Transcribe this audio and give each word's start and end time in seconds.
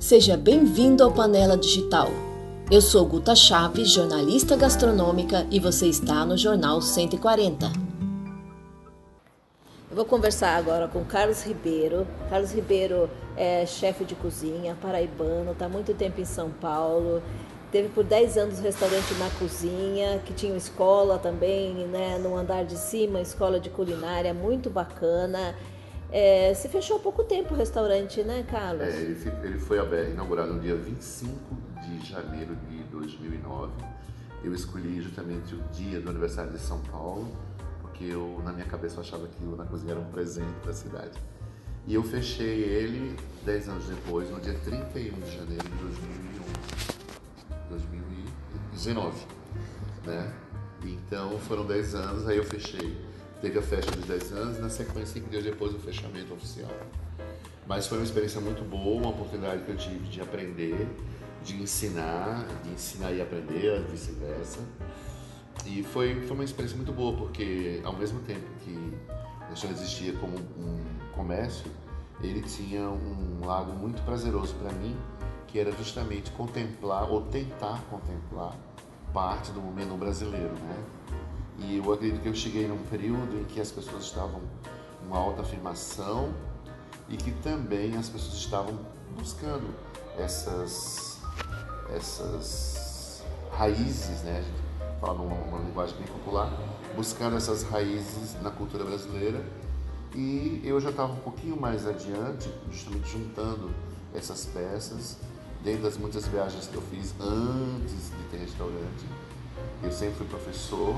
Seja 0.00 0.34
bem-vindo 0.34 1.04
ao 1.04 1.12
Panela 1.12 1.58
Digital. 1.58 2.08
Eu 2.70 2.80
sou 2.80 3.04
Guta 3.04 3.36
Chaves, 3.36 3.90
jornalista 3.90 4.56
gastronômica, 4.56 5.46
e 5.50 5.60
você 5.60 5.88
está 5.88 6.24
no 6.24 6.38
Jornal 6.38 6.80
140. 6.80 7.66
Eu 9.90 9.94
vou 9.94 10.06
conversar 10.06 10.56
agora 10.56 10.88
com 10.88 11.04
Carlos 11.04 11.42
Ribeiro. 11.42 12.06
Carlos 12.30 12.50
Ribeiro 12.50 13.10
é 13.36 13.66
chefe 13.66 14.06
de 14.06 14.14
cozinha, 14.14 14.74
paraibano, 14.80 15.52
está 15.52 15.68
muito 15.68 15.92
tempo 15.92 16.18
em 16.18 16.24
São 16.24 16.48
Paulo. 16.48 17.22
Teve 17.70 17.90
por 17.90 18.02
10 18.02 18.38
anos 18.38 18.58
restaurante 18.58 19.12
na 19.18 19.28
cozinha, 19.38 20.18
que 20.24 20.32
tinha 20.32 20.56
escola 20.56 21.18
também, 21.18 21.74
né, 21.88 22.18
no 22.18 22.38
andar 22.38 22.64
de 22.64 22.78
cima, 22.78 23.20
escola 23.20 23.60
de 23.60 23.68
culinária, 23.68 24.32
muito 24.32 24.70
bacana. 24.70 25.54
É, 26.12 26.52
você 26.52 26.68
fechou 26.68 26.96
há 26.96 27.00
pouco 27.00 27.22
tempo 27.22 27.54
o 27.54 27.56
restaurante, 27.56 28.22
né, 28.22 28.44
Carlos? 28.50 28.82
É, 28.82 29.00
ele, 29.00 29.16
ele 29.44 29.58
foi 29.58 29.78
inaugurado 30.10 30.52
no 30.52 30.60
dia 30.60 30.74
25 30.74 31.36
de 31.82 32.06
janeiro 32.06 32.56
de 32.68 32.82
2009. 32.84 33.72
Eu 34.42 34.54
escolhi 34.54 35.00
justamente 35.00 35.54
o 35.54 35.62
dia 35.72 36.00
do 36.00 36.10
aniversário 36.10 36.50
de 36.50 36.58
São 36.58 36.80
Paulo, 36.80 37.28
porque 37.80 38.04
eu, 38.04 38.40
na 38.44 38.52
minha 38.52 38.66
cabeça, 38.66 38.96
eu 38.96 39.00
achava 39.00 39.26
que 39.28 39.44
o 39.44 39.54
Na 39.54 39.64
Cozinha 39.64 39.92
era 39.92 40.00
um 40.00 40.10
presente 40.10 40.52
para 40.62 40.70
a 40.70 40.74
cidade. 40.74 41.18
E 41.86 41.94
eu 41.94 42.02
fechei 42.02 42.64
ele 42.64 43.16
10 43.44 43.68
anos 43.68 43.84
depois, 43.86 44.30
no 44.30 44.40
dia 44.40 44.54
31 44.64 45.20
de 45.20 45.36
janeiro 45.36 45.64
de 45.64 45.76
2001. 45.76 46.40
2019, 47.70 49.26
né? 50.06 50.32
Então 50.84 51.38
foram 51.40 51.66
10 51.66 51.94
anos, 51.94 52.28
aí 52.28 52.36
eu 52.36 52.44
fechei. 52.44 52.96
Teve 53.40 53.58
a 53.58 53.62
festa 53.62 53.90
dos 53.92 54.04
10 54.04 54.32
anos 54.32 54.60
na 54.60 54.68
sequência, 54.68 55.20
5 55.20 55.30
dias 55.30 55.44
depois, 55.44 55.74
o 55.74 55.78
fechamento 55.78 56.34
oficial. 56.34 56.70
Mas 57.66 57.86
foi 57.86 57.98
uma 57.98 58.04
experiência 58.04 58.40
muito 58.40 58.62
boa, 58.68 59.00
uma 59.00 59.10
oportunidade 59.10 59.62
que 59.62 59.70
eu 59.70 59.76
tive 59.76 60.08
de 60.08 60.20
aprender, 60.20 60.86
de 61.42 61.56
ensinar, 61.62 62.46
de 62.64 62.70
ensinar 62.70 63.12
e 63.12 63.22
aprender, 63.22 63.82
vice-versa. 63.90 64.60
E 65.64 65.82
foi, 65.82 66.20
foi 66.22 66.34
uma 66.36 66.44
experiência 66.44 66.76
muito 66.76 66.92
boa, 66.92 67.16
porque 67.16 67.80
ao 67.84 67.96
mesmo 67.96 68.20
tempo 68.20 68.46
que 68.64 68.76
restaurante 69.50 69.80
existia 69.80 70.12
como 70.14 70.36
um 70.38 70.78
comércio, 71.14 71.70
ele 72.22 72.40
tinha 72.42 72.88
um 72.88 73.44
lado 73.44 73.72
muito 73.72 74.02
prazeroso 74.02 74.54
para 74.54 74.72
mim, 74.72 74.96
que 75.46 75.58
era 75.58 75.72
justamente 75.72 76.30
contemplar 76.32 77.10
ou 77.10 77.22
tentar 77.22 77.82
contemplar 77.90 78.54
parte 79.12 79.50
do 79.50 79.60
menu 79.60 79.96
brasileiro, 79.96 80.54
né? 80.54 80.76
E 81.60 81.76
eu 81.76 81.92
acredito 81.92 82.22
que 82.22 82.28
eu 82.28 82.34
cheguei 82.34 82.66
num 82.66 82.82
período 82.84 83.38
em 83.38 83.44
que 83.44 83.60
as 83.60 83.70
pessoas 83.70 84.04
estavam 84.04 84.40
uma 85.06 85.18
alta 85.18 85.42
afirmação 85.42 86.32
e 87.08 87.16
que 87.16 87.30
também 87.30 87.96
as 87.96 88.08
pessoas 88.08 88.34
estavam 88.34 88.78
buscando 89.16 89.74
essas 90.18 91.18
essas 91.94 93.22
raízes, 93.52 94.22
né? 94.22 94.38
A 94.38 94.42
gente 94.42 95.00
fala 95.00 95.18
numa, 95.18 95.34
numa 95.34 95.58
linguagem 95.58 95.96
bem 95.96 96.06
popular, 96.06 96.52
buscando 96.94 97.36
essas 97.36 97.62
raízes 97.64 98.40
na 98.42 98.50
cultura 98.50 98.84
brasileira. 98.84 99.44
E 100.14 100.60
eu 100.64 100.80
já 100.80 100.90
estava 100.90 101.12
um 101.12 101.18
pouquinho 101.18 101.60
mais 101.60 101.86
adiante, 101.86 102.52
justamente 102.70 103.10
juntando 103.10 103.70
essas 104.14 104.46
peças 104.46 105.18
dentro 105.62 105.82
das 105.82 105.96
muitas 105.96 106.26
viagens 106.26 106.66
que 106.66 106.74
eu 106.74 106.82
fiz 106.82 107.14
antes 107.20 108.10
de 108.10 108.24
ter 108.30 108.38
restaurante, 108.38 109.06
eu 109.82 109.92
sempre 109.92 110.16
fui 110.16 110.26
professor, 110.26 110.96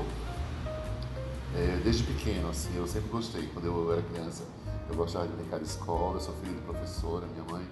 é, 1.55 1.81
desde 1.83 2.03
pequeno, 2.03 2.49
assim, 2.49 2.75
eu 2.75 2.87
sempre 2.87 3.09
gostei. 3.09 3.47
Quando 3.53 3.65
eu 3.65 3.91
era 3.93 4.01
criança, 4.01 4.43
eu 4.89 4.95
gostava 4.95 5.27
de 5.27 5.33
brincar 5.33 5.59
de 5.59 5.65
escola, 5.65 6.15
eu 6.15 6.21
sou 6.21 6.33
filho 6.35 6.55
de 6.55 6.61
professora, 6.61 7.25
minha 7.27 7.43
mãe 7.43 7.65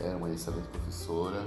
era 0.00 0.16
uma 0.16 0.30
excelente 0.30 0.68
professora. 0.68 1.44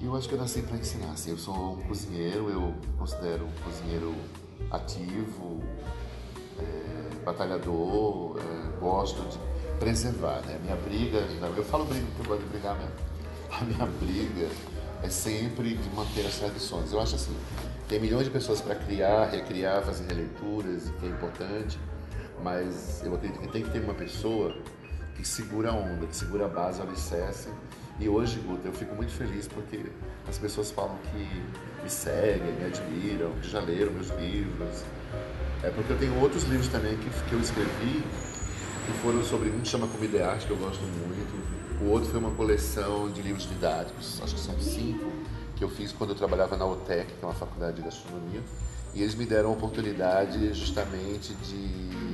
E 0.00 0.04
eu 0.04 0.14
acho 0.14 0.28
que 0.28 0.34
eu 0.34 0.38
nasci 0.38 0.62
para 0.62 0.76
ensinar, 0.76 1.12
assim, 1.12 1.30
eu 1.30 1.38
sou 1.38 1.74
um 1.74 1.82
cozinheiro, 1.82 2.50
eu 2.50 2.74
considero 2.98 3.46
um 3.46 3.52
cozinheiro 3.64 4.14
ativo, 4.70 5.62
é, 6.58 7.24
batalhador, 7.24 8.36
é, 8.38 8.78
gosto 8.78 9.22
de 9.22 9.38
preservar, 9.78 10.42
né? 10.42 10.58
Minha 10.62 10.76
briga, 10.76 11.18
eu 11.56 11.64
falo 11.64 11.84
briga 11.84 12.04
porque 12.14 12.22
eu 12.22 12.36
gosto 12.36 12.42
de 12.44 12.50
brigar 12.50 12.76
mesmo 12.76 13.16
a 13.50 13.64
minha 13.64 13.86
briga 13.86 14.48
é 15.02 15.08
sempre 15.08 15.74
de 15.76 15.88
manter 15.90 16.26
as 16.26 16.36
tradições. 16.36 16.92
Eu 16.92 17.00
acho 17.00 17.14
assim, 17.14 17.34
tem 17.88 18.00
milhões 18.00 18.24
de 18.24 18.30
pessoas 18.30 18.60
para 18.60 18.74
criar, 18.74 19.26
recriar, 19.26 19.82
fazer 19.82 20.06
releituras, 20.06 20.90
que 20.98 21.06
é 21.06 21.08
importante, 21.08 21.78
mas 22.42 23.02
eu 23.04 23.14
acredito 23.14 23.40
que 23.40 23.48
tem 23.48 23.62
que 23.62 23.70
ter 23.70 23.80
uma 23.80 23.94
pessoa 23.94 24.54
que 25.14 25.26
segura 25.26 25.70
a 25.70 25.74
onda, 25.74 26.06
que 26.06 26.16
segura 26.16 26.46
a 26.46 26.48
base, 26.48 26.80
o 26.80 26.82
alicerce. 26.82 27.48
E 27.98 28.08
hoje, 28.08 28.38
Guta, 28.40 28.68
eu 28.68 28.72
fico 28.72 28.94
muito 28.94 29.12
feliz 29.12 29.48
porque 29.48 29.86
as 30.28 30.36
pessoas 30.36 30.70
falam 30.70 30.98
que 31.10 31.82
me 31.82 31.88
seguem, 31.88 32.52
me 32.52 32.66
admiram, 32.66 33.30
que 33.40 33.48
já 33.48 33.60
leram 33.60 33.92
meus 33.92 34.08
livros. 34.10 34.84
É 35.62 35.70
porque 35.70 35.92
eu 35.92 35.98
tenho 35.98 36.20
outros 36.20 36.42
livros 36.44 36.68
também 36.68 36.96
que, 36.96 37.08
que 37.08 37.32
eu 37.32 37.40
escrevi, 37.40 38.02
que 38.86 38.92
foram 39.02 39.22
sobre 39.24 39.48
um 39.48 39.64
chama 39.64 39.86
Comida 39.86 40.18
e 40.18 40.22
Arte, 40.22 40.46
que 40.46 40.52
eu 40.52 40.56
gosto 40.56 40.82
muito, 40.82 41.56
o 41.80 41.90
outro 41.90 42.08
foi 42.08 42.18
uma 42.18 42.30
coleção 42.30 43.10
de 43.10 43.20
livros 43.20 43.48
didáticos, 43.48 44.20
acho 44.22 44.34
que 44.34 44.40
são 44.40 44.58
cinco, 44.58 45.12
que 45.56 45.64
eu 45.64 45.68
fiz 45.68 45.90
quando 45.90 46.10
eu 46.10 46.16
trabalhava 46.16 46.56
na 46.56 46.66
OTEC, 46.66 47.06
que 47.06 47.24
é 47.24 47.26
uma 47.26 47.34
faculdade 47.34 47.76
de 47.76 47.82
gastronomia. 47.82 48.42
E 48.94 49.02
eles 49.02 49.14
me 49.14 49.26
deram 49.26 49.50
a 49.50 49.52
oportunidade 49.52 50.52
justamente 50.54 51.34
de 51.34 52.06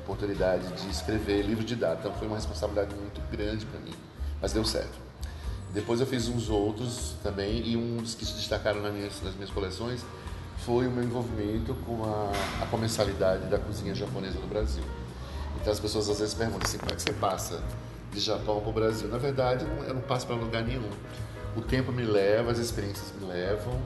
oportunidade 0.00 0.66
de 0.72 0.90
escrever 0.90 1.42
livro 1.42 1.64
didático. 1.64 2.08
Então 2.08 2.18
foi 2.18 2.26
uma 2.26 2.36
responsabilidade 2.36 2.94
muito 2.94 3.20
grande 3.30 3.64
para 3.66 3.80
mim, 3.80 3.94
mas 4.40 4.52
deu 4.52 4.64
certo. 4.64 4.98
Depois 5.72 6.00
eu 6.00 6.06
fiz 6.06 6.28
uns 6.28 6.48
outros 6.48 7.16
também 7.22 7.66
e 7.66 7.76
um 7.76 7.96
dos 7.98 8.14
que 8.14 8.24
se 8.24 8.34
destacaram 8.34 8.80
nas 8.80 8.92
minhas, 8.92 9.22
nas 9.22 9.34
minhas 9.34 9.50
coleções 9.50 10.04
foi 10.58 10.86
o 10.86 10.90
meu 10.90 11.02
envolvimento 11.02 11.74
com 11.86 12.04
a, 12.04 12.62
a 12.62 12.66
comensalidade 12.66 13.46
da 13.46 13.58
cozinha 13.58 13.94
japonesa 13.94 14.38
no 14.38 14.46
Brasil. 14.46 14.84
Então 15.60 15.72
as 15.72 15.80
pessoas 15.80 16.08
às 16.08 16.20
vezes 16.20 16.34
perguntam 16.34 16.62
assim, 16.64 16.78
como 16.78 16.92
é 16.92 16.94
que 16.94 17.02
você 17.02 17.12
passa 17.12 17.60
de 18.12 18.20
Japão 18.20 18.60
para 18.60 18.70
o 18.70 18.72
Brasil. 18.72 19.08
Na 19.08 19.18
verdade, 19.18 19.66
eu 19.86 19.94
não 19.94 20.02
passo 20.02 20.26
para 20.26 20.36
lugar 20.36 20.62
nenhum. 20.62 20.88
O 21.56 21.60
tempo 21.60 21.92
me 21.92 22.02
leva, 22.02 22.50
as 22.50 22.58
experiências 22.58 23.12
me 23.18 23.26
levam. 23.26 23.80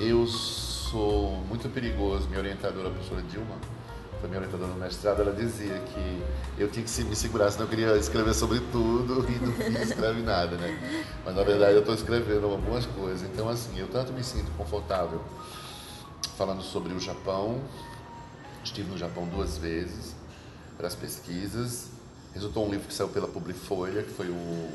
Eu 0.00 0.26
sou 0.26 1.32
muito 1.48 1.68
perigoso. 1.68 2.28
Minha 2.28 2.40
orientadora, 2.40 2.88
a 2.88 2.90
professora 2.90 3.22
Dilma, 3.22 3.56
foi 4.20 4.28
minha 4.28 4.40
orientadora 4.40 4.72
no 4.72 4.78
mestrado, 4.78 5.20
ela 5.20 5.32
dizia 5.32 5.78
que 5.78 6.22
eu 6.58 6.68
tinha 6.70 6.84
que 6.84 7.04
me 7.04 7.14
segurar, 7.14 7.50
senão 7.50 7.66
eu 7.66 7.70
queria 7.70 7.96
escrever 7.96 8.34
sobre 8.34 8.60
tudo 8.72 9.24
e 9.30 9.38
não 9.44 9.52
fiz 9.52 9.90
escrever 9.90 10.22
nada, 10.22 10.56
né? 10.56 11.04
Mas 11.24 11.36
na 11.36 11.42
verdade 11.42 11.74
eu 11.74 11.80
estou 11.80 11.94
escrevendo 11.94 12.46
algumas 12.46 12.86
coisas. 12.86 13.22
Então, 13.22 13.48
assim, 13.48 13.78
eu 13.78 13.88
tanto 13.88 14.12
me 14.12 14.24
sinto 14.24 14.50
confortável 14.52 15.22
falando 16.36 16.62
sobre 16.62 16.92
o 16.92 17.00
Japão. 17.00 17.60
Estive 18.64 18.90
no 18.90 18.98
Japão 18.98 19.26
duas 19.26 19.58
vezes 19.58 20.16
para 20.76 20.86
as 20.86 20.94
pesquisas 20.94 21.98
Resultou 22.34 22.66
um 22.66 22.70
livro 22.70 22.86
que 22.86 22.94
saiu 22.94 23.08
pela 23.08 23.26
Publifolha, 23.26 24.02
que 24.02 24.10
foi 24.10 24.28
o 24.28 24.68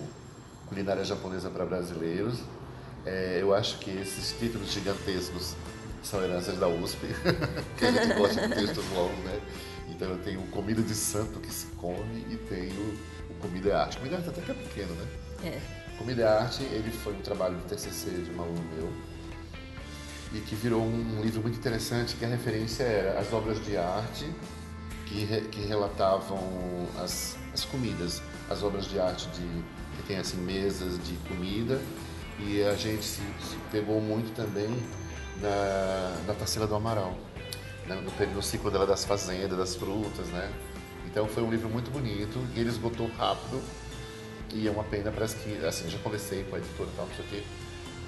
Culinária 0.73 1.03
Japonesa 1.03 1.51
para 1.51 1.65
Brasileiros. 1.65 2.39
É, 3.05 3.37
eu 3.39 3.53
acho 3.53 3.77
que 3.77 3.91
esses 3.91 4.35
títulos 4.39 4.71
gigantescos 4.71 5.55
são 6.01 6.23
heranças 6.23 6.57
da 6.57 6.67
USP, 6.67 7.07
que 7.77 7.85
a 7.85 7.91
gente 7.91 8.13
gosta 8.17 8.47
de 8.47 8.55
textos 8.55 8.83
longos, 8.91 9.23
né? 9.23 9.39
Então 9.89 10.09
eu 10.09 10.17
tenho 10.17 10.41
Comida 10.47 10.81
de 10.81 10.95
Santo 10.95 11.39
que 11.39 11.53
se 11.53 11.67
come 11.75 12.25
e 12.29 12.37
tenho 12.37 12.97
o 13.29 13.33
Comida 13.39 13.69
é 13.69 13.75
Arte. 13.75 13.97
Comida 13.97 14.15
é 14.15 14.17
Arte 14.17 14.29
até 14.29 14.41
que 14.41 14.51
é 14.51 14.53
pequeno, 14.55 14.95
né? 14.95 15.07
É. 15.43 15.59
Comida 15.97 16.23
é 16.23 16.27
Arte, 16.27 16.63
ele 16.63 16.89
foi 16.91 17.13
um 17.13 17.21
trabalho 17.21 17.55
de 17.57 17.63
TCC 17.65 18.09
de 18.09 18.31
um 18.31 18.41
aluno 18.41 18.63
meu 18.75 18.91
e 20.33 20.39
que 20.39 20.55
virou 20.55 20.81
um 20.81 21.21
livro 21.21 21.41
muito 21.41 21.57
interessante 21.57 22.15
que 22.15 22.25
a 22.25 22.27
referência 22.27 22.83
era 22.83 23.19
as 23.19 23.31
obras 23.31 23.63
de 23.63 23.77
arte 23.77 24.25
que, 25.05 25.25
re, 25.25 25.41
que 25.41 25.61
relatavam 25.61 26.39
as, 26.97 27.37
as 27.53 27.63
comidas, 27.65 28.19
as 28.49 28.63
obras 28.63 28.85
de 28.85 28.99
arte 28.99 29.27
de, 29.29 29.63
que 29.97 30.03
tem 30.03 30.17
assim 30.17 30.37
mesas 30.37 30.97
de 31.03 31.15
comida 31.27 31.79
e 32.39 32.63
a 32.63 32.75
gente 32.75 33.03
se, 33.03 33.21
se 33.21 33.55
pegou 33.71 34.01
muito 34.01 34.33
também 34.35 34.69
na, 35.41 36.15
na 36.27 36.33
Tarsila 36.33 36.67
do 36.67 36.75
Amaral, 36.75 37.17
né? 37.87 37.95
no, 37.95 38.35
no 38.35 38.43
ciclo 38.43 38.71
dela 38.71 38.85
das 38.85 39.05
fazendas, 39.05 39.57
das 39.57 39.75
frutas, 39.75 40.27
né? 40.27 40.51
Então 41.05 41.27
foi 41.27 41.43
um 41.43 41.51
livro 41.51 41.69
muito 41.69 41.91
bonito 41.91 42.39
e 42.55 42.59
ele 42.59 42.69
esgotou 42.69 43.07
rápido 43.17 43.61
e 44.53 44.67
é 44.67 44.71
uma 44.71 44.83
pena, 44.83 45.11
parece 45.11 45.35
que, 45.37 45.65
assim, 45.65 45.89
já 45.89 45.97
conversei 45.99 46.43
com 46.43 46.55
a 46.55 46.59
editora 46.59 46.89
e 46.91 46.95
tal, 46.95 47.07
não 47.07 47.15
sei 47.15 47.25
o 47.25 47.27
quê. 47.27 47.43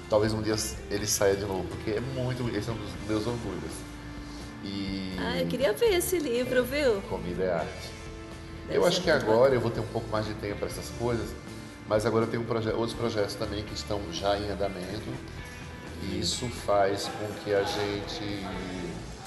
Talvez 0.08 0.32
um 0.32 0.40
dia 0.40 0.54
ele 0.90 1.06
saia 1.06 1.34
de 1.34 1.44
novo, 1.44 1.64
porque 1.68 1.90
é 1.90 2.00
muito, 2.00 2.48
esse 2.56 2.68
é 2.68 2.72
um 2.72 2.76
dos 2.76 2.92
meus 3.08 3.26
orgulhos. 3.26 3.72
E... 4.62 5.16
Ah, 5.18 5.38
eu 5.38 5.46
queria 5.48 5.72
ver 5.72 5.94
esse 5.94 6.18
livro, 6.18 6.64
viu? 6.64 7.00
Comida 7.02 7.42
é 7.42 7.52
arte. 7.52 7.90
Deve 8.66 8.78
eu 8.78 8.86
acho 8.86 9.02
que 9.02 9.10
agora 9.10 9.54
eu 9.54 9.60
vou 9.60 9.70
ter 9.70 9.80
um 9.80 9.86
pouco 9.86 10.08
mais 10.08 10.26
de 10.26 10.34
tempo 10.34 10.58
para 10.58 10.68
essas 10.68 10.88
coisas, 10.98 11.28
mas 11.88 12.06
agora 12.06 12.26
tenho 12.26 12.42
um 12.42 12.46
proje 12.46 12.70
outros 12.70 12.94
projetos 12.94 13.34
também 13.34 13.64
que 13.64 13.74
estão 13.74 14.00
já 14.12 14.38
em 14.38 14.50
andamento. 14.50 15.10
E 16.02 16.20
isso 16.20 16.48
faz 16.48 17.08
com 17.18 17.26
que 17.42 17.54
a 17.54 17.62
gente 17.62 18.46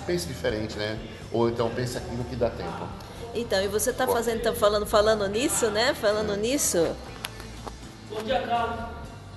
pense 0.05 0.27
diferente, 0.27 0.77
né? 0.77 0.99
Ou 1.31 1.49
então 1.49 1.69
pense 1.69 1.97
aquilo 1.97 2.23
que 2.23 2.35
dá 2.35 2.49
tempo. 2.49 2.87
Então, 3.33 3.61
e 3.61 3.67
você 3.67 3.91
está 3.91 4.07
fazendo, 4.07 4.41
tá 4.41 4.53
falando, 4.53 4.85
falando 4.85 5.27
nisso, 5.27 5.69
né? 5.69 5.93
Falando 5.93 6.33
é. 6.33 6.37
nisso, 6.37 6.95
Bom 8.09 8.23
dia, 8.23 8.41
Carlos. 8.41 8.85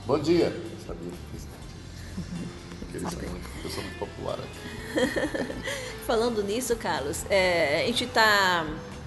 Bom 0.06 0.18
dia. 0.18 0.46
Eu 0.46 0.86
sabia 0.86 1.12
que 2.90 2.96
eles 2.96 3.10
são 3.10 3.20
muito, 3.20 3.48
eu 3.62 3.70
sou 3.70 3.82
muito 3.82 3.98
popular 3.98 4.38
aqui. 4.38 5.54
Falando 6.06 6.42
nisso, 6.42 6.74
Carlos, 6.76 7.26
é, 7.28 7.82
a 7.82 7.86
gente 7.86 8.04
está 8.04 8.66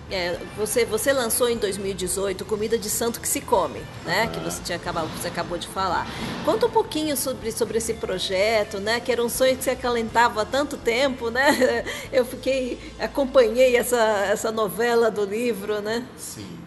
é, 0.10 0.40
você, 0.56 0.86
você 0.86 1.12
lançou 1.12 1.50
em 1.50 1.58
2018 1.58 2.46
Comida 2.46 2.78
de 2.78 2.90
Santo 2.90 3.20
que 3.20 3.28
se 3.28 3.42
Come, 3.42 3.82
né? 4.06 4.26
Uhum. 4.26 4.32
Que 4.32 4.40
você, 4.40 4.62
tinha 4.64 4.78
acabado, 4.78 5.08
você 5.10 5.28
acabou 5.28 5.58
de 5.58 5.68
falar. 5.68 6.08
Conta 6.44 6.68
um 6.68 6.70
pouquinho 6.70 7.18
sobre, 7.18 7.52
sobre 7.52 7.80
esse 7.80 7.96
projeto, 7.96 8.80
né? 8.80 9.00
Que 9.00 9.12
era 9.12 9.24
um 9.24 9.30
sonho 9.30 9.58
que 9.58 9.64
você 9.64 9.72
acalentava 9.72 10.44
há 10.44 10.46
tanto 10.46 10.78
tempo, 10.78 11.30
né? 11.30 11.84
Eu 12.14 12.26
fiquei, 12.26 12.94
acompanhei 13.00 13.76
essa, 13.76 13.98
essa 13.98 14.52
novela 14.52 15.10
do 15.10 15.26
livro, 15.26 15.82
né? 15.82 16.08
Sim. 16.18 16.60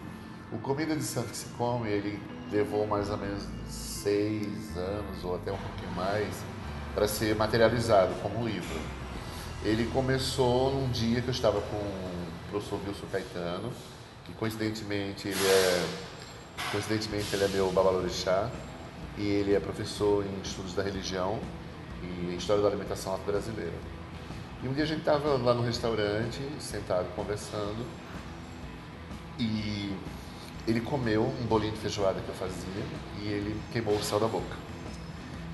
O 0.51 0.57
Comida 0.57 0.95
de 0.95 1.03
Santo 1.03 1.29
que 1.29 1.37
se 1.37 1.45
Come, 1.57 1.89
ele 1.89 2.19
levou 2.51 2.85
mais 2.87 3.09
ou 3.09 3.17
menos 3.17 3.43
seis 3.69 4.75
anos 4.75 5.23
ou 5.23 5.35
até 5.35 5.51
um 5.51 5.57
pouquinho 5.57 5.91
mais 5.95 6.27
para 6.93 7.07
ser 7.07 7.35
materializado 7.35 8.13
como 8.21 8.45
livro. 8.45 8.79
Ele 9.63 9.85
começou 9.93 10.73
num 10.73 10.89
dia 10.89 11.21
que 11.21 11.27
eu 11.27 11.33
estava 11.33 11.61
com 11.61 12.08
professor 12.49 12.79
Wilson 12.85 13.07
Caetano, 13.11 13.71
que 14.25 14.33
coincidentemente 14.33 15.27
ele 15.27 15.47
é, 15.47 15.85
coincidentemente 16.71 17.33
ele 17.33 17.45
é 17.45 17.47
meu 17.47 17.71
babalorixá 17.71 18.49
e 19.17 19.25
ele 19.27 19.53
é 19.53 19.59
professor 19.59 20.25
em 20.25 20.41
estudos 20.41 20.73
da 20.73 20.83
religião 20.83 21.39
e 22.01 22.35
história 22.35 22.61
da 22.61 22.69
alimentação 22.69 23.13
afro-brasileira. 23.13 23.73
E 24.61 24.67
um 24.67 24.73
dia 24.73 24.83
a 24.83 24.87
gente 24.87 24.99
estava 24.99 25.37
lá 25.37 25.53
no 25.53 25.61
restaurante, 25.61 26.39
sentado 26.59 27.07
conversando, 27.15 27.85
e 29.39 29.95
ele 30.67 30.81
comeu 30.81 31.23
um 31.23 31.45
bolinho 31.45 31.71
de 31.71 31.79
feijoada 31.79 32.19
que 32.19 32.27
eu 32.27 32.35
fazia 32.35 32.83
e 33.21 33.27
ele 33.27 33.59
queimou 33.71 33.95
o 33.95 34.03
céu 34.03 34.19
da 34.19 34.27
boca. 34.27 34.55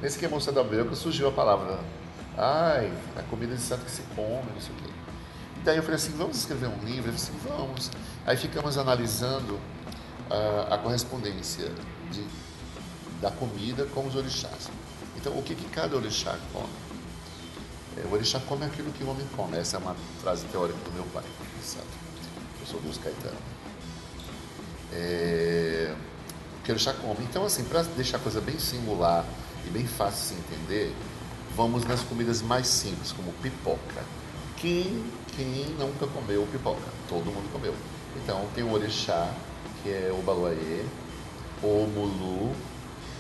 Nesse 0.02 0.18
queimou 0.18 0.40
o 0.40 0.42
céu 0.42 0.54
da 0.54 0.64
boca 0.64 0.96
surgiu 0.96 1.30
a 1.30 1.32
palavra, 1.32 1.80
ai, 2.38 2.92
a 3.16 3.22
comida 3.24 3.56
de 3.56 3.62
santo 3.62 3.86
que 3.86 3.92
se 3.92 4.02
come, 4.16 4.52
não 4.54 4.62
sei 4.62 4.74
o 4.74 4.78
quê. 4.78 4.95
Daí 5.66 5.78
eu 5.78 5.82
falei 5.82 5.96
assim, 5.96 6.12
vamos 6.16 6.38
escrever 6.38 6.68
um 6.68 6.86
livro? 6.86 7.10
Ele 7.10 7.16
disse, 7.16 7.32
vamos. 7.44 7.90
Aí 8.24 8.38
ficamos 8.38 8.78
analisando 8.78 9.56
uh, 10.30 10.72
a 10.72 10.78
correspondência 10.78 11.72
de, 12.12 12.24
da 13.20 13.32
comida 13.32 13.84
com 13.88 14.06
os 14.06 14.16
orixás. 14.16 14.70
Então, 15.18 15.34
o 15.36 15.42
que, 15.42 15.56
que 15.56 15.66
cada 15.70 15.96
orixá 15.96 16.38
come? 16.54 16.70
É, 17.98 18.06
o 18.06 18.14
orixá 18.14 18.40
come 18.42 18.64
aquilo 18.64 18.92
que 18.92 19.04
o 19.04 19.10
homem 19.10 19.26
come. 19.36 19.58
Essa 19.58 19.78
é 19.78 19.80
uma 19.80 19.96
frase 20.22 20.46
teórica 20.52 20.78
do 20.86 20.92
meu 20.94 21.04
pai, 21.06 21.24
sabe? 21.64 21.88
Eu 22.62 22.68
sou 22.68 22.80
Deus 22.82 23.00
Caetano. 23.00 23.36
É, 24.94 25.96
o 26.60 26.64
que 26.64 26.72
o 26.72 26.76
orixá 26.76 26.94
come. 26.94 27.24
Então, 27.24 27.44
assim, 27.44 27.64
para 27.64 27.82
deixar 27.82 28.18
a 28.18 28.20
coisa 28.20 28.40
bem 28.40 28.60
singular 28.60 29.26
e 29.66 29.70
bem 29.72 29.88
fácil 29.88 30.36
de 30.36 30.44
se 30.44 30.54
entender, 30.54 30.96
vamos 31.56 31.84
nas 31.86 32.02
comidas 32.02 32.44
mais 32.44 32.68
simples, 32.68 33.12
como 33.12 33.34
pipoca. 33.42 34.04
Quem 34.58 35.04
quem 35.36 35.66
nunca 35.78 36.08
comeu 36.08 36.48
pipoca? 36.50 36.90
Todo 37.10 37.26
mundo 37.26 37.52
comeu. 37.52 37.74
Então 38.16 38.48
tem 38.56 38.64
o 38.64 38.72
orixá, 38.72 39.30
que 39.84 39.90
é 39.90 40.16
o 40.18 40.22
baluaê, 40.22 40.86
o 41.62 41.88
mulu, 41.88 42.56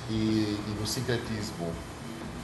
e, 0.09 0.13
e 0.13 0.77
no 0.79 0.87
sincretismo 0.87 1.71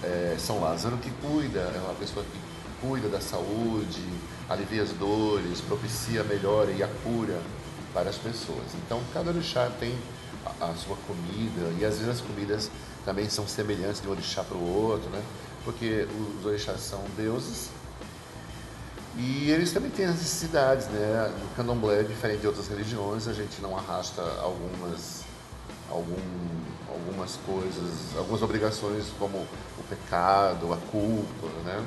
é, 0.04 0.36
São 0.38 0.60
Lázaro 0.60 0.98
que 0.98 1.10
cuida, 1.26 1.60
é 1.60 1.80
uma 1.80 1.94
pessoa 1.94 2.26
que 2.26 2.86
cuida 2.86 3.08
da 3.08 3.22
saúde, 3.22 4.04
alivia 4.50 4.84
as 4.84 4.90
dores, 4.92 5.62
propicia 5.62 6.22
a 6.22 6.24
melhora 6.24 6.72
e 6.72 6.84
a 6.84 6.88
cura 6.88 7.40
para 7.94 8.10
as 8.10 8.18
pessoas. 8.18 8.66
Então 8.86 9.02
cada 9.14 9.30
orixá 9.30 9.72
tem 9.80 9.96
a, 10.60 10.66
a 10.66 10.76
sua 10.76 10.98
comida 11.08 11.74
e 11.80 11.86
às 11.86 11.98
vezes 11.98 12.10
as 12.10 12.22
comidas 12.22 12.70
também 13.06 13.30
são 13.30 13.48
semelhantes 13.48 14.02
de 14.02 14.08
um 14.08 14.12
orixá 14.12 14.44
para 14.44 14.58
o 14.58 14.84
outro, 14.84 15.10
né? 15.12 15.22
Porque 15.64 16.08
os 16.40 16.46
orixás 16.46 16.82
são 16.82 17.02
deuses 17.16 17.70
e 19.18 19.52
eles 19.52 19.74
também 19.74 19.92
têm 19.92 20.06
as 20.06 20.16
necessidades, 20.16 20.88
né? 20.88 21.34
No 21.42 21.48
candomblé, 21.56 22.04
diferente 22.04 22.42
de 22.42 22.48
outras 22.48 22.68
religiões, 22.68 23.28
a 23.28 23.34
gente 23.34 23.62
não 23.62 23.78
arrasta 23.78 24.22
algumas, 24.42 25.24
algum, 25.90 26.16
algumas 26.88 27.38
coisas, 27.46 28.18
algumas 28.18 28.42
obrigações 28.42 29.08
como 29.20 29.38
o 29.38 29.84
pecado, 29.90 30.72
a 30.74 30.78
culpa, 30.90 31.48
né? 31.66 31.86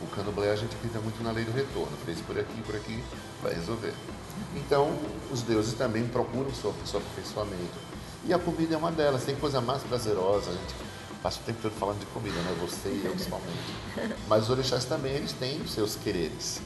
O 0.00 0.06
candomblé 0.14 0.52
a 0.52 0.56
gente 0.56 0.76
acredita 0.76 1.00
muito 1.00 1.20
na 1.24 1.32
lei 1.32 1.44
do 1.44 1.50
retorno, 1.50 1.90
fez 2.06 2.20
por 2.20 2.38
aqui, 2.38 2.62
por 2.62 2.76
aqui, 2.76 3.02
vai 3.42 3.52
resolver. 3.54 3.92
Então, 4.54 4.96
os 5.32 5.42
deuses 5.42 5.74
também 5.74 6.06
procuram 6.06 6.48
o 6.48 6.54
seu, 6.54 6.72
seu 6.86 7.00
aperfeiçoamento. 7.00 7.88
E 8.24 8.32
a 8.32 8.38
comida 8.38 8.74
é 8.74 8.78
uma 8.78 8.92
delas, 8.92 9.24
tem 9.24 9.34
coisa 9.34 9.60
mais 9.60 9.82
prazerosa, 9.82 10.50
a 10.50 10.52
gente 10.52 10.74
passo 11.22 11.40
o 11.40 11.42
tempo 11.44 11.58
todo 11.62 11.72
falando 11.72 11.98
de 11.98 12.06
comida, 12.06 12.36
né? 12.36 12.56
Você 12.60 12.88
e 12.88 13.02
eu 13.04 13.12
principalmente. 13.12 13.74
Mas 14.28 14.44
os 14.44 14.50
orixás 14.50 14.84
também, 14.84 15.12
eles 15.12 15.32
têm 15.32 15.60
os 15.60 15.72
seus 15.72 15.96
quereres. 15.96 16.60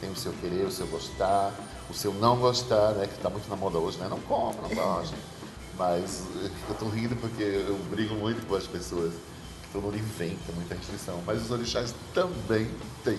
Tem 0.00 0.10
o 0.10 0.16
seu 0.16 0.32
querer, 0.34 0.64
o 0.64 0.70
seu 0.70 0.86
gostar, 0.86 1.52
o 1.90 1.94
seu 1.94 2.14
não 2.14 2.36
gostar, 2.36 2.92
né? 2.92 3.06
Que 3.06 3.14
está 3.14 3.28
muito 3.28 3.48
na 3.48 3.56
moda 3.56 3.78
hoje, 3.78 3.98
né? 3.98 4.08
Não 4.08 4.20
come, 4.20 4.56
não 4.62 4.74
gosta. 4.74 5.16
Mas 5.76 6.24
eu 6.68 6.72
estou 6.72 6.88
rindo 6.88 7.16
porque 7.16 7.42
eu 7.42 7.78
brigo 7.90 8.14
muito 8.14 8.46
com 8.46 8.54
as 8.54 8.66
pessoas. 8.66 9.12
Todo 9.72 9.82
mundo 9.82 9.96
inventa 9.96 10.52
muita 10.54 10.74
restrição. 10.74 11.22
Mas 11.26 11.42
os 11.42 11.50
orixás 11.50 11.94
também 12.14 12.70
têm. 13.04 13.18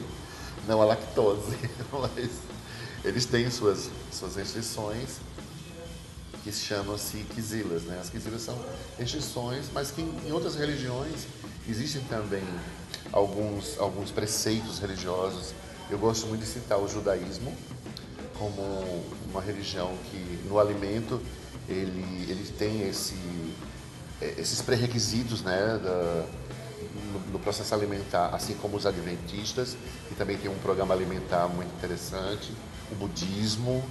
Não 0.67 0.81
a 0.81 0.85
lactose, 0.85 1.57
mas 1.91 2.29
eles 3.03 3.25
têm 3.25 3.49
suas, 3.49 3.89
suas 4.11 4.35
restrições 4.35 5.19
que 6.49 6.65
chamam-se 6.65 7.17
quizilas. 7.35 7.83
Né? 7.83 7.99
As 8.01 8.09
quizilas 8.09 8.41
são 8.41 8.57
restrições, 8.97 9.65
mas 9.73 9.91
que 9.91 10.01
em 10.01 10.31
outras 10.31 10.55
religiões 10.55 11.27
existem 11.67 12.01
também 12.03 12.43
alguns, 13.11 13.77
alguns 13.77 14.11
preceitos 14.11 14.79
religiosos. 14.79 15.53
Eu 15.89 15.97
gosto 15.97 16.27
muito 16.27 16.41
de 16.41 16.47
citar 16.47 16.79
o 16.79 16.87
judaísmo 16.87 17.55
como 18.37 18.61
uma 19.29 19.41
religião 19.41 19.95
que 20.09 20.47
no 20.47 20.59
alimento 20.59 21.21
ele, 21.67 22.25
ele 22.29 22.51
tem 22.57 22.87
esse, 22.87 23.15
esses 24.37 24.61
pré-requisitos 24.61 25.41
né, 25.41 25.79
da, 25.83 26.25
no, 27.11 27.33
no, 27.33 27.39
processo 27.39 27.75
alimentar, 27.75 28.29
assim 28.33 28.53
como 28.55 28.77
os 28.77 28.85
adventistas, 28.85 29.75
que 30.07 30.15
também 30.15 30.37
tem 30.37 30.49
um 30.49 30.57
programa 30.59 30.93
alimentar 30.93 31.47
muito 31.47 31.71
interessante, 31.75 32.53
o 32.91 32.95
budismo, 32.95 33.83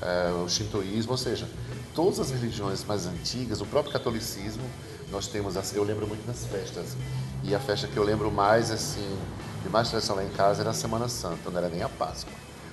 é, 0.00 0.32
o 0.32 0.48
shintoísmo, 0.48 1.12
ou 1.12 1.18
seja, 1.18 1.46
todas 1.94 2.20
as 2.20 2.30
religiões 2.30 2.84
mais 2.84 3.06
antigas, 3.06 3.60
o 3.60 3.66
próprio 3.66 3.92
catolicismo, 3.92 4.62
nós 5.10 5.26
temos, 5.26 5.56
assim, 5.56 5.76
eu 5.76 5.84
lembro 5.84 6.06
muito 6.06 6.24
das 6.26 6.46
festas. 6.46 6.96
E 7.42 7.54
a 7.54 7.60
festa 7.60 7.86
que 7.86 7.96
eu 7.96 8.04
lembro 8.04 8.30
mais, 8.30 8.70
assim, 8.70 9.18
de 9.62 9.68
mais 9.68 9.88
tradição 9.90 10.16
lá 10.16 10.24
em 10.24 10.30
casa 10.30 10.62
era 10.62 10.70
a 10.70 10.74
Semana 10.74 11.08
Santa, 11.08 11.50
não 11.50 11.58
era 11.58 11.68
nem 11.68 11.82
a 11.82 11.88
Páscoa. 11.88 12.32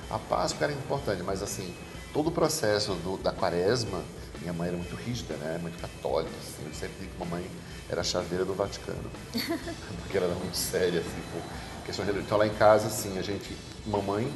A 0.10 0.20
Páscoa 0.20 0.66
era 0.66 0.74
importante, 0.74 1.22
mas 1.24 1.44
assim, 1.44 1.74
todo 2.14 2.28
o 2.28 2.32
processo 2.32 2.94
do, 2.96 3.18
da 3.18 3.32
quaresma, 3.32 4.02
minha 4.40 4.54
mãe 4.54 4.70
era 4.70 4.78
muito 4.78 4.96
rígida, 4.96 5.36
né? 5.36 5.60
Muito 5.62 5.80
católica, 5.80 6.32
assim. 6.40 6.66
Eu 6.66 6.74
sempre 6.74 6.96
digo 7.00 7.14
que 7.14 7.20
mamãe 7.20 7.46
era 7.90 8.02
a 8.02 8.04
chaveira 8.04 8.46
do 8.46 8.54
Vaticano. 8.54 9.10
porque 10.02 10.18
ela 10.18 10.28
era 10.28 10.36
muito 10.36 10.56
séria, 10.56 11.00
assim, 11.00 11.22
por 11.32 11.86
questão 11.86 12.06
religiosa. 12.06 12.26
Então 12.26 12.38
lá 12.38 12.48
em 12.48 12.54
casa, 12.54 12.88
assim, 12.88 13.18
a 13.18 13.22
gente, 13.22 13.58
mamãe, 13.86 14.32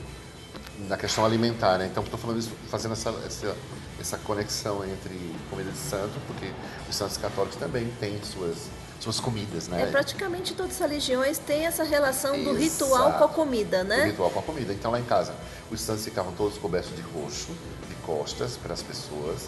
na 0.87 0.97
questão 0.97 1.25
alimentar, 1.25 1.77
né? 1.77 1.87
Então 1.89 2.03
estou 2.03 2.19
falando 2.19 2.39
isso, 2.39 2.51
fazendo 2.69 2.93
essa, 2.93 3.09
essa 3.25 3.55
essa 4.01 4.17
conexão 4.17 4.83
entre 4.83 5.15
comida 5.49 5.71
de 5.71 5.77
santo, 5.77 6.19
porque 6.27 6.51
os 6.89 6.95
santos 6.95 7.17
católicos 7.17 7.57
também 7.57 7.87
têm 7.99 8.21
suas, 8.23 8.57
suas 8.99 9.19
comidas, 9.19 9.67
né? 9.67 9.83
É, 9.83 9.85
praticamente 9.85 10.53
todas 10.53 10.73
as 10.73 10.79
religiões 10.79 11.37
têm 11.37 11.65
essa 11.65 11.83
relação 11.83 12.31
do 12.33 12.49
Exato. 12.49 12.57
ritual 12.57 13.13
com 13.13 13.23
a 13.23 13.29
comida, 13.29 13.83
né? 13.83 14.01
Do 14.01 14.09
ritual 14.09 14.29
com 14.31 14.39
a 14.39 14.43
comida. 14.43 14.73
Então 14.73 14.91
lá 14.91 14.99
em 14.99 15.03
casa, 15.03 15.33
os 15.69 15.79
santos 15.79 16.03
ficavam 16.03 16.33
todos 16.33 16.57
cobertos 16.57 16.93
de 16.95 17.01
roxo, 17.01 17.51
de 17.87 17.95
costas 18.03 18.57
para 18.57 18.73
as 18.73 18.81
pessoas. 18.81 19.47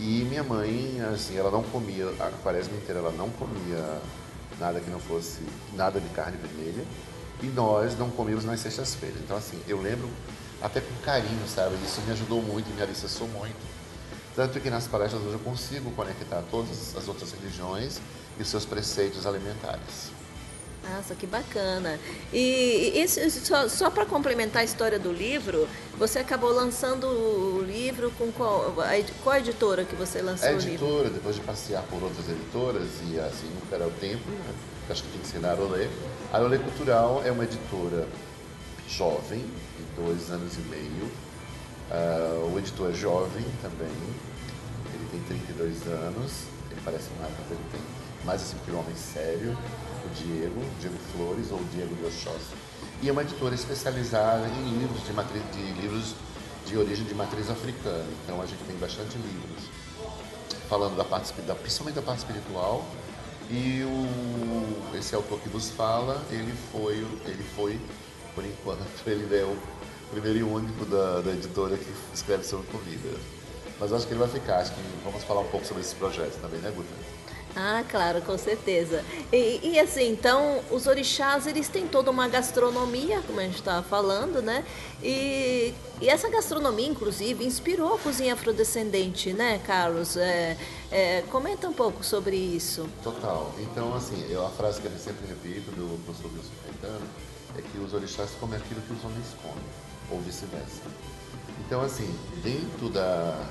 E 0.00 0.24
minha 0.28 0.44
mãe, 0.44 1.00
assim, 1.12 1.36
ela 1.36 1.50
não 1.50 1.64
comia, 1.64 2.08
a 2.20 2.30
quaresma 2.42 2.76
inteira 2.76 3.00
ela 3.00 3.12
não 3.12 3.28
comia 3.30 4.00
nada 4.60 4.80
que 4.80 4.88
não 4.90 5.00
fosse, 5.00 5.40
nada 5.74 6.00
de 6.00 6.08
carne 6.10 6.36
vermelha. 6.36 6.84
E 7.42 7.46
nós 7.46 7.98
não 7.98 8.10
comíamos 8.10 8.44
nas 8.44 8.60
sextas-feiras. 8.60 9.18
Então 9.20 9.36
assim, 9.36 9.60
eu 9.66 9.80
lembro 9.80 10.08
até 10.62 10.80
com 10.80 10.94
carinho, 11.04 11.46
sabe? 11.48 11.76
Isso 11.84 12.00
me 12.02 12.12
ajudou 12.12 12.42
muito, 12.42 12.68
me 12.74 12.82
alicerçou 12.82 13.28
muito 13.28 13.78
tanto 14.38 14.60
que 14.60 14.70
nas 14.70 14.86
palestras 14.86 15.20
hoje 15.20 15.32
eu 15.32 15.40
consigo 15.40 15.90
conectar 15.90 16.44
todas 16.48 16.96
as 16.96 17.08
outras 17.08 17.32
religiões 17.32 17.98
e 18.38 18.44
seus 18.44 18.64
preceitos 18.64 19.26
alimentares. 19.26 20.12
Nossa, 20.88 21.12
que 21.16 21.26
bacana. 21.26 21.98
E, 22.32 22.92
e 22.94 23.08
só, 23.08 23.68
só 23.68 23.90
para 23.90 24.06
complementar 24.06 24.62
a 24.62 24.64
história 24.64 24.96
do 24.96 25.10
livro, 25.10 25.68
você 25.98 26.20
acabou 26.20 26.52
lançando 26.52 27.08
o 27.08 27.64
livro 27.64 28.12
com 28.12 28.30
qual, 28.30 28.76
a, 28.80 28.90
qual 29.24 29.34
a 29.34 29.40
editora 29.40 29.84
que 29.84 29.96
você 29.96 30.22
lançou 30.22 30.50
a 30.50 30.52
o 30.52 30.58
livro? 30.58 30.86
Editora, 30.86 31.10
depois 31.10 31.34
de 31.34 31.40
passear 31.40 31.82
por 31.90 32.00
outras 32.00 32.28
editoras 32.28 32.86
e 33.10 33.18
assim 33.18 33.48
nunca 33.60 33.74
era 33.74 33.88
o 33.88 33.90
tempo, 33.90 34.30
né? 34.30 34.54
acho 34.88 35.02
que 35.02 35.08
tem 35.10 35.20
que 35.20 35.26
ser 35.26 35.40
na 35.40 35.50
Arolê. 35.50 35.88
A 36.32 36.36
Arolê 36.36 36.58
Cultural 36.58 37.22
é 37.24 37.32
uma 37.32 37.42
editora 37.42 38.06
jovem, 38.88 39.40
de 39.40 40.02
dois 40.02 40.30
anos 40.30 40.54
e 40.56 40.60
meio. 40.68 41.10
Uh, 41.90 42.54
o 42.54 42.58
editor 42.58 42.90
é 42.90 42.94
jovem 42.94 43.44
também, 43.62 43.92
tem 45.10 45.20
32 45.20 45.86
anos, 45.86 46.32
que 46.68 46.80
parece 46.84 47.08
mais, 47.18 47.32
mas 47.38 47.50
ele 47.50 47.64
tem 47.72 47.80
mais 48.24 48.42
assim 48.42 48.56
que 48.64 48.70
um 48.70 48.78
homem 48.78 48.94
sério, 48.94 49.56
o 50.04 50.08
Diego, 50.14 50.60
Diego 50.80 50.96
Flores 51.12 51.50
ou 51.50 51.62
Diego 51.72 51.94
de 51.94 52.04
Oxóssi. 52.04 52.54
E 53.02 53.08
é 53.08 53.12
uma 53.12 53.22
editora 53.22 53.54
especializada 53.54 54.46
em 54.48 54.78
livros 54.78 55.04
de, 55.06 55.12
matriz, 55.12 55.42
de 55.52 55.80
livros 55.80 56.14
de 56.66 56.76
origem 56.76 57.04
de 57.04 57.14
matriz 57.14 57.48
africana. 57.48 58.06
Então 58.24 58.42
a 58.42 58.46
gente 58.46 58.62
tem 58.64 58.76
bastante 58.76 59.16
livros 59.16 59.64
falando 60.68 60.96
da 60.96 61.04
parte, 61.04 61.32
da, 61.42 61.54
principalmente 61.54 61.94
da 61.94 62.02
parte 62.02 62.18
espiritual. 62.18 62.84
E 63.50 63.82
o, 63.82 64.96
esse 64.96 65.14
autor 65.14 65.40
que 65.40 65.48
vos 65.48 65.70
fala, 65.70 66.22
ele 66.30 66.52
foi, 66.70 66.96
ele 67.24 67.42
foi, 67.56 67.80
por 68.34 68.44
enquanto, 68.44 68.82
ele 69.06 69.36
é 69.36 69.44
o 69.44 69.56
primeiro 70.10 70.38
e 70.38 70.42
único 70.42 70.84
da, 70.86 71.20
da 71.20 71.30
editora 71.30 71.76
que 71.76 71.92
escreve 72.14 72.44
sobre 72.44 72.66
comida. 72.68 73.18
Mas 73.78 73.92
acho 73.92 74.06
que 74.06 74.12
ele 74.12 74.20
vai 74.20 74.28
ficar, 74.28 74.58
acho 74.58 74.72
que 74.72 74.80
vamos 75.04 75.22
falar 75.24 75.40
um 75.40 75.48
pouco 75.48 75.64
sobre 75.64 75.82
esse 75.82 75.94
projeto 75.94 76.40
também, 76.40 76.60
né, 76.60 76.72
Guta? 76.74 76.88
Ah, 77.56 77.82
claro, 77.88 78.20
com 78.22 78.36
certeza. 78.36 79.04
E, 79.32 79.60
e, 79.62 79.80
assim, 79.80 80.10
então, 80.10 80.60
os 80.70 80.86
orixás, 80.86 81.46
eles 81.46 81.68
têm 81.68 81.88
toda 81.88 82.10
uma 82.10 82.28
gastronomia, 82.28 83.20
como 83.26 83.40
a 83.40 83.42
gente 83.42 83.56
estava 83.56 83.82
falando, 83.82 84.40
né? 84.42 84.64
E, 85.02 85.74
e, 86.00 86.08
essa 86.08 86.28
gastronomia, 86.28 86.86
inclusive, 86.86 87.44
inspirou 87.44 87.94
a 87.94 87.98
cozinha 87.98 88.34
afrodescendente, 88.34 89.32
né, 89.32 89.60
Carlos? 89.66 90.16
É, 90.16 90.56
é, 90.90 91.22
comenta 91.30 91.68
um 91.68 91.72
pouco 91.72 92.04
sobre 92.04 92.36
isso. 92.36 92.88
Total. 93.02 93.52
Então, 93.58 93.94
assim, 93.94 94.24
eu, 94.30 94.46
a 94.46 94.50
frase 94.50 94.80
que 94.80 94.86
eu 94.86 94.92
sempre 94.96 95.26
repito 95.26 95.70
do 95.72 95.98
professor 96.04 96.30
Wilson 96.32 96.52
Caetano 96.64 97.06
é 97.56 97.62
que 97.62 97.78
os 97.78 97.92
orixás 97.94 98.30
comem 98.40 98.58
aquilo 98.58 98.80
que 98.82 98.92
os 98.92 99.04
homens 99.04 99.26
comem, 99.42 99.64
ou 100.10 100.20
vice-versa. 100.20 100.82
Então, 101.66 101.80
assim, 101.82 102.12
dentro 102.42 102.88
da, 102.88 103.46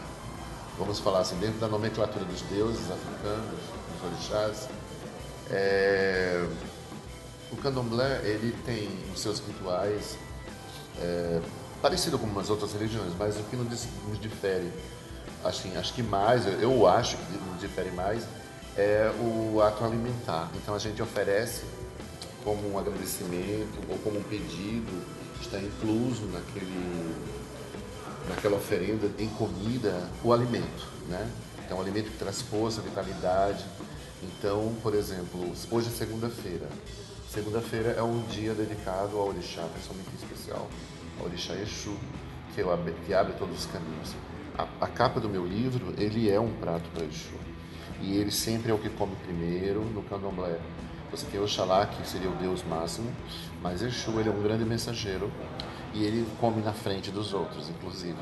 vamos 0.77 0.99
falar 0.99 1.19
assim, 1.19 1.37
dentro 1.37 1.59
da 1.59 1.67
nomenclatura 1.67 2.25
dos 2.25 2.41
deuses 2.43 2.89
africanos, 2.91 3.59
dos 3.93 4.11
orixás, 4.11 4.69
é, 5.49 6.47
o 7.51 7.57
candomblé 7.57 8.21
ele 8.23 8.55
tem 8.65 8.89
os 9.13 9.21
seus 9.21 9.39
rituais 9.39 10.17
é, 10.99 11.41
parecido 11.81 12.17
com 12.17 12.39
as 12.39 12.49
outras 12.49 12.73
religiões, 12.73 13.13
mas 13.17 13.37
o 13.37 13.43
que 13.43 13.55
nos, 13.55 13.87
nos 14.07 14.19
difere, 14.19 14.71
assim, 15.43 15.75
acho 15.77 15.93
que 15.93 16.03
mais, 16.03 16.45
eu 16.61 16.87
acho 16.87 17.17
que 17.17 17.33
nos 17.33 17.59
difere 17.59 17.91
mais 17.91 18.23
é 18.77 19.11
o 19.19 19.61
ato 19.61 19.83
alimentar. 19.83 20.49
Então 20.55 20.75
a 20.75 20.79
gente 20.79 21.01
oferece 21.01 21.63
como 22.47 22.71
um 22.71 22.79
agradecimento 22.79 23.77
ou 23.89 23.97
como 23.97 24.19
um 24.19 24.23
pedido, 24.23 25.03
está 25.41 25.59
incluso 25.59 26.27
naquele 26.27 27.13
naquela 28.29 28.55
oferenda 28.55 29.11
em 29.19 29.27
comida 29.27 30.09
o 30.23 30.31
alimento, 30.31 30.87
né? 31.09 31.29
Então, 31.65 31.81
alimento 31.81 32.09
que 32.09 32.17
traz 32.17 32.41
força, 32.41 32.79
vitalidade. 32.79 33.65
Então, 34.23 34.73
por 34.81 34.95
exemplo, 34.95 35.51
hoje 35.69 35.87
é 35.87 35.91
segunda-feira. 35.91 36.69
Segunda-feira 37.29 37.89
é 37.91 38.01
um 38.01 38.21
dia 38.27 38.53
dedicado 38.53 39.17
ao 39.17 39.27
orixá, 39.27 39.67
pessoalmente 39.75 40.09
especial, 40.15 40.69
ao 41.19 41.25
orixá 41.25 41.53
Exu, 41.53 41.97
que, 42.55 42.61
eu, 42.61 42.69
que 43.05 43.13
abre 43.13 43.33
todos 43.33 43.59
os 43.59 43.65
caminhos. 43.65 44.15
A, 44.57 44.85
a, 44.85 44.87
capa 44.87 45.19
do 45.19 45.27
meu 45.27 45.45
livro, 45.45 45.93
ele 45.97 46.29
é 46.29 46.39
um 46.39 46.53
prato 46.53 46.89
para 46.91 47.03
Exu. 47.03 47.35
E 48.01 48.15
ele 48.15 48.31
sempre 48.31 48.71
é 48.71 48.73
o 48.73 48.77
que 48.77 48.89
come 48.89 49.17
primeiro 49.17 49.81
no 49.81 50.01
candomblé. 50.03 50.57
Você 51.11 51.25
tem 51.27 51.39
Oxalá, 51.39 51.85
que 51.85 52.07
seria 52.07 52.29
o 52.29 52.35
Deus 52.35 52.63
máximo, 52.63 53.09
mas 53.61 53.81
Exu 53.81 54.19
ele 54.19 54.29
é 54.29 54.31
um 54.31 54.41
grande 54.41 54.65
mensageiro 54.65 55.31
e 55.93 56.03
ele 56.03 56.27
come 56.39 56.61
na 56.61 56.73
frente 56.73 57.09
dos 57.11 57.33
outros, 57.33 57.69
inclusive. 57.69 58.17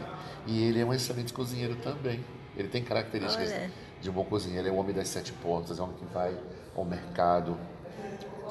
E 0.46 0.64
ele 0.64 0.80
é 0.80 0.86
um 0.86 0.94
excelente 0.94 1.34
cozinheiro 1.34 1.76
também. 1.78 2.24
Ele 2.56 2.68
tem 2.68 2.84
características 2.84 3.52
Olha. 3.52 3.72
de 4.02 4.10
um 4.10 4.14
bom 4.14 4.24
cozinheiro. 4.24 4.68
Ele 4.68 4.70
é 4.70 4.72
o 4.72 4.80
homem 4.80 4.96
das 4.96 5.08
sete 5.08 5.34
portas, 5.34 5.80
é 5.80 5.82
um 5.82 5.86
homem 5.86 5.98
que 5.98 6.06
vai 6.14 6.38
ao 6.76 6.86
mercado 6.86 7.58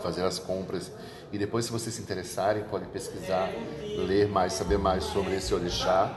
fazer 0.03 0.25
as 0.25 0.39
compras. 0.39 0.93
E 1.33 1.39
depois, 1.39 1.65
se 1.65 1.73
vocês 1.73 1.95
se 1.95 2.03
interessarem, 2.03 2.65
podem 2.65 2.89
pesquisar, 2.89 3.49
ler 4.07 4.29
mais, 4.29 4.53
saber 4.53 4.79
mais 4.79 5.05
sobre 5.05 5.35
esse 5.35 5.55
orixá. 5.55 6.15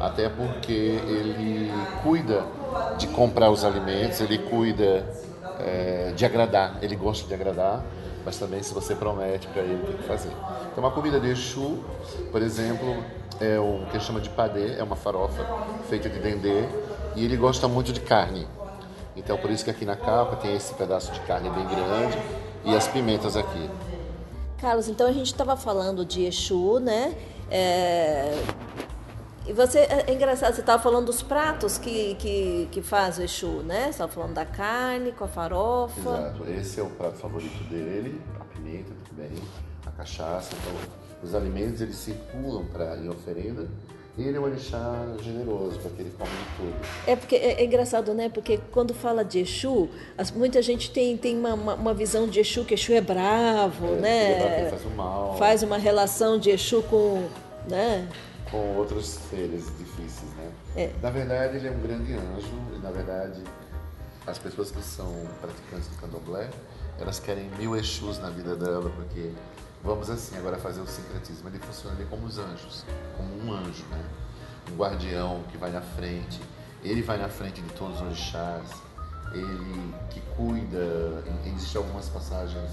Até 0.00 0.28
porque 0.28 0.72
ele 0.72 1.70
cuida 2.02 2.46
de 2.98 3.08
comprar 3.08 3.50
os 3.50 3.64
alimentos, 3.64 4.20
ele 4.20 4.38
cuida 4.38 5.06
é, 5.60 6.12
de 6.14 6.24
agradar, 6.24 6.78
ele 6.82 6.96
gosta 6.96 7.26
de 7.26 7.34
agradar 7.34 7.84
mas 8.28 8.36
também 8.36 8.62
se 8.62 8.74
você 8.74 8.94
promete 8.94 9.46
para 9.48 9.62
ele, 9.62 9.82
tem 9.86 9.96
que 9.96 10.02
fazer. 10.02 10.30
Então, 10.70 10.84
uma 10.84 10.90
comida 10.90 11.18
de 11.18 11.30
Exu, 11.30 11.82
por 12.30 12.42
exemplo, 12.42 13.02
é 13.40 13.58
o 13.58 13.86
que 13.90 13.98
chama 14.00 14.20
de 14.20 14.28
padê, 14.28 14.74
é 14.78 14.82
uma 14.82 14.96
farofa 14.96 15.46
feita 15.88 16.10
de 16.10 16.18
dendê, 16.18 16.64
e 17.16 17.24
ele 17.24 17.38
gosta 17.38 17.66
muito 17.66 17.90
de 17.90 18.00
carne. 18.00 18.46
Então, 19.16 19.38
por 19.38 19.50
isso 19.50 19.64
que 19.64 19.70
aqui 19.70 19.86
na 19.86 19.96
capa 19.96 20.36
tem 20.36 20.54
esse 20.54 20.74
pedaço 20.74 21.10
de 21.10 21.20
carne 21.20 21.48
bem 21.48 21.66
grande 21.66 22.18
e 22.66 22.76
as 22.76 22.86
pimentas 22.86 23.34
aqui. 23.34 23.70
Carlos, 24.60 24.88
então 24.88 25.06
a 25.06 25.12
gente 25.12 25.28
estava 25.28 25.56
falando 25.56 26.04
de 26.04 26.26
Exu, 26.26 26.80
né? 26.80 27.14
É... 27.50 28.44
E 29.48 29.52
você, 29.54 29.78
é, 29.78 30.04
é 30.06 30.12
engraçado, 30.12 30.54
você 30.54 30.60
estava 30.60 30.82
falando 30.82 31.06
dos 31.06 31.22
pratos 31.22 31.78
que, 31.78 32.14
que, 32.16 32.68
que 32.70 32.82
faz 32.82 33.16
o 33.16 33.22
Exu, 33.22 33.62
né? 33.62 33.84
Você 33.84 33.90
estava 33.90 34.12
falando 34.12 34.34
da 34.34 34.44
carne 34.44 35.10
com 35.12 35.24
a 35.24 35.28
farofa. 35.28 36.00
Exato, 36.00 36.50
esse 36.50 36.78
é 36.80 36.82
o 36.82 36.90
prato 36.90 37.16
favorito 37.16 37.64
dele, 37.64 38.20
a 38.38 38.44
pimenta 38.44 38.92
também, 39.08 39.30
a 39.86 39.90
cachaça. 39.90 40.50
Então, 40.54 40.74
os 41.22 41.34
alimentos 41.34 41.80
eles 41.80 41.96
circulam 41.96 42.66
para 42.66 42.98
em 42.98 43.08
oferenda 43.08 43.66
e 44.18 44.22
ele 44.24 44.36
é 44.36 44.40
um 44.40 44.44
orixá 44.44 45.06
generoso, 45.22 45.78
porque 45.78 46.02
ele 46.02 46.12
come 46.18 46.28
de 46.28 46.56
tudo. 46.56 46.88
É 47.06 47.16
porque 47.16 47.36
é, 47.36 47.62
é 47.62 47.64
engraçado, 47.64 48.12
né? 48.12 48.28
Porque 48.28 48.60
quando 48.70 48.92
fala 48.92 49.24
de 49.24 49.38
Exu, 49.38 49.88
as, 50.18 50.30
muita 50.30 50.60
gente 50.60 50.90
tem, 50.90 51.16
tem 51.16 51.38
uma, 51.38 51.54
uma, 51.54 51.74
uma, 51.74 51.94
visão 51.94 52.28
de 52.28 52.38
Exu 52.40 52.66
que 52.66 52.74
Exu 52.74 52.92
é 52.92 53.00
bravo, 53.00 53.94
é, 53.94 53.96
né? 53.96 54.32
Ele 54.32 54.42
é 54.42 54.60
bravo, 54.60 54.70
faz 54.70 54.84
o 54.84 54.90
mal. 54.90 55.36
Faz 55.38 55.62
uma 55.62 55.78
relação 55.78 56.38
de 56.38 56.50
Exu 56.50 56.82
com, 56.82 57.26
né? 57.66 58.06
Com 58.50 58.76
outros 58.76 59.06
seres 59.06 59.66
difíceis, 59.76 60.30
né? 60.36 60.52
É. 60.76 60.92
Na 61.02 61.10
verdade, 61.10 61.56
ele 61.56 61.68
é 61.68 61.70
um 61.70 61.80
grande 61.80 62.12
anjo 62.14 62.52
e, 62.74 62.78
na 62.78 62.90
verdade, 62.90 63.42
as 64.26 64.38
pessoas 64.38 64.70
que 64.70 64.82
são 64.82 65.12
praticantes 65.40 65.88
do 65.88 65.96
candomblé, 65.96 66.50
elas 66.98 67.18
querem 67.18 67.50
mil 67.58 67.76
Exus 67.76 68.18
na 68.18 68.30
vida 68.30 68.56
dela, 68.56 68.90
porque, 68.90 69.32
vamos 69.82 70.10
assim, 70.10 70.36
agora 70.36 70.56
fazer 70.56 70.80
o 70.80 70.86
sincretismo, 70.86 71.48
ele 71.48 71.58
funciona 71.58 71.96
ali 71.96 72.06
como 72.06 72.26
os 72.26 72.38
anjos, 72.38 72.84
como 73.16 73.36
um 73.42 73.52
anjo, 73.52 73.84
né? 73.90 74.04
Um 74.70 74.76
guardião 74.76 75.42
que 75.50 75.56
vai 75.56 75.70
na 75.70 75.80
frente, 75.80 76.40
ele 76.82 77.02
vai 77.02 77.18
na 77.18 77.28
frente 77.28 77.60
de 77.60 77.72
todos 77.74 77.96
os 77.96 78.02
orixás, 78.02 78.68
ele 79.32 79.94
que 80.10 80.20
cuida, 80.36 81.22
existem 81.46 81.80
algumas 81.82 82.08
passagens, 82.08 82.70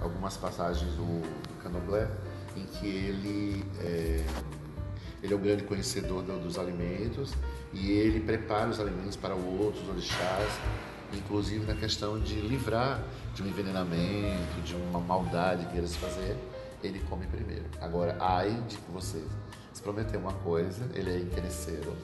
algumas 0.00 0.36
passagens 0.36 0.92
do, 0.92 1.20
do 1.22 1.62
candomblé 1.62 2.08
em 2.56 2.64
que 2.66 2.86
ele... 2.86 3.64
É, 3.80 4.24
ele 5.24 5.32
é 5.32 5.36
o 5.36 5.38
grande 5.38 5.64
conhecedor 5.64 6.22
dos 6.22 6.58
alimentos 6.58 7.32
e 7.72 7.92
ele 7.92 8.20
prepara 8.20 8.68
os 8.68 8.78
alimentos 8.78 9.16
para 9.16 9.34
outros 9.34 9.88
orixás, 9.88 10.52
inclusive 11.14 11.64
na 11.64 11.74
questão 11.74 12.20
de 12.20 12.34
livrar 12.34 13.02
de 13.34 13.42
um 13.42 13.46
envenenamento, 13.46 14.60
de 14.62 14.74
uma 14.74 15.00
maldade 15.00 15.64
que 15.64 15.72
queira 15.72 15.86
se 15.86 15.96
fazer, 15.96 16.36
ele 16.82 17.00
come 17.08 17.26
primeiro. 17.26 17.64
Agora, 17.80 18.18
ai 18.20 18.50
de 18.68 18.76
você 18.92 19.24
se 19.72 19.80
prometer 19.80 20.18
uma 20.18 20.34
coisa, 20.34 20.86
ele 20.94 21.10
é 21.10 21.18
interesseiro, 21.18 21.96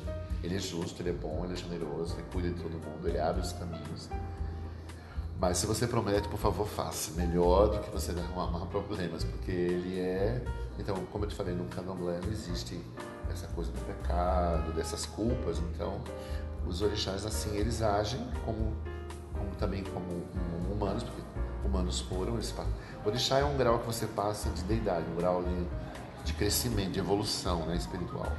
ele 0.42 0.56
é 0.56 0.58
justo, 0.58 1.02
ele 1.02 1.10
é 1.10 1.12
bom, 1.12 1.42
ele 1.44 1.52
é 1.52 1.56
generoso, 1.56 2.14
ele 2.14 2.24
cuida 2.32 2.48
de 2.48 2.54
todo 2.54 2.72
mundo, 2.72 3.06
ele 3.06 3.20
abre 3.20 3.42
os 3.42 3.52
caminhos. 3.52 4.08
Mas 5.38 5.58
se 5.58 5.66
você 5.66 5.86
promete, 5.86 6.28
por 6.28 6.38
favor, 6.38 6.66
faça. 6.66 7.12
Melhor 7.12 7.68
do 7.68 7.78
que 7.80 7.90
você 7.90 8.12
arrumar 8.12 8.66
problemas, 8.66 9.24
porque 9.24 9.50
ele 9.50 9.98
é. 9.98 10.42
Então, 10.78 10.94
como 11.10 11.24
eu 11.24 11.28
te 11.28 11.34
falei, 11.34 11.54
no 11.54 11.64
candomblé 11.64 12.20
não 12.22 12.30
existe 12.30 12.78
essa 13.32 13.46
coisa 13.48 13.70
do 13.70 13.80
pecado, 13.84 14.72
dessas 14.72 15.06
culpas. 15.06 15.58
Então, 15.58 16.00
os 16.66 16.82
orixás, 16.82 17.24
assim, 17.24 17.56
eles 17.56 17.82
agem 17.82 18.20
como, 18.44 18.76
como 19.32 19.50
também 19.58 19.84
como, 19.84 20.24
humanos, 20.70 21.02
porque 21.02 21.22
humanos 21.64 22.00
foram. 22.00 22.34
Eles, 22.34 22.54
o 23.04 23.08
orixá 23.08 23.38
é 23.38 23.44
um 23.44 23.56
grau 23.56 23.78
que 23.78 23.86
você 23.86 24.06
passa 24.06 24.50
de 24.50 24.62
deidade, 24.64 25.04
um 25.10 25.16
grau 25.16 25.42
de, 25.42 26.24
de 26.24 26.32
crescimento, 26.34 26.92
de 26.92 26.98
evolução 26.98 27.66
né, 27.66 27.76
espiritual. 27.76 28.32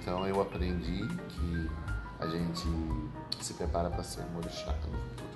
Então, 0.00 0.26
eu 0.26 0.40
aprendi 0.40 1.06
que 1.28 1.70
a 2.18 2.26
gente 2.26 2.66
se 3.40 3.54
prepara 3.54 3.90
para 3.90 4.02
ser 4.02 4.22
um 4.22 4.38
orixá 4.38 4.72
no 4.72 4.98
futuro 4.98 5.28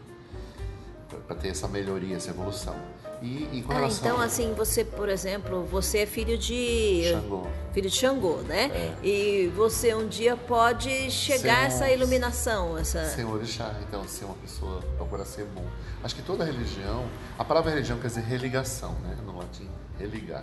para 1.27 1.37
ter 1.37 1.49
essa 1.49 1.69
melhoria, 1.69 2.17
essa 2.17 2.31
evolução. 2.31 2.75
E, 3.23 3.59
e 3.59 3.65
ah, 3.69 3.89
então 3.89 4.21
a... 4.21 4.25
assim, 4.25 4.53
você, 4.53 4.85
por 4.85 5.09
exemplo, 5.09 5.65
você 5.65 5.99
é 5.99 6.07
filho 6.07 6.37
de 6.37 7.05
Xangô. 7.09 7.47
Filho 7.73 7.89
de 7.89 7.97
Xangô, 7.97 8.37
né? 8.43 8.65
É. 8.65 9.07
E 9.07 9.53
você 9.55 9.95
um 9.95 10.09
dia 10.09 10.37
pode 10.37 11.09
chegar 11.09 11.59
a 11.59 11.65
essa 11.67 11.89
iluminação, 11.89 12.77
essa 12.77 13.05
Ser 13.07 13.25
um 13.25 13.33
orixá, 13.33 13.77
então 13.87 14.07
ser 14.09 14.25
uma 14.25 14.35
pessoa, 14.35 14.83
procurar 14.97 15.25
ser 15.25 15.45
bom. 15.45 15.65
Acho 16.03 16.17
que 16.17 16.23
toda 16.23 16.45
religião, 16.45 17.07
a 17.39 17.45
palavra 17.45 17.71
religião 17.71 17.97
quer 18.01 18.09
dizer 18.09 18.23
religação, 18.23 18.93
né? 19.05 19.17
No 19.25 19.39
latim, 19.39 19.69
religar. 20.01 20.43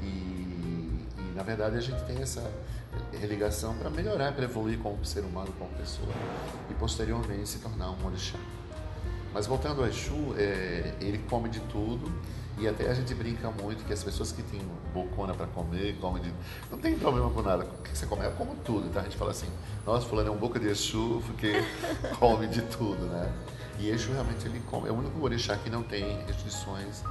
E, 0.00 0.04
e 0.04 1.32
na 1.34 1.42
verdade 1.42 1.76
a 1.76 1.80
gente 1.80 2.00
tem 2.04 2.22
essa 2.22 2.48
religação 3.12 3.74
para 3.74 3.90
melhorar, 3.90 4.32
para 4.32 4.44
evoluir 4.44 4.78
como 4.78 5.04
ser 5.04 5.20
humano, 5.24 5.52
como 5.58 5.70
pessoa 5.72 6.08
e 6.70 6.74
posteriormente 6.74 7.48
se 7.48 7.58
tornar 7.58 7.90
um 7.90 8.06
orixá. 8.06 8.38
Mas 9.34 9.46
voltando 9.48 9.82
ao 9.82 9.88
Exu, 9.88 10.34
é, 10.38 10.94
ele 11.00 11.18
come 11.28 11.48
de 11.48 11.58
tudo 11.60 12.10
e 12.56 12.68
até 12.68 12.88
a 12.88 12.94
gente 12.94 13.12
brinca 13.14 13.50
muito 13.50 13.84
que 13.84 13.92
as 13.92 14.02
pessoas 14.04 14.30
que 14.30 14.40
têm 14.44 14.60
bocona 14.92 15.34
para 15.34 15.48
comer, 15.48 15.96
comem 16.00 16.22
de... 16.22 16.32
Não 16.70 16.78
tem 16.78 16.96
problema 16.96 17.28
com 17.30 17.42
nada. 17.42 17.64
O 17.64 17.82
que 17.82 17.98
você 17.98 18.06
comer, 18.06 18.26
eu 18.26 18.30
como 18.32 18.54
tudo. 18.64 18.86
Então 18.86 19.02
a 19.02 19.04
gente 19.04 19.16
fala 19.16 19.32
assim, 19.32 19.48
nossa, 19.84 20.06
fulano 20.06 20.28
é 20.28 20.30
um 20.30 20.36
boca 20.36 20.60
de 20.60 20.68
Exu 20.68 21.20
porque 21.26 21.52
come 22.20 22.46
de 22.46 22.62
tudo, 22.62 23.06
né? 23.06 23.32
E 23.80 23.90
Exu 23.90 24.12
realmente 24.12 24.46
ele 24.46 24.62
come. 24.70 24.88
É 24.88 24.92
o 24.92 24.94
único 24.94 25.20
orixá 25.20 25.56
que 25.56 25.68
não 25.68 25.82
tem 25.82 26.24
restrições 26.26 27.02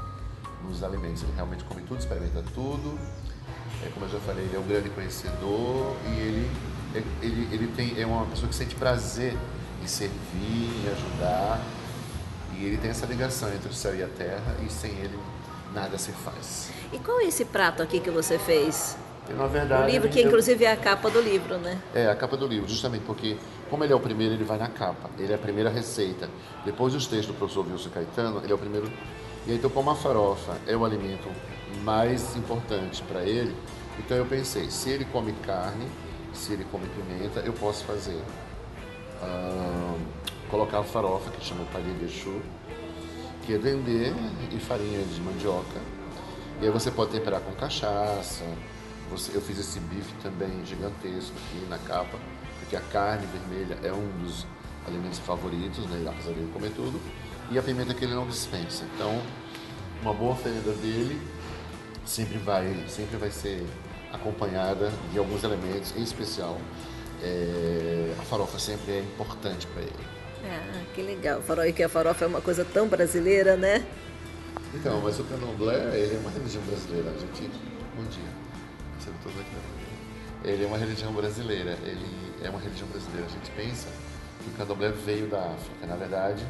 nos 0.65 0.82
alimentos. 0.82 1.24
Ele 1.24 1.34
realmente 1.36 1.65
come 1.65 1.82
tudo, 1.82 2.00
experimenta 2.00 2.42
tudo. 2.53 2.98
É, 3.86 3.89
como 3.89 4.06
eu 4.06 4.10
já 4.10 4.20
falei, 4.22 4.46
ele 4.46 4.56
é 4.56 4.60
um 4.60 4.65
grande 4.65 4.89
conhecedor 4.92 5.94
e 6.08 6.20
ele, 6.22 6.51
ele, 7.22 7.53
ele 7.53 7.68
tem, 7.75 8.00
é 8.01 8.06
uma 8.06 8.25
pessoa 8.27 8.48
que 8.48 8.56
sente 8.56 8.75
prazer 8.75 9.38
em 9.84 9.88
servir, 9.88 10.86
em 10.86 10.89
ajudar. 10.89 11.60
E 12.60 12.65
ele 12.65 12.77
tem 12.77 12.91
essa 12.91 13.05
ligação 13.05 13.50
entre 13.53 13.69
o 13.69 13.74
céu 13.74 13.95
e 13.95 14.03
a 14.03 14.07
terra 14.07 14.55
e 14.65 14.72
sem 14.72 14.91
ele 14.91 15.17
nada 15.74 15.98
se 15.98 16.12
faz. 16.12 16.69
E 16.91 17.00
qual 17.00 17.19
é 17.19 17.25
esse 17.25 17.45
prato 17.45 17.81
aqui 17.81 18.00
que 18.00 18.12
você 18.12 18.38
fez? 18.38 18.95
E, 19.29 19.33
na 19.33 19.48
verdade, 19.48 19.83
o 19.83 19.89
livro, 19.89 20.10
que 20.10 20.22
inclusive 20.22 20.65
é 20.65 20.72
a 20.72 20.77
capa 20.77 21.10
do 21.10 21.22
livro, 21.22 21.57
né? 21.57 21.81
É, 21.95 22.07
a 22.07 22.15
capa 22.15 22.36
do 22.36 22.45
livro, 22.45 22.67
justamente 22.67 23.03
porque, 23.05 23.38
como 23.69 23.83
ele 23.83 23.93
é 23.93 23.95
o 23.95 24.00
primeiro, 24.00 24.33
ele 24.33 24.43
vai 24.43 24.57
na 24.57 24.67
capa. 24.67 25.10
Ele 25.17 25.31
é 25.31 25.36
a 25.36 25.39
primeira 25.39 25.69
receita. 25.69 26.29
Depois 26.65 26.93
dos 26.93 27.07
textos 27.07 27.27
do 27.27 27.33
professor 27.33 27.65
Wilson 27.65 27.89
Caetano, 27.89 28.41
ele 28.43 28.51
é 28.51 28.55
o 28.55 28.57
primeiro. 28.57 28.91
E 29.48 29.51
aí, 29.51 29.57
então, 29.57 29.69
como 29.69 29.89
a 29.89 29.95
farofa 29.95 30.57
é 30.67 30.75
o 30.75 30.83
alimento 30.83 31.29
mais 31.83 32.36
importante 32.36 33.01
para 33.03 33.24
ele, 33.24 33.55
então 33.98 34.15
eu 34.17 34.25
pensei, 34.25 34.69
se 34.69 34.89
ele 34.89 35.05
come 35.05 35.33
carne, 35.45 35.88
se 36.33 36.53
ele 36.53 36.65
come 36.72 36.86
pimenta, 36.88 37.39
eu 37.41 37.53
posso 37.53 37.83
fazer. 37.86 38.22
Colocar 40.53 40.83
farofa, 40.83 41.31
que 41.31 41.43
chama 41.43 41.65
palha 41.74 41.91
de 41.95 42.07
chu, 42.07 42.39
que 43.43 43.55
é 43.55 43.57
dendê 43.57 44.13
e 44.51 44.60
farinha 44.60 45.03
de 45.03 45.19
mandioca. 45.19 45.81
E 46.62 46.65
aí 46.65 46.69
você 46.69 46.91
pode 46.91 47.10
temperar 47.10 47.41
com 47.41 47.51
cachaça. 47.53 48.45
Você, 49.10 49.36
eu 49.36 49.41
fiz 49.41 49.57
esse 49.57 49.79
bife 49.79 50.13
também 50.22 50.63
gigantesco 50.63 51.33
aqui 51.36 51.65
na 51.67 51.79
capa, 51.79 52.19
porque 52.60 52.75
a 52.75 52.81
carne 52.81 53.25
vermelha 53.25 53.79
é 53.81 53.91
um 53.91 54.07
dos 54.24 54.45
alimentos 54.86 55.17
favoritos, 55.17 55.88
né? 55.88 56.05
apesar 56.07 56.33
dele 56.33 56.51
comer 56.53 56.69
tudo. 56.75 57.01
E 57.50 57.57
a 57.57 57.63
pimenta 57.63 57.95
que 57.95 58.05
ele 58.05 58.13
não 58.13 58.27
dispensa. 58.27 58.86
Então, 58.93 59.19
uma 60.03 60.13
boa 60.13 60.33
oferenda 60.33 60.72
dele 60.74 61.19
sempre 62.05 62.38
vai, 62.38 62.86
sempre 62.88 63.17
vai 63.17 63.31
ser 63.31 63.65
acompanhada 64.12 64.91
de 65.12 65.17
alguns 65.17 65.43
elementos, 65.43 65.95
em 65.98 66.03
especial 66.03 66.60
é, 67.24 68.13
a 68.19 68.22
farofa 68.22 68.60
sempre 68.60 68.91
é 68.91 69.00
importante 69.00 69.65
para 69.65 69.81
ele. 69.81 70.23
Ah, 70.45 70.83
que 70.93 71.01
legal. 71.01 71.41
Farofa, 71.41 71.71
que 71.71 71.83
a 71.83 71.89
farofa 71.89 72.25
é 72.25 72.27
uma 72.27 72.41
coisa 72.41 72.65
tão 72.65 72.88
brasileira, 72.88 73.55
né? 73.55 73.85
Então, 74.73 75.00
mas 75.01 75.19
o 75.19 75.23
candomblé, 75.23 75.97
ele 75.97 76.15
é 76.15 76.19
uma 76.19 76.31
religião 76.31 76.63
brasileira. 76.63 77.09
A 77.09 77.19
gente, 77.19 77.50
bom 77.95 78.03
dia, 78.05 78.23
você 79.00 79.12
todo 79.23 79.39
aqui. 79.39 79.55
Ele 80.43 80.63
é 80.63 80.67
uma 80.67 80.77
religião 80.77 81.13
brasileira. 81.13 81.77
Ele 81.83 82.05
é 82.43 82.50
uma 82.50 82.59
religião 82.59 82.88
brasileira. 82.89 83.25
A 83.25 83.29
gente 83.29 83.51
pensa 83.51 83.88
que 84.43 84.50
o 84.50 84.53
candomblé 84.53 84.91
veio 84.91 85.27
da 85.27 85.39
África. 85.39 85.88
Na 85.88 85.95
verdade, 85.95 86.45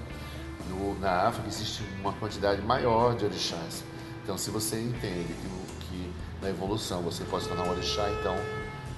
no, 0.69 0.99
na 0.99 1.27
África 1.27 1.47
existe 1.47 1.83
uma 1.99 2.13
quantidade 2.13 2.61
maior 2.61 3.15
de 3.15 3.25
orixás. 3.25 3.83
Então, 4.23 4.37
se 4.37 4.49
você 4.49 4.79
entende 4.79 5.33
que, 5.33 5.85
que 5.85 6.13
na 6.41 6.49
evolução 6.49 7.01
você 7.01 7.23
pode 7.25 7.47
tornar 7.47 7.63
um 7.65 7.71
orixá, 7.71 8.09
então 8.19 8.35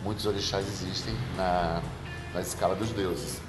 muitos 0.04 0.26
orixás 0.26 0.66
existem 0.68 1.16
na, 1.36 1.82
na 2.34 2.42
escala 2.42 2.76
dos 2.76 2.92
deuses. 2.92 3.42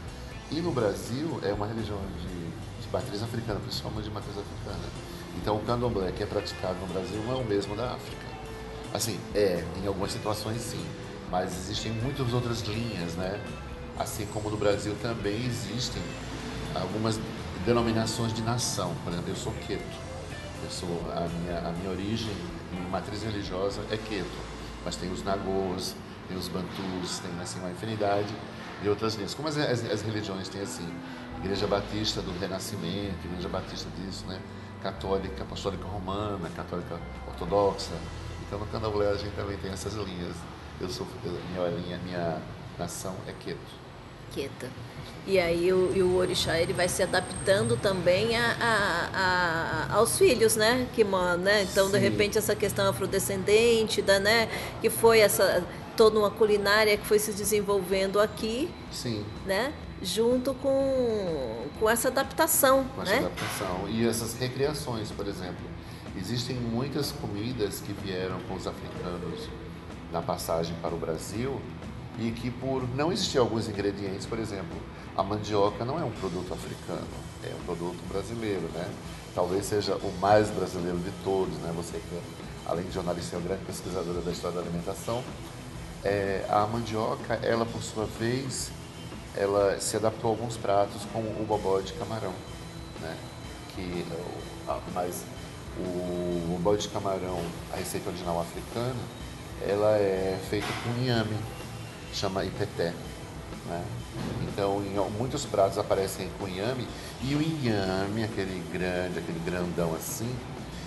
E 0.51 0.61
no 0.61 0.71
Brasil 0.71 1.41
é 1.43 1.53
uma 1.53 1.67
religião 1.67 1.99
de, 2.21 2.85
de 2.85 2.93
matriz 2.93 3.21
africana, 3.21 3.59
principalmente 3.59 4.05
de 4.05 4.11
matriz 4.11 4.37
africana. 4.39 4.85
Então 5.37 5.57
o 5.57 5.61
candomblé 5.61 6.13
que 6.13 6.23
é 6.23 6.27
praticado 6.27 6.77
no 6.81 6.87
Brasil 6.87 7.21
não 7.27 7.33
é 7.33 7.37
o 7.37 7.45
mesmo 7.45 7.75
da 7.75 7.95
África. 7.95 8.27
Assim, 8.95 9.19
é, 9.35 9.65
em 9.83 9.87
algumas 9.87 10.13
situações 10.13 10.61
sim, 10.61 10.85
mas 11.33 11.53
existem 11.53 11.91
muitas 11.93 12.33
outras 12.33 12.61
linhas, 12.61 13.15
né? 13.15 13.41
Assim 13.99 14.25
como 14.27 14.49
no 14.49 14.57
Brasil 14.57 14.95
também 15.03 15.45
existem 15.47 16.03
algumas 16.75 17.19
denominações 17.65 18.33
de 18.33 18.43
nação. 18.43 18.95
Por 19.03 19.13
exemplo, 19.13 19.31
eu 19.31 19.37
sou 19.37 19.53
queto. 19.67 20.07
Eu 20.63 20.71
sou, 20.71 20.89
a, 21.13 21.29
minha, 21.41 21.59
a 21.59 21.73
minha 21.73 21.91
origem, 21.91 22.33
minha 22.71 22.89
matriz 22.89 23.23
religiosa 23.25 23.81
é 23.91 23.97
queto. 23.97 24.39
Mas 24.85 24.95
tem 24.95 25.11
os 25.11 25.25
nagôs, 25.25 25.97
tem 26.29 26.37
os 26.37 26.47
bantus, 26.47 27.19
tem 27.19 27.31
assim, 27.43 27.59
uma 27.59 27.71
infinidade 27.71 28.33
e 28.83 28.89
outras 28.89 29.15
linhas. 29.15 29.35
Como 29.35 29.49
as, 29.49 29.57
as, 29.57 29.85
as, 29.85 30.03
religiões 30.03 30.49
têm 30.49 30.63
assim, 30.63 30.89
Igreja 31.39 31.67
Batista 31.67 32.21
do 32.21 32.37
Renascimento, 32.39 33.17
Igreja 33.25 33.49
Batista 33.49 33.89
disso, 33.97 34.27
né? 34.27 34.41
Católica, 34.83 35.43
Apostólica 35.43 35.85
Romana, 35.85 36.49
Católica 36.51 36.99
Ortodoxa. 37.27 37.95
Então 38.47 38.59
no 38.59 38.67
Candomblé 38.67 39.09
a 39.09 39.17
gente 39.17 39.35
também 39.35 39.57
tem 39.57 39.73
essas 39.73 39.95
linhas. 39.95 40.37
Eu 40.81 40.89
sou, 40.89 41.07
minha 41.25 41.69
linha, 41.69 41.99
minha 42.05 42.39
nação 42.79 43.15
é 43.27 43.33
Queto. 43.33 43.87
Queta. 44.33 44.69
E 45.27 45.41
aí 45.41 45.73
o, 45.73 45.93
e 45.95 46.03
o 46.03 46.17
orixá 46.17 46.59
ele 46.59 46.73
vai 46.73 46.89
se 46.89 47.03
adaptando 47.03 47.77
também 47.77 48.37
a, 48.37 48.57
a, 48.61 49.89
a, 49.91 49.97
aos 49.97 50.17
filhos, 50.17 50.55
né? 50.55 50.87
Que 50.95 51.03
né? 51.03 51.63
Então, 51.63 51.87
Sim. 51.87 51.93
de 51.93 51.99
repente, 51.99 52.39
essa 52.39 52.55
questão 52.55 52.89
afrodescendente, 52.89 54.01
da, 54.03 54.21
né? 54.21 54.49
Que 54.81 54.89
foi 54.89 55.21
essa 55.21 55.65
toda 55.97 56.19
uma 56.19 56.31
culinária 56.31 56.97
que 56.97 57.07
foi 57.07 57.19
se 57.19 57.33
desenvolvendo 57.33 58.21
aqui. 58.21 58.71
Sim. 58.93 59.25
Né? 59.45 59.73
Junto 60.03 60.55
com, 60.55 61.67
com 61.81 61.89
essa 61.89 62.09
adaptação. 62.09 62.85
Com 62.95 63.03
essa 63.03 63.13
né? 63.13 63.19
adaptação. 63.19 63.89
E 63.89 64.07
essas 64.07 64.35
recriações, 64.39 65.11
por 65.11 65.27
exemplo. 65.27 65.65
Existem 66.19 66.57
muitas 66.57 67.13
comidas 67.13 67.81
que 67.81 67.93
vieram 67.93 68.41
com 68.49 68.55
os 68.55 68.67
africanos 68.67 69.49
na 70.11 70.23
passagem 70.23 70.75
para 70.81 70.95
o 70.95 70.99
Brasil 70.99 71.61
e 72.19 72.31
que 72.31 72.51
por 72.51 72.89
não 72.95 73.13
existir 73.13 73.39
alguns 73.39 73.69
ingredientes, 73.69 74.25
por 74.25 74.39
exemplo, 74.39 74.77
a 75.15 75.23
mandioca 75.23 75.85
não 75.85 76.01
é 76.01 76.05
um 76.05 76.11
produto 76.13 76.55
africano, 76.55 77.07
é 77.45 77.55
um 77.55 77.65
produto 77.67 77.99
brasileiro, 78.09 78.63
né? 78.73 78.89
Talvez 79.35 79.67
seja 79.67 79.97
o 79.97 80.11
mais 80.19 80.49
brasileiro 80.49 80.99
de 80.99 81.11
todos, 81.23 81.55
né? 81.59 81.71
Você 81.77 81.99
que 81.99 82.21
além 82.67 82.85
de 82.85 82.93
jornalista 82.93 83.37
é 83.37 83.39
uma 83.39 83.47
grande 83.47 83.65
pesquisadora 83.65 84.21
da 84.21 84.31
história 84.31 84.57
da 84.57 84.63
alimentação, 84.63 85.23
é, 86.07 86.47
a 86.49 86.65
mandioca, 86.67 87.35
ela 87.43 87.67
por 87.67 87.83
sua 87.83 88.07
vez, 88.07 88.71
ela 89.37 89.79
se 89.81 89.97
adaptou 89.97 90.31
a 90.31 90.35
alguns 90.35 90.57
pratos, 90.57 91.03
como 91.13 91.29
o 91.29 91.45
bobó 91.45 91.81
de 91.81 91.93
camarão, 91.95 92.33
né? 93.01 93.17
Que, 93.75 94.07
mas 94.95 95.25
o 95.79 96.47
bobó 96.49 96.77
de 96.77 96.89
camarão, 96.89 97.41
a 97.73 97.77
receita 97.77 98.09
original 98.09 98.41
africana, 98.41 98.95
ela 99.67 99.97
é 99.99 100.39
feita 100.49 100.69
com 100.85 101.03
inhame, 101.03 101.37
chama 102.15 102.45
ipeté. 102.45 102.95
Né? 103.67 103.85
Então, 104.43 104.81
em 104.85 104.95
muitos 105.19 105.45
pratos 105.45 105.77
aparecem 105.77 106.31
com 106.39 106.47
inhame, 106.47 106.87
e 107.21 107.35
o 107.35 107.43
inhame, 107.43 108.23
aquele 108.23 108.63
grande, 108.73 109.19
aquele 109.19 109.41
grandão 109.45 109.93
assim, 109.95 110.33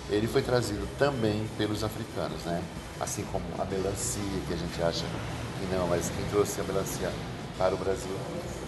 ele 0.08 0.26
foi 0.26 0.40
trazido 0.40 0.88
também 0.98 1.46
pelos 1.58 1.84
africanos, 1.84 2.42
né? 2.44 2.62
Assim 3.00 3.24
como 3.32 3.44
a 3.58 3.64
melancia, 3.64 4.22
que 4.46 4.52
a 4.52 4.56
gente 4.56 4.82
acha 4.82 5.04
que 5.04 5.74
não, 5.74 5.86
mas 5.86 6.10
quem 6.10 6.24
trouxe 6.26 6.60
a 6.60 6.64
melancia 6.64 7.10
para 7.56 7.74
o 7.74 7.78
Brasil 7.78 8.14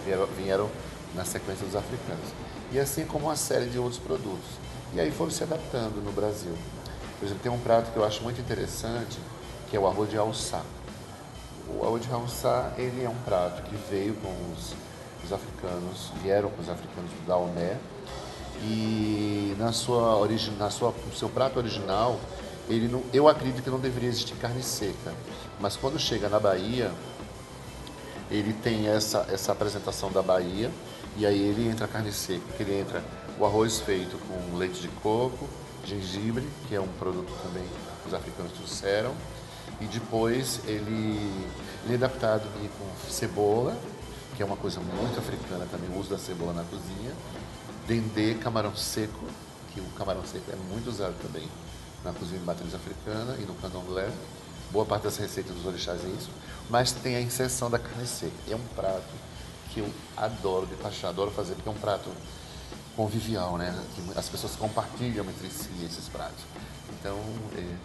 vieram, 0.03 0.25
vieram 0.27 0.69
na 1.15 1.23
sequência 1.23 1.65
dos 1.65 1.75
africanos. 1.75 2.25
E 2.71 2.79
assim 2.79 3.05
como 3.05 3.25
uma 3.27 3.35
série 3.35 3.67
de 3.67 3.77
outros 3.77 3.99
produtos. 3.99 4.49
E 4.93 4.99
aí 4.99 5.11
foram 5.11 5.31
se 5.31 5.43
adaptando 5.43 6.03
no 6.03 6.11
Brasil. 6.11 6.55
Por 7.19 7.25
exemplo, 7.25 7.43
tem 7.43 7.51
um 7.51 7.59
prato 7.59 7.91
que 7.91 7.97
eu 7.97 8.03
acho 8.03 8.21
muito 8.23 8.41
interessante, 8.41 9.19
que 9.69 9.77
é 9.77 9.79
o 9.79 9.87
arroz 9.87 10.09
de 10.09 10.17
alçá. 10.17 10.61
O 11.69 11.85
arroz 11.85 12.03
de 12.03 12.11
alçá, 12.11 12.73
ele 12.77 13.03
é 13.03 13.09
um 13.09 13.15
prato 13.25 13.61
que 13.63 13.75
veio 13.89 14.15
com 14.15 14.29
os, 14.51 14.75
os 15.23 15.31
africanos, 15.31 16.11
vieram 16.21 16.49
com 16.49 16.61
os 16.61 16.69
africanos 16.69 17.11
da 17.27 17.37
Oné, 17.37 17.77
e 18.61 19.55
na 19.57 19.71
sua 19.71 20.17
origem, 20.17 20.53
na 20.55 20.69
sua, 20.69 20.93
no 21.05 21.15
seu 21.15 21.29
prato 21.29 21.57
original, 21.57 22.19
ele 22.69 22.87
não, 22.87 23.03
eu 23.13 23.27
acredito 23.27 23.61
que 23.61 23.69
não 23.69 23.79
deveria 23.79 24.09
existir 24.09 24.35
carne 24.35 24.63
seca, 24.63 25.13
mas 25.59 25.75
quando 25.75 25.99
chega 25.99 26.29
na 26.29 26.39
Bahia, 26.39 26.91
ele 28.31 28.53
tem 28.53 28.87
essa, 28.87 29.27
essa 29.29 29.51
apresentação 29.51 30.11
da 30.11 30.21
Bahia 30.21 30.71
e 31.17 31.25
aí 31.25 31.39
ele 31.39 31.67
entra 31.67 31.85
a 31.85 31.87
carne 31.87 32.11
seca, 32.11 32.41
que 32.55 32.63
ele 32.63 32.79
entra 32.79 33.03
o 33.37 33.45
arroz 33.45 33.79
feito 33.79 34.17
com 34.27 34.57
leite 34.57 34.81
de 34.81 34.87
coco, 34.87 35.47
gengibre, 35.85 36.47
que 36.67 36.75
é 36.75 36.79
um 36.79 36.87
produto 36.87 37.31
também 37.43 37.63
que 38.01 38.07
os 38.07 38.13
africanos 38.13 38.53
trouxeram, 38.53 39.13
e 39.81 39.85
depois 39.85 40.61
ele, 40.65 41.19
ele 41.83 41.93
é 41.93 41.95
adaptado 41.95 42.47
com 42.77 43.11
cebola, 43.11 43.77
que 44.35 44.41
é 44.41 44.45
uma 44.45 44.55
coisa 44.55 44.79
muito 44.79 45.19
africana 45.19 45.67
também, 45.69 45.89
o 45.89 45.99
uso 45.99 46.09
da 46.09 46.17
cebola 46.17 46.53
na 46.53 46.63
cozinha, 46.63 47.11
dendê, 47.87 48.35
camarão 48.35 48.75
seco, 48.75 49.25
que 49.73 49.81
o 49.81 49.85
camarão 49.97 50.23
seco 50.25 50.45
é 50.51 50.55
muito 50.71 50.89
usado 50.89 51.15
também 51.21 51.47
na 52.03 52.11
cozinha 52.11 52.39
de 52.39 52.45
matriz 52.45 52.73
africana 52.73 53.35
e 53.39 53.41
no 53.43 53.53
candomblé. 53.55 54.09
Boa 54.71 54.85
parte 54.85 55.03
das 55.03 55.17
receitas 55.17 55.55
dos 55.55 55.65
orixás 55.65 56.03
é 56.03 56.07
isso. 56.07 56.29
Mas 56.69 56.91
tem 56.91 57.15
a 57.15 57.21
inserção 57.21 57.69
da 57.69 57.77
carne 57.77 58.07
seca. 58.07 58.33
É 58.49 58.55
um 58.55 58.67
prato 58.75 59.03
que 59.71 59.79
eu 59.79 59.89
adoro 60.17 60.65
de 60.65 60.75
paixão, 60.75 61.09
adoro 61.09 61.31
fazer, 61.31 61.55
porque 61.55 61.69
é 61.69 61.71
um 61.71 61.75
prato 61.75 62.09
convivial, 62.95 63.57
né? 63.57 63.73
Que 63.95 64.17
as 64.17 64.29
pessoas 64.29 64.55
compartilham 64.55 65.25
entre 65.25 65.49
si 65.49 65.69
esses 65.83 66.07
pratos. 66.09 66.43
Então, 66.99 67.17
é, 67.55 67.75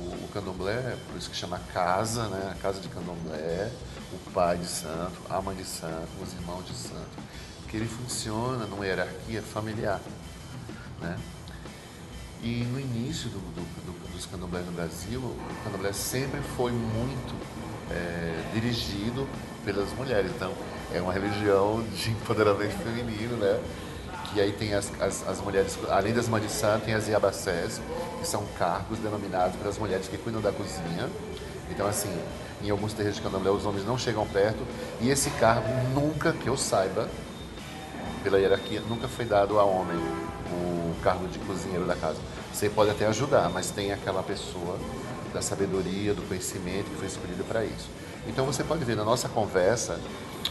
o, 0.00 0.24
o, 0.24 0.28
candomblé, 0.32 0.96
por 1.06 1.16
isso 1.16 1.30
que 1.30 1.36
chama 1.36 1.58
casa, 1.72 2.28
né? 2.28 2.52
A 2.52 2.54
casa 2.60 2.80
de 2.80 2.88
candomblé, 2.88 3.70
o 4.12 4.30
pai 4.30 4.58
de 4.58 4.66
santo, 4.66 5.20
a 5.28 5.40
mãe 5.40 5.56
de 5.56 5.64
santo, 5.64 6.08
os 6.22 6.32
irmãos 6.32 6.64
de 6.66 6.74
santo, 6.74 7.18
que 7.68 7.76
ele 7.76 7.88
funciona 7.88 8.66
numa 8.66 8.84
hierarquia 8.84 9.42
familiar, 9.42 10.00
né? 11.00 11.18
E 12.42 12.64
no 12.64 12.78
início 12.78 13.28
do, 13.30 13.38
do, 13.38 13.62
do, 13.84 14.12
dos 14.12 14.26
candomblés 14.26 14.64
no 14.64 14.72
Brasil, 14.72 15.20
o 15.20 15.64
candomblé 15.64 15.92
sempre 15.92 16.40
foi 16.56 16.70
muito 16.70 17.34
é, 17.90 18.42
dirigido 18.54 19.26
pelas 19.64 19.92
mulheres. 19.94 20.30
Então, 20.34 20.52
é 20.94 21.00
uma 21.00 21.12
religião 21.12 21.82
de 21.94 22.10
empoderamento 22.10 22.76
feminino, 22.78 23.36
né? 23.36 23.60
Que 24.30 24.40
aí 24.40 24.52
tem 24.52 24.74
as, 24.74 24.92
as, 25.00 25.26
as 25.26 25.40
mulheres, 25.40 25.76
além 25.88 26.12
das 26.12 26.28
mães 26.28 26.44
de 26.44 26.50
santo, 26.50 26.84
tem 26.84 26.94
as 26.94 27.08
iabacés, 27.08 27.80
que 28.20 28.26
são 28.26 28.44
cargos 28.58 28.98
denominados 28.98 29.56
pelas 29.56 29.76
mulheres 29.78 30.06
que 30.06 30.16
cuidam 30.16 30.40
da 30.40 30.52
cozinha. 30.52 31.08
Então, 31.70 31.86
assim, 31.86 32.14
em 32.62 32.70
alguns 32.70 32.92
terreiros 32.92 33.16
de 33.16 33.22
candomblé, 33.22 33.50
os 33.50 33.66
homens 33.66 33.84
não 33.84 33.98
chegam 33.98 34.26
perto. 34.26 34.64
E 35.00 35.10
esse 35.10 35.30
cargo 35.30 35.68
nunca, 35.92 36.32
que 36.32 36.46
eu 36.46 36.56
saiba, 36.56 37.08
pela 38.22 38.38
hierarquia, 38.38 38.80
nunca 38.88 39.08
foi 39.08 39.24
dado 39.24 39.58
a 39.58 39.64
homem 39.64 39.98
cargo 40.98 41.26
de 41.28 41.38
cozinheiro 41.40 41.84
da 41.86 41.94
casa. 41.94 42.18
Você 42.52 42.68
pode 42.68 42.90
até 42.90 43.06
ajudar, 43.06 43.48
mas 43.50 43.70
tem 43.70 43.92
aquela 43.92 44.22
pessoa 44.22 44.78
da 45.32 45.42
sabedoria, 45.42 46.14
do 46.14 46.22
conhecimento 46.22 46.90
que 46.90 46.96
foi 46.96 47.06
escolhida 47.06 47.44
para 47.44 47.64
isso. 47.64 47.88
Então 48.26 48.44
você 48.44 48.64
pode 48.64 48.84
ver 48.84 48.96
na 48.96 49.04
nossa 49.04 49.28
conversa 49.28 49.98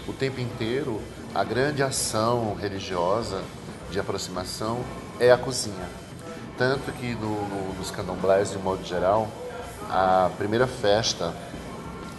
o 0.07 0.13
tempo 0.13 0.39
inteiro 0.39 1.01
a 1.33 1.43
grande 1.43 1.83
ação 1.83 2.55
religiosa 2.55 3.41
de 3.91 3.99
aproximação 3.99 4.79
é 5.19 5.31
a 5.31 5.38
cozinha. 5.38 5.88
Tanto 6.57 6.91
que 6.93 7.13
no, 7.15 7.47
no, 7.47 7.73
nos 7.75 7.91
candomblés, 7.91 8.51
de 8.51 8.57
um 8.57 8.62
modo 8.62 8.83
geral, 8.83 9.27
a 9.89 10.31
primeira 10.38 10.65
festa 10.65 11.33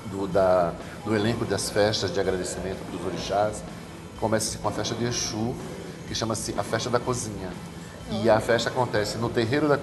do, 0.07 0.27
da, 0.27 0.73
do 1.05 1.15
elenco 1.15 1.45
das 1.45 1.71
festas 1.71 2.13
de 2.13 2.21
agradecimento 2.21 2.79
dos 2.91 3.05
orixás 3.05 3.63
começa 4.21 4.59
com 4.59 4.69
a 4.69 4.73
festa 4.73 4.95
de 4.95 5.05
Exu, 5.05 5.55
que 6.07 6.15
chama-se 6.15 6.55
a 6.57 6.63
festa 6.63 6.89
da 6.91 6.99
cozinha. 6.99 7.51
E 8.11 8.31
a 8.31 8.41
festa 8.41 8.71
acontece 8.71 9.19
no 9.19 9.29
terreiro 9.29 9.69
da, 9.69 9.79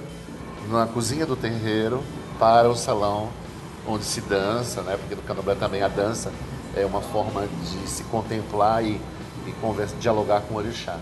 na 0.70 0.88
cozinha 0.88 1.26
do 1.26 1.36
terreiro 1.36 2.04
para 2.40 2.70
o 2.70 2.76
salão 2.76 3.30
onde 3.88 4.04
se 4.04 4.22
dança, 4.22 4.82
né? 4.82 4.98
Porque 4.98 5.16
no 5.16 5.22
candomblé 5.22 5.56
também 5.56 5.84
a 5.84 5.88
dança 5.88 6.32
é 6.76 6.86
uma 6.86 7.02
forma 7.02 7.48
de 7.48 7.88
se 7.88 8.04
contemplar 8.06 8.84
e, 8.84 9.00
e 9.46 9.52
conversa, 9.62 9.96
dialogar 9.98 10.42
com 10.42 10.56
o 10.56 10.58
orixá. 10.58 11.00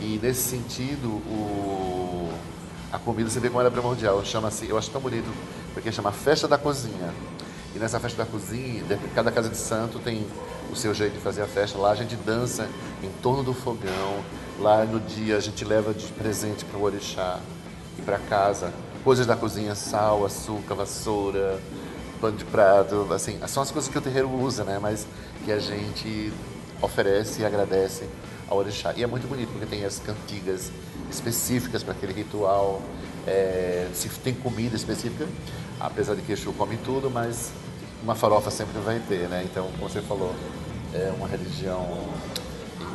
E 0.00 0.18
nesse 0.22 0.42
sentido, 0.42 1.08
o, 1.08 2.30
a 2.92 2.98
comida 2.98 3.28
você 3.28 3.40
vê 3.40 3.48
como 3.48 3.60
ela 3.60 3.68
é 3.68 3.72
primordial. 3.72 4.24
Chama-se, 4.24 4.68
eu 4.68 4.78
acho 4.78 4.90
tão 4.90 5.00
bonito, 5.00 5.28
porque 5.72 5.90
chama 5.90 6.12
Festa 6.12 6.46
da 6.46 6.56
Cozinha. 6.56 7.12
E 7.74 7.78
nessa 7.78 7.98
festa 7.98 8.24
da 8.24 8.30
cozinha, 8.30 8.84
cada 9.16 9.32
casa 9.32 9.48
de 9.48 9.56
santo 9.56 9.98
tem 9.98 10.24
o 10.72 10.76
seu 10.76 10.94
jeito 10.94 11.14
de 11.14 11.18
fazer 11.18 11.42
a 11.42 11.46
festa. 11.46 11.76
Lá 11.76 11.90
a 11.90 11.94
gente 11.96 12.14
dança 12.14 12.68
em 13.02 13.10
torno 13.20 13.42
do 13.42 13.52
fogão. 13.52 14.22
Lá 14.58 14.84
no 14.84 15.00
dia 15.00 15.36
a 15.36 15.40
gente 15.40 15.64
leva 15.64 15.92
de 15.92 16.06
presente 16.06 16.64
para 16.64 16.78
o 16.78 16.82
orixá 16.82 17.40
e 17.98 18.02
para 18.02 18.18
casa 18.18 18.72
coisas 19.04 19.26
da 19.26 19.36
cozinha, 19.36 19.74
sal, 19.74 20.24
açúcar, 20.24 20.74
vassoura, 20.74 21.60
pano 22.20 22.38
de 22.38 22.44
prato, 22.46 23.06
assim, 23.12 23.38
são 23.46 23.62
as 23.62 23.70
coisas 23.70 23.90
que 23.90 23.98
o 23.98 24.00
terreiro 24.00 24.30
usa, 24.30 24.64
né? 24.64 24.78
Mas 24.80 25.06
que 25.44 25.52
a 25.52 25.58
gente 25.58 26.32
oferece 26.80 27.42
e 27.42 27.44
agradece 27.44 28.08
ao 28.48 28.56
orixá. 28.56 28.94
E 28.96 29.02
é 29.02 29.06
muito 29.06 29.28
bonito 29.28 29.50
porque 29.50 29.66
tem 29.66 29.84
as 29.84 29.98
cantigas 29.98 30.72
específicas 31.10 31.82
para 31.82 31.92
aquele 31.92 32.14
ritual, 32.14 32.80
é, 33.26 33.88
se 33.92 34.08
tem 34.08 34.32
comida 34.32 34.74
específica, 34.74 35.28
apesar 35.78 36.14
de 36.14 36.22
que 36.22 36.34
come 36.52 36.78
tudo, 36.78 37.10
mas 37.10 37.52
uma 38.02 38.14
farofa 38.14 38.50
sempre 38.50 38.80
vai 38.80 39.00
ter, 39.00 39.28
né? 39.28 39.42
Então, 39.44 39.68
como 39.78 39.88
você 39.88 40.00
falou, 40.00 40.34
é 40.94 41.12
uma 41.18 41.28
religião 41.28 41.86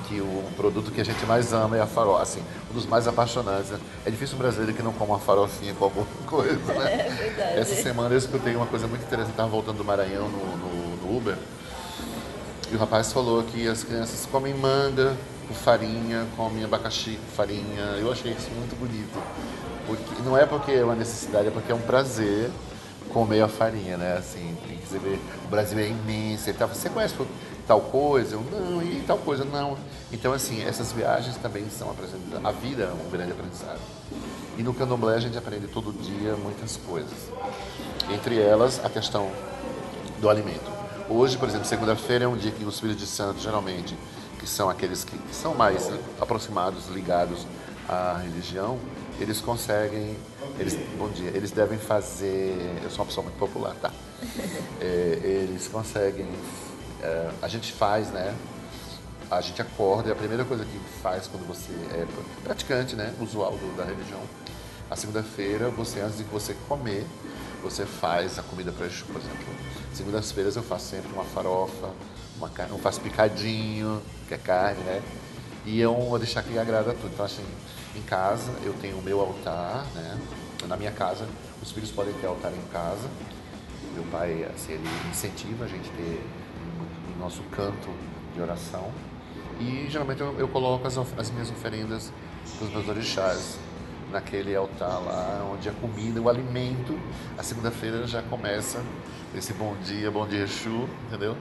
que 0.09 0.19
o 0.19 0.43
produto 0.57 0.91
que 0.91 0.99
a 0.99 1.05
gente 1.05 1.23
mais 1.27 1.53
ama 1.53 1.77
é 1.77 1.81
a 1.81 1.85
farofa, 1.85 2.23
assim, 2.23 2.43
um 2.69 2.73
dos 2.73 2.87
mais 2.87 3.07
apaixonantes. 3.07 3.69
Né? 3.69 3.79
É 4.05 4.09
difícil 4.09 4.35
um 4.35 4.39
brasileiro 4.39 4.73
que 4.73 4.81
não 4.81 4.91
coma 4.91 5.13
uma 5.13 5.19
farofinha 5.19 5.75
com 5.75 5.85
alguma 5.85 6.07
coisa, 6.25 6.73
né? 6.73 6.93
É 6.93 7.09
verdade. 7.09 7.59
Essa 7.59 7.75
semana 7.75 8.15
eu 8.15 8.17
escutei 8.17 8.55
uma 8.55 8.65
coisa 8.65 8.87
muito 8.87 9.03
interessante, 9.03 9.31
estava 9.31 9.49
voltando 9.49 9.77
do 9.77 9.85
Maranhão 9.85 10.27
no, 10.27 10.57
no, 10.57 10.95
no 10.97 11.17
Uber, 11.17 11.37
e 12.71 12.75
o 12.75 12.79
rapaz 12.79 13.13
falou 13.13 13.43
que 13.43 13.67
as 13.67 13.83
crianças 13.83 14.25
comem 14.25 14.53
manga 14.53 15.15
com 15.47 15.53
farinha, 15.53 16.27
comem 16.35 16.63
abacaxi 16.63 17.17
com 17.17 17.35
farinha. 17.35 17.83
Eu 17.99 18.11
achei 18.11 18.31
isso 18.31 18.49
muito 18.51 18.75
bonito. 18.79 19.17
Porque, 19.87 20.21
não 20.23 20.37
é 20.37 20.45
porque 20.45 20.71
é 20.71 20.83
uma 20.83 20.95
necessidade, 20.95 21.47
é 21.47 21.51
porque 21.51 21.71
é 21.71 21.75
um 21.75 21.81
prazer 21.81 22.51
comer 23.09 23.41
a 23.41 23.47
farinha, 23.47 23.97
né? 23.97 24.17
Assim, 24.17 24.55
tem 24.67 24.77
que 24.77 24.97
ver, 24.97 25.19
o 25.45 25.47
Brasil 25.47 25.79
é 25.79 25.87
imenso. 25.87 26.53
Tá, 26.53 26.67
você 26.67 26.89
conhece 26.89 27.15
tal 27.69 27.82
coisa? 27.82 28.36
Eu, 28.36 28.41
não, 28.41 28.82
e 28.82 29.03
tal 29.05 29.19
coisa, 29.19 29.45
não. 29.45 29.77
Então, 30.12 30.34
assim, 30.34 30.63
essas 30.63 30.91
viagens 30.91 31.38
também 31.38 31.69
são 31.69 31.91
aprendizados. 31.91 32.43
A 32.43 32.51
vida 32.51 32.84
é 32.86 32.91
um 32.91 33.12
grande 33.12 33.32
aprendizado. 33.32 33.79
E 34.58 34.63
no 34.63 34.73
candomblé 34.73 35.15
a 35.15 35.19
gente 35.19 35.38
aprende 35.38 35.67
todo 35.67 35.93
dia 35.93 36.36
muitas 36.36 36.77
coisas. 36.77 37.13
Entre 38.12 38.41
elas, 38.41 38.84
a 38.84 38.89
questão 38.89 39.29
do 40.19 40.27
alimento. 40.27 40.67
Hoje, 41.08 41.38
por 41.38 41.47
exemplo, 41.47 41.67
segunda-feira 41.67 42.25
é 42.25 42.27
um 42.27 42.36
dia 42.36 42.51
que 42.51 42.63
os 42.63 42.79
filhos 42.79 42.97
de 42.97 43.05
santo, 43.05 43.39
geralmente, 43.39 43.95
que 44.39 44.49
são 44.49 44.67
aqueles 44.67 45.03
que 45.03 45.17
são 45.32 45.53
mais 45.53 45.91
aproximados, 46.19 46.88
ligados 46.88 47.45
à 47.88 48.19
religião, 48.23 48.79
eles 49.19 49.41
conseguem, 49.41 50.17
eles, 50.58 50.75
bom 50.97 51.10
dia, 51.10 51.29
eles 51.36 51.51
devem 51.51 51.77
fazer, 51.77 52.79
eu 52.84 52.89
sou 52.89 52.99
uma 52.99 53.05
pessoa 53.05 53.23
muito 53.23 53.38
popular, 53.38 53.75
tá? 53.79 53.91
É, 54.82 55.19
eles 55.23 55.67
conseguem, 55.67 56.25
é, 57.01 57.31
a 57.41 57.47
gente 57.47 57.71
faz, 57.71 58.09
né? 58.09 58.35
A 59.29 59.41
gente 59.41 59.62
acorda 59.62 60.09
e 60.09 60.12
a 60.12 60.15
primeira 60.15 60.43
coisa 60.43 60.65
que 60.65 60.79
faz 61.01 61.27
quando 61.27 61.47
você 61.47 61.71
é 61.93 62.05
praticante, 62.43 62.95
né? 62.95 63.13
Usual 63.19 63.51
do, 63.51 63.77
da 63.77 63.83
religião, 63.83 64.21
a 64.89 64.95
segunda-feira, 64.95 65.69
você 65.69 65.99
antes 65.99 66.17
de 66.17 66.23
você 66.23 66.55
comer, 66.67 67.05
você 67.62 67.85
faz 67.85 68.39
a 68.39 68.43
comida 68.43 68.71
para 68.71 68.88
Exu, 68.88 69.05
por 69.05 69.17
exemplo. 69.17 69.45
Segundas-feiras 69.93 70.55
eu 70.55 70.63
faço 70.63 70.88
sempre 70.88 71.12
uma 71.12 71.23
farofa, 71.23 71.89
uma 72.38 72.49
carne, 72.49 72.71
eu 72.71 72.79
faço 72.79 72.99
picadinho, 73.01 74.01
que 74.27 74.33
é 74.33 74.38
carne, 74.38 74.81
né? 74.83 75.01
E 75.65 75.79
eu 75.79 75.93
vou 75.93 76.17
deixar 76.17 76.41
que 76.41 76.57
agrada 76.57 76.93
tudo. 76.93 77.12
Então, 77.13 77.25
assim, 77.25 77.45
em 77.95 78.01
casa, 78.01 78.51
eu 78.63 78.73
tenho 78.81 78.97
o 78.97 79.01
meu 79.01 79.19
altar, 79.19 79.85
né? 79.93 80.17
Na 80.67 80.75
minha 80.75 80.91
casa, 80.91 81.27
os 81.62 81.71
filhos 81.71 81.91
podem 81.91 82.13
ter 82.13 82.27
altar 82.27 82.51
em 82.51 82.71
casa. 82.71 83.07
Meu 83.93 84.03
pai, 84.05 84.47
assim, 84.55 84.73
ele 84.73 84.88
incentiva 85.12 85.65
a 85.65 85.67
gente 85.67 85.89
ter 85.91 86.23
nosso 87.19 87.43
canto 87.51 87.89
de 88.34 88.41
oração. 88.41 88.89
E 89.60 89.88
geralmente 89.89 90.21
eu, 90.21 90.39
eu 90.39 90.47
coloco 90.47 90.88
as, 90.88 90.97
as 90.97 91.29
minhas 91.29 91.49
oferendas 91.49 92.12
dos 92.60 92.69
meus 92.71 92.88
orixás 92.88 93.60
naquele 94.12 94.55
altar 94.55 94.99
lá, 95.03 95.47
onde 95.53 95.69
a 95.69 95.71
comida, 95.73 96.19
o 96.21 96.29
alimento, 96.29 96.99
a 97.38 97.43
segunda-feira 97.43 98.08
já 98.08 98.21
começa 98.23 98.82
esse 99.36 99.53
bom 99.53 99.75
dia, 99.84 100.10
bom 100.10 100.25
dia 100.25 100.43
Exu, 100.43 100.89
entendeu? 101.08 101.38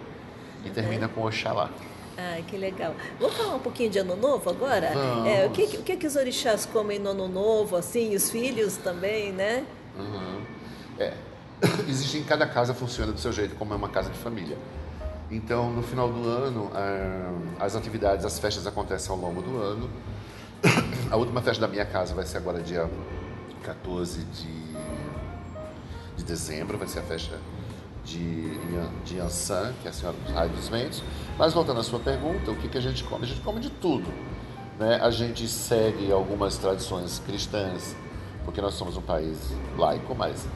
E 0.65 0.71
termina 0.71 1.09
com 1.09 1.25
Oxalá. 1.25 1.71
Ah, 2.19 2.41
que 2.47 2.57
legal. 2.57 2.95
Vamos 3.21 3.37
falar 3.37 3.55
um 3.55 3.61
pouquinho 3.61 3.91
de 3.91 3.99
Ano 4.01 4.17
Novo 4.17 4.51
agora? 4.51 4.87
É, 5.25 5.47
o, 5.47 5.51
que, 5.51 5.63
o 5.77 5.83
que, 5.83 5.97
que 5.97 6.07
os 6.07 6.17
orixás 6.17 6.67
comem 6.67 6.99
no 6.99 7.11
Ano 7.11 7.29
Novo, 7.29 7.77
assim, 7.77 8.15
os 8.15 8.29
filhos 8.29 8.77
também, 8.77 9.33
né? 9.33 9.65
Uhum. 9.97 10.43
É. 10.99 11.15
Existe 11.89 12.19
em 12.19 12.25
cada 12.25 12.47
casa 12.47 12.75
funciona 12.75 13.13
do 13.13 13.21
seu 13.21 13.33
jeito, 13.33 13.55
como 13.55 13.73
é 13.73 13.77
uma 13.77 13.89
casa 13.89 14.11
de 14.11 14.19
família. 14.19 14.59
Então, 15.31 15.71
no 15.71 15.83
final 15.83 16.11
do 16.11 16.27
ano, 16.27 16.71
ah, 16.75 17.65
as 17.65 17.77
atividades, 17.77 18.25
as 18.25 18.39
festas 18.39 18.67
acontecem 18.67 19.11
ao 19.11 19.19
longo 19.19 19.43
do 19.43 19.61
ano. 19.61 19.91
A 21.11 21.17
última 21.17 21.41
festa 21.43 21.67
da 21.67 21.69
minha 21.69 21.85
casa 21.85 22.15
vai 22.15 22.27
ser 22.27 22.39
agora 22.39 22.63
dia 22.63 22.91
14 23.63 24.25
de, 24.25 24.75
de 26.17 26.25
dezembro, 26.25 26.79
vai 26.79 26.89
ser 26.89 27.01
a 27.01 27.03
festa 27.03 27.39
de, 28.05 28.59
de 29.05 29.21
Ansan, 29.21 29.75
que 29.83 29.89
é 29.89 29.91
a 29.91 29.93
Senhora 29.93 30.17
dos 30.17 30.33
Raios 30.33 30.57
dos 30.57 30.69
Ventos. 30.69 31.03
Mas 31.39 31.53
voltando 31.53 31.81
à 31.81 31.83
sua 31.83 31.99
pergunta, 31.99 32.51
o 32.51 32.57
que, 32.57 32.69
que 32.69 32.79
a 32.79 32.81
gente 32.81 33.05
come? 33.05 33.25
A 33.25 33.29
gente 33.29 33.41
come 33.43 33.61
de 33.61 33.71
tudo. 33.71 34.11
Né? 34.79 34.99
A 35.03 35.11
gente 35.11 35.47
segue 35.47 36.11
algumas 36.11 36.57
tradições 36.57 37.21
cristãs, 37.27 37.95
porque 38.45 38.61
nós 38.61 38.75
somos 38.75 38.97
um 38.97 39.03
país 39.03 39.39
laico, 39.77 40.15
mas 40.15 40.47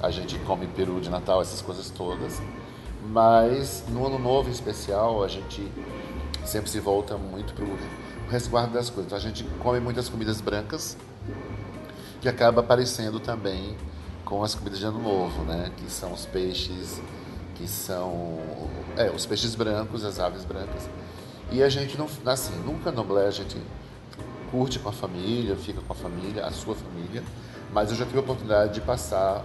a 0.00 0.10
gente 0.10 0.38
come 0.40 0.66
peru 0.66 1.00
de 1.00 1.08
Natal, 1.08 1.40
essas 1.40 1.62
coisas 1.62 1.88
todas. 1.90 2.40
Mas 3.06 3.84
no 3.88 4.06
Ano 4.06 4.18
Novo 4.18 4.48
em 4.48 4.52
especial, 4.52 5.22
a 5.22 5.28
gente 5.28 5.66
sempre 6.44 6.70
se 6.70 6.80
volta 6.80 7.16
muito 7.16 7.54
para 7.54 7.64
o 7.64 7.78
resguardo 8.30 8.72
das 8.72 8.90
coisas. 8.90 9.06
Então, 9.06 9.18
a 9.18 9.20
gente 9.20 9.44
come 9.60 9.80
muitas 9.80 10.08
comidas 10.08 10.40
brancas, 10.40 10.96
que 12.20 12.28
acaba 12.28 12.60
aparecendo 12.60 13.20
também 13.20 13.76
com 14.24 14.42
as 14.42 14.54
comidas 14.54 14.78
de 14.78 14.84
ano 14.84 15.00
novo, 15.00 15.42
né? 15.44 15.70
Que 15.76 15.90
são 15.90 16.12
os 16.12 16.26
peixes, 16.26 17.00
que 17.54 17.66
são 17.66 18.38
é, 18.96 19.10
os 19.10 19.24
peixes 19.24 19.54
brancos, 19.54 20.04
as 20.04 20.18
aves 20.18 20.44
brancas. 20.44 20.88
E 21.50 21.62
a 21.62 21.68
gente 21.68 21.96
não, 21.96 22.08
assim, 22.26 22.54
no 22.58 22.78
candomblé 22.80 23.26
a 23.26 23.30
gente 23.30 23.56
curte 24.50 24.78
com 24.78 24.88
a 24.88 24.92
família, 24.92 25.56
fica 25.56 25.80
com 25.80 25.92
a 25.92 25.96
família, 25.96 26.44
a 26.44 26.50
sua 26.50 26.74
família, 26.74 27.22
mas 27.72 27.90
eu 27.90 27.96
já 27.96 28.04
tive 28.04 28.18
a 28.18 28.20
oportunidade 28.20 28.74
de 28.74 28.80
passar 28.80 29.44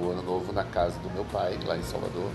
o 0.00 0.10
ano 0.10 0.22
novo 0.22 0.52
na 0.52 0.64
casa 0.64 0.98
do 0.98 1.10
meu 1.10 1.24
pai, 1.24 1.58
lá 1.64 1.76
em 1.76 1.82
Salvador. 1.82 2.30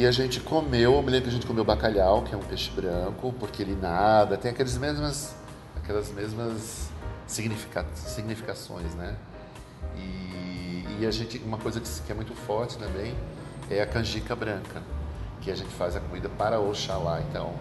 E 0.00 0.06
a 0.06 0.10
gente 0.10 0.40
comeu, 0.40 0.94
eu 0.94 1.02
me 1.02 1.10
lembro 1.10 1.24
que 1.24 1.28
a 1.28 1.32
gente 1.34 1.46
comeu 1.46 1.62
bacalhau, 1.62 2.22
que 2.22 2.34
é 2.34 2.38
um 2.38 2.40
peixe 2.40 2.70
branco, 2.70 3.34
porque 3.38 3.60
ele 3.60 3.74
nada, 3.74 4.34
tem 4.38 4.50
aquelas 4.50 4.78
mesmas, 4.78 5.34
aquelas 5.76 6.10
mesmas 6.10 6.88
significa, 7.26 7.84
significações, 7.94 8.94
né? 8.94 9.14
E, 9.94 10.86
e, 11.00 11.06
a 11.06 11.10
gente, 11.10 11.36
uma 11.44 11.58
coisa 11.58 11.82
que, 11.82 12.10
é 12.10 12.14
muito 12.14 12.34
forte 12.34 12.78
também 12.78 13.14
é 13.68 13.82
a 13.82 13.86
canjica 13.86 14.34
branca, 14.34 14.82
que 15.42 15.50
a 15.50 15.54
gente 15.54 15.68
faz 15.74 15.94
a 15.94 16.00
comida 16.00 16.30
para 16.30 16.58
Oxalá. 16.58 17.20
Então, 17.28 17.52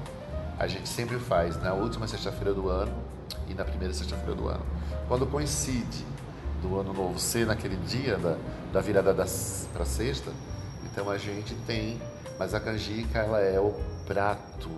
a 0.57 0.65
gente 0.65 0.87
sempre 0.87 1.19
faz 1.19 1.61
na 1.61 1.73
última 1.73 2.07
sexta-feira 2.07 2.53
do 2.53 2.69
ano 2.69 3.03
e 3.49 3.53
na 3.53 3.65
primeira 3.65 3.93
sexta-feira 3.93 4.33
do 4.33 4.47
ano. 4.47 4.65
Quando 5.09 5.27
coincide 5.27 6.05
do 6.61 6.79
ano 6.79 6.93
novo 6.93 7.19
ser 7.19 7.45
naquele 7.45 7.75
dia 7.75 8.15
da, 8.15 8.37
da 8.71 8.79
virada 8.79 9.13
para 9.13 9.83
sexta, 9.83 10.31
então 10.85 11.09
a 11.09 11.17
gente 11.17 11.53
tem, 11.67 11.99
mas 12.39 12.53
a 12.53 12.59
canjica 12.59 13.19
ela 13.19 13.41
é 13.41 13.59
o 13.59 13.75
prato, 14.07 14.71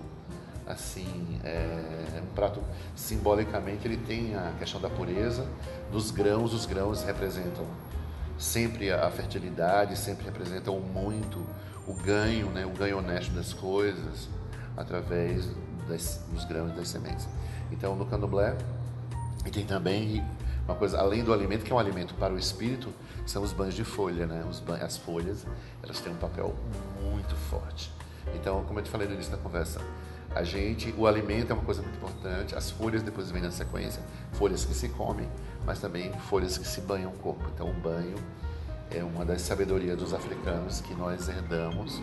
assim, 0.65 1.39
é 1.43 2.19
um 2.23 2.33
prato 2.33 2.59
simbolicamente 2.95 3.87
ele 3.87 3.97
tem 3.97 4.35
a 4.35 4.51
questão 4.57 4.81
da 4.81 4.89
pureza 4.89 5.47
dos 5.91 6.09
grãos, 6.09 6.55
os 6.55 6.65
grãos 6.65 7.03
representam 7.03 7.65
sempre 8.37 8.91
a 8.91 9.09
fertilidade, 9.11 9.95
sempre 9.95 10.25
representam 10.25 10.79
muito 10.79 11.45
o 11.87 11.93
ganho, 11.93 12.47
né, 12.47 12.65
o 12.65 12.71
ganho 12.71 12.97
honesto 12.97 13.31
das 13.31 13.53
coisas 13.53 14.27
através 14.75 15.47
das, 15.87 16.19
dos 16.31 16.43
grãos 16.45 16.71
e 16.71 16.75
das 16.75 16.87
sementes. 16.87 17.27
Então 17.71 17.95
no 17.95 18.07
candomblé 18.07 18.57
e 19.45 19.51
tem 19.51 19.65
também 19.65 20.25
uma 20.65 20.75
coisa, 20.75 20.99
além 20.99 21.23
do 21.23 21.33
alimento, 21.33 21.63
que 21.63 21.71
é 21.71 21.75
um 21.75 21.79
alimento 21.79 22.13
para 22.15 22.33
o 22.33 22.37
espírito, 22.37 22.93
são 23.25 23.43
os 23.43 23.51
banhos 23.51 23.75
de 23.75 23.83
folha, 23.83 24.25
né? 24.25 24.45
Os 24.49 24.59
banhos, 24.59 24.83
as 24.83 24.97
folhas, 24.97 25.45
elas 25.83 25.99
têm 25.99 26.13
um 26.13 26.17
papel 26.17 26.55
muito 27.01 27.35
forte. 27.35 27.91
Então, 28.35 28.63
como 28.65 28.79
eu 28.79 28.83
te 28.83 28.89
falei 28.89 29.07
no 29.07 29.13
início 29.13 29.31
da 29.31 29.37
conversa, 29.37 29.81
a 30.33 30.43
gente, 30.43 30.93
o 30.97 31.07
alimento 31.07 31.51
é 31.51 31.53
uma 31.53 31.63
coisa 31.63 31.81
muito 31.81 31.95
importante, 31.97 32.55
as 32.55 32.71
folhas 32.71 33.03
depois 33.03 33.29
vêm 33.31 33.41
na 33.41 33.51
sequência, 33.51 34.01
folhas 34.33 34.63
que 34.63 34.73
se 34.73 34.87
comem, 34.89 35.27
mas 35.65 35.79
também 35.79 36.11
folhas 36.29 36.57
que 36.57 36.67
se 36.67 36.79
banham 36.81 37.11
o 37.11 37.17
corpo. 37.17 37.43
Então, 37.53 37.69
o 37.69 37.73
banho 37.73 38.15
é 38.89 39.03
uma 39.03 39.25
das 39.25 39.41
sabedorias 39.41 39.97
dos 39.97 40.13
africanos 40.13 40.79
que 40.81 40.93
nós 40.93 41.27
herdamos, 41.27 42.01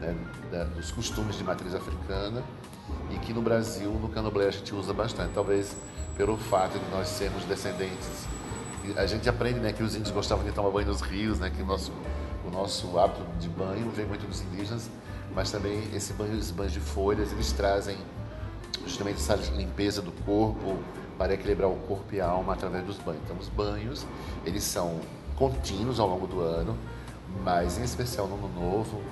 né, 0.00 0.14
dos 0.74 0.90
costumes 0.92 1.36
de 1.36 1.44
matriz 1.44 1.74
africana 1.74 2.42
e 3.10 3.18
que 3.18 3.32
no 3.32 3.42
Brasil, 3.42 3.90
no 3.90 4.08
candomblé, 4.08 4.46
a 4.46 4.50
gente 4.50 4.74
usa 4.74 4.92
bastante. 4.92 5.32
Talvez 5.32 5.76
pelo 6.16 6.36
fato 6.36 6.78
de 6.78 6.90
nós 6.90 7.08
sermos 7.08 7.44
descendentes. 7.44 8.26
A 8.96 9.06
gente 9.06 9.28
aprende 9.28 9.60
né, 9.60 9.72
que 9.72 9.82
os 9.82 9.94
índios 9.94 10.10
gostavam 10.10 10.44
de 10.44 10.52
tomar 10.52 10.70
banho 10.70 10.86
nos 10.86 11.00
rios, 11.00 11.38
né, 11.38 11.50
que 11.54 11.62
o 11.62 11.66
nosso, 11.66 11.92
o 12.46 12.50
nosso 12.50 12.98
hábito 12.98 13.22
de 13.38 13.48
banho 13.48 13.90
vem 13.90 14.06
muito 14.06 14.26
dos 14.26 14.40
indígenas, 14.42 14.88
mas 15.34 15.50
também 15.50 15.82
esse 15.94 16.12
banho, 16.12 16.38
esses 16.38 16.52
banhos 16.52 16.72
de 16.72 16.80
folhas, 16.80 17.32
eles 17.32 17.52
trazem 17.52 17.96
justamente 18.86 19.16
essa 19.16 19.34
limpeza 19.56 20.00
do 20.00 20.12
corpo 20.24 20.78
para 21.18 21.34
equilibrar 21.34 21.68
o 21.68 21.76
corpo 21.76 22.14
e 22.14 22.20
a 22.20 22.28
alma 22.28 22.52
através 22.52 22.84
dos 22.84 22.96
banhos. 22.98 23.22
Então, 23.24 23.36
os 23.38 23.48
banhos, 23.48 24.06
eles 24.44 24.62
são 24.62 25.00
contínuos 25.34 25.98
ao 25.98 26.08
longo 26.08 26.26
do 26.26 26.40
ano, 26.40 26.78
mas 27.42 27.78
em 27.78 27.82
especial 27.82 28.28
no 28.28 28.36
ano 28.36 28.48
novo, 28.48 29.02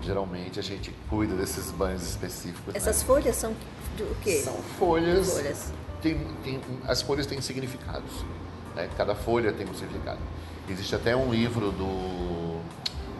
geralmente 0.00 0.60
a 0.60 0.62
gente 0.62 0.94
cuida 1.10 1.34
desses 1.34 1.70
banhos 1.72 2.02
específicos. 2.02 2.72
Né? 2.72 2.78
Essas 2.78 3.00
né? 3.00 3.06
folhas 3.06 3.36
são 3.36 3.52
do 3.96 4.16
quê? 4.22 4.40
São 4.42 4.54
folhas, 4.78 5.32
folhas 5.32 5.72
tem, 6.00 6.18
tem, 6.42 6.60
as 6.86 7.02
folhas 7.02 7.26
têm 7.26 7.40
significados. 7.40 8.24
Né? 8.74 8.88
Cada 8.96 9.14
folha 9.14 9.52
tem 9.52 9.66
um 9.68 9.74
significado. 9.74 10.20
Existe 10.68 10.94
até 10.94 11.14
um 11.16 11.30
livro 11.30 11.70
do, 11.70 12.60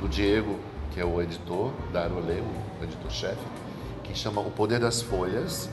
do 0.00 0.08
Diego, 0.08 0.58
que 0.92 1.00
é 1.00 1.04
o 1.04 1.20
editor 1.20 1.72
da 1.92 2.04
Arolê, 2.04 2.40
o 2.40 2.84
editor-chefe, 2.84 3.42
que 4.02 4.14
chama 4.14 4.40
O 4.40 4.50
Poder 4.50 4.80
das 4.80 5.00
Folhas, 5.00 5.68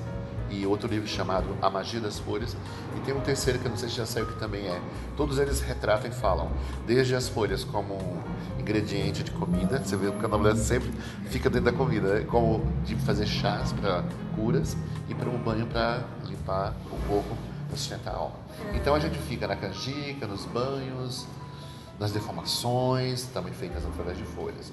e 0.49 0.65
outro 0.67 0.87
livro 0.87 1.07
chamado 1.07 1.47
A 1.61 1.69
Magia 1.69 1.99
das 1.99 2.19
Folhas, 2.19 2.55
e 2.95 2.99
tem 3.01 3.13
um 3.13 3.21
terceiro 3.21 3.57
que 3.57 3.65
eu 3.65 3.71
não 3.71 3.77
sei 3.77 3.89
se 3.89 3.95
já 3.95 4.05
saiu 4.05 4.27
que 4.27 4.37
também 4.37 4.67
é. 4.67 4.79
Todos 5.17 5.39
eles 5.39 5.61
retratam 5.61 6.11
e 6.11 6.13
falam, 6.13 6.51
desde 6.85 7.15
as 7.15 7.27
folhas 7.27 7.63
como 7.63 7.97
ingrediente 8.63 9.23
de 9.23 9.32
comida, 9.32 9.80
você 9.80 9.95
vê 9.95 10.10
que 10.10 10.17
o 10.17 10.19
candomblé 10.19 10.56
sempre 10.56 10.91
fica 11.30 11.49
dentro 11.49 11.71
da 11.71 11.78
comida, 11.78 12.19
né? 12.19 12.26
como 12.26 12.65
de 12.86 12.95
fazer 12.95 13.26
chás 13.26 13.73
para 13.73 14.04
curas 14.36 14.76
e 15.10 15.13
para 15.13 15.30
um 15.30 15.38
banho 15.38 15.67
para 15.67 16.04
limpar 16.26 16.73
o 16.89 17.08
corpo, 17.08 17.38
para 17.67 17.78
sustentar 17.78 18.12
a 18.12 18.17
alma. 18.17 18.36
Então 18.73 18.95
a 18.95 18.99
gente 18.99 19.17
fica 19.19 19.47
na 19.47 19.56
canjica, 19.56 20.26
nos 20.26 20.45
banhos, 20.45 21.28
nas 21.99 22.12
deformações, 22.12 23.26
também 23.28 23.54
feitas 23.54 23.86
através 23.86 24.17
de 24.17 24.23
folhas. 24.23 24.71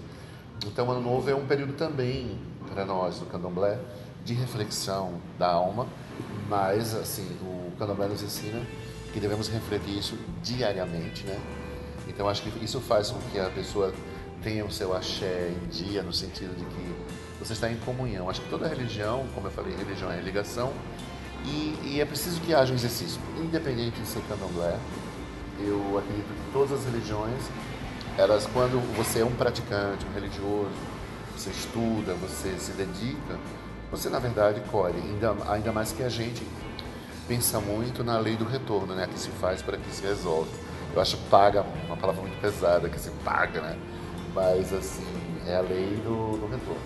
Então, 0.66 0.86
o 0.86 0.90
Ano 0.90 1.00
Novo 1.00 1.30
é 1.30 1.34
um 1.34 1.46
período 1.46 1.72
também 1.72 2.38
para 2.68 2.84
nós 2.84 3.18
do 3.18 3.26
candomblé 3.26 3.78
de 4.24 4.34
reflexão 4.34 5.14
da 5.38 5.48
alma, 5.48 5.86
mas 6.48 6.94
assim, 6.94 7.26
o 7.42 7.72
Candomblé 7.78 8.08
nos 8.08 8.22
ensina 8.22 8.60
que 9.12 9.18
devemos 9.18 9.48
refletir 9.48 9.98
isso 9.98 10.18
diariamente, 10.42 11.24
né? 11.26 11.38
Então 12.10 12.28
acho 12.28 12.42
que 12.42 12.64
isso 12.64 12.80
faz 12.80 13.10
com 13.10 13.18
que 13.30 13.38
a 13.38 13.48
pessoa 13.50 13.94
tenha 14.42 14.64
o 14.64 14.70
seu 14.70 14.94
axé 14.94 15.50
em 15.50 15.68
dia, 15.68 16.02
no 16.02 16.12
sentido 16.12 16.56
de 16.56 16.64
que 16.64 16.94
você 17.38 17.52
está 17.52 17.70
em 17.70 17.76
comunhão. 17.76 18.28
Acho 18.28 18.40
que 18.42 18.48
toda 18.48 18.66
religião, 18.66 19.26
como 19.34 19.46
eu 19.46 19.50
falei, 19.50 19.74
religião 19.76 20.10
é 20.10 20.20
ligação, 20.20 20.72
e, 21.44 21.78
e 21.84 22.00
é 22.00 22.04
preciso 22.04 22.40
que 22.40 22.52
haja 22.52 22.72
um 22.72 22.76
exercício, 22.76 23.20
independente 23.38 23.98
de 24.00 24.06
ser 24.06 24.22
candomblé. 24.28 24.76
Eu 25.60 25.98
acredito 25.98 26.26
que 26.26 26.52
todas 26.52 26.72
as 26.72 26.84
religiões, 26.84 27.42
elas, 28.18 28.46
quando 28.46 28.80
você 28.96 29.20
é 29.20 29.24
um 29.24 29.34
praticante, 29.34 30.04
um 30.06 30.12
religioso, 30.12 30.70
você 31.36 31.50
estuda, 31.50 32.14
você 32.14 32.54
se 32.58 32.72
dedica, 32.72 33.38
você 33.90 34.08
na 34.08 34.18
verdade 34.18 34.60
colhe, 34.70 34.98
ainda, 34.98 35.36
ainda 35.48 35.72
mais 35.72 35.92
que 35.92 36.02
a 36.02 36.08
gente 36.08 36.46
pensa 37.28 37.60
muito 37.60 38.02
na 38.02 38.18
lei 38.18 38.36
do 38.36 38.44
retorno, 38.44 38.94
né? 38.94 39.06
Que 39.06 39.18
se 39.18 39.30
faz 39.30 39.62
para 39.62 39.76
que 39.76 39.90
se 39.94 40.02
resolve. 40.02 40.50
Eu 40.94 41.00
acho 41.00 41.16
paga 41.30 41.64
uma 41.86 41.96
palavra 41.96 42.22
muito 42.22 42.40
pesada, 42.40 42.88
que 42.88 42.98
se 42.98 43.10
paga, 43.24 43.60
né? 43.60 43.78
Mas 44.34 44.72
assim, 44.72 45.06
é 45.46 45.56
a 45.56 45.60
lei 45.60 46.00
do, 46.04 46.38
do 46.38 46.46
retorno. 46.46 46.80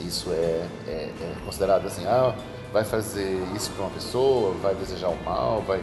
Isso 0.00 0.30
é, 0.30 0.66
é, 0.86 1.12
é, 1.20 1.34
considerado 1.44 1.86
assim, 1.86 2.04
ah, 2.06 2.34
vai 2.72 2.84
fazer 2.84 3.40
isso 3.54 3.70
para 3.72 3.84
uma 3.84 3.90
pessoa, 3.90 4.54
vai 4.54 4.74
desejar 4.74 5.08
o 5.08 5.24
mal, 5.24 5.62
vai. 5.62 5.82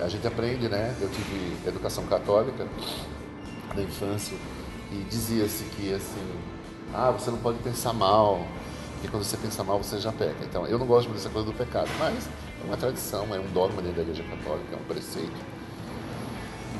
A 0.00 0.08
gente 0.08 0.26
aprende, 0.26 0.68
né? 0.68 0.94
Eu 1.00 1.08
tive 1.10 1.56
educação 1.66 2.06
católica 2.06 2.66
na 3.74 3.82
infância 3.82 4.36
e 4.92 4.96
dizia-se 5.04 5.64
que 5.64 5.92
assim, 5.92 6.32
ah, 6.94 7.10
você 7.10 7.30
não 7.30 7.38
pode 7.38 7.58
pensar 7.58 7.92
mal, 7.92 8.46
porque 8.94 9.08
quando 9.08 9.24
você 9.24 9.36
pensa 9.36 9.62
mal, 9.62 9.82
você 9.82 9.98
já 9.98 10.12
peca. 10.12 10.44
Então, 10.44 10.66
eu 10.66 10.78
não 10.78 10.86
gosto 10.86 11.08
muito 11.08 11.18
dessa 11.18 11.30
coisa 11.30 11.46
do 11.46 11.54
pecado, 11.54 11.88
mas 11.98 12.28
é 12.62 12.64
uma 12.64 12.76
tradição, 12.76 13.34
é 13.34 13.38
um 13.38 13.46
dogma 13.52 13.82
dentro 13.82 13.96
da 13.96 14.02
Igreja 14.02 14.22
Católica, 14.24 14.74
é 14.74 14.76
um 14.76 14.84
preceito. 14.84 15.57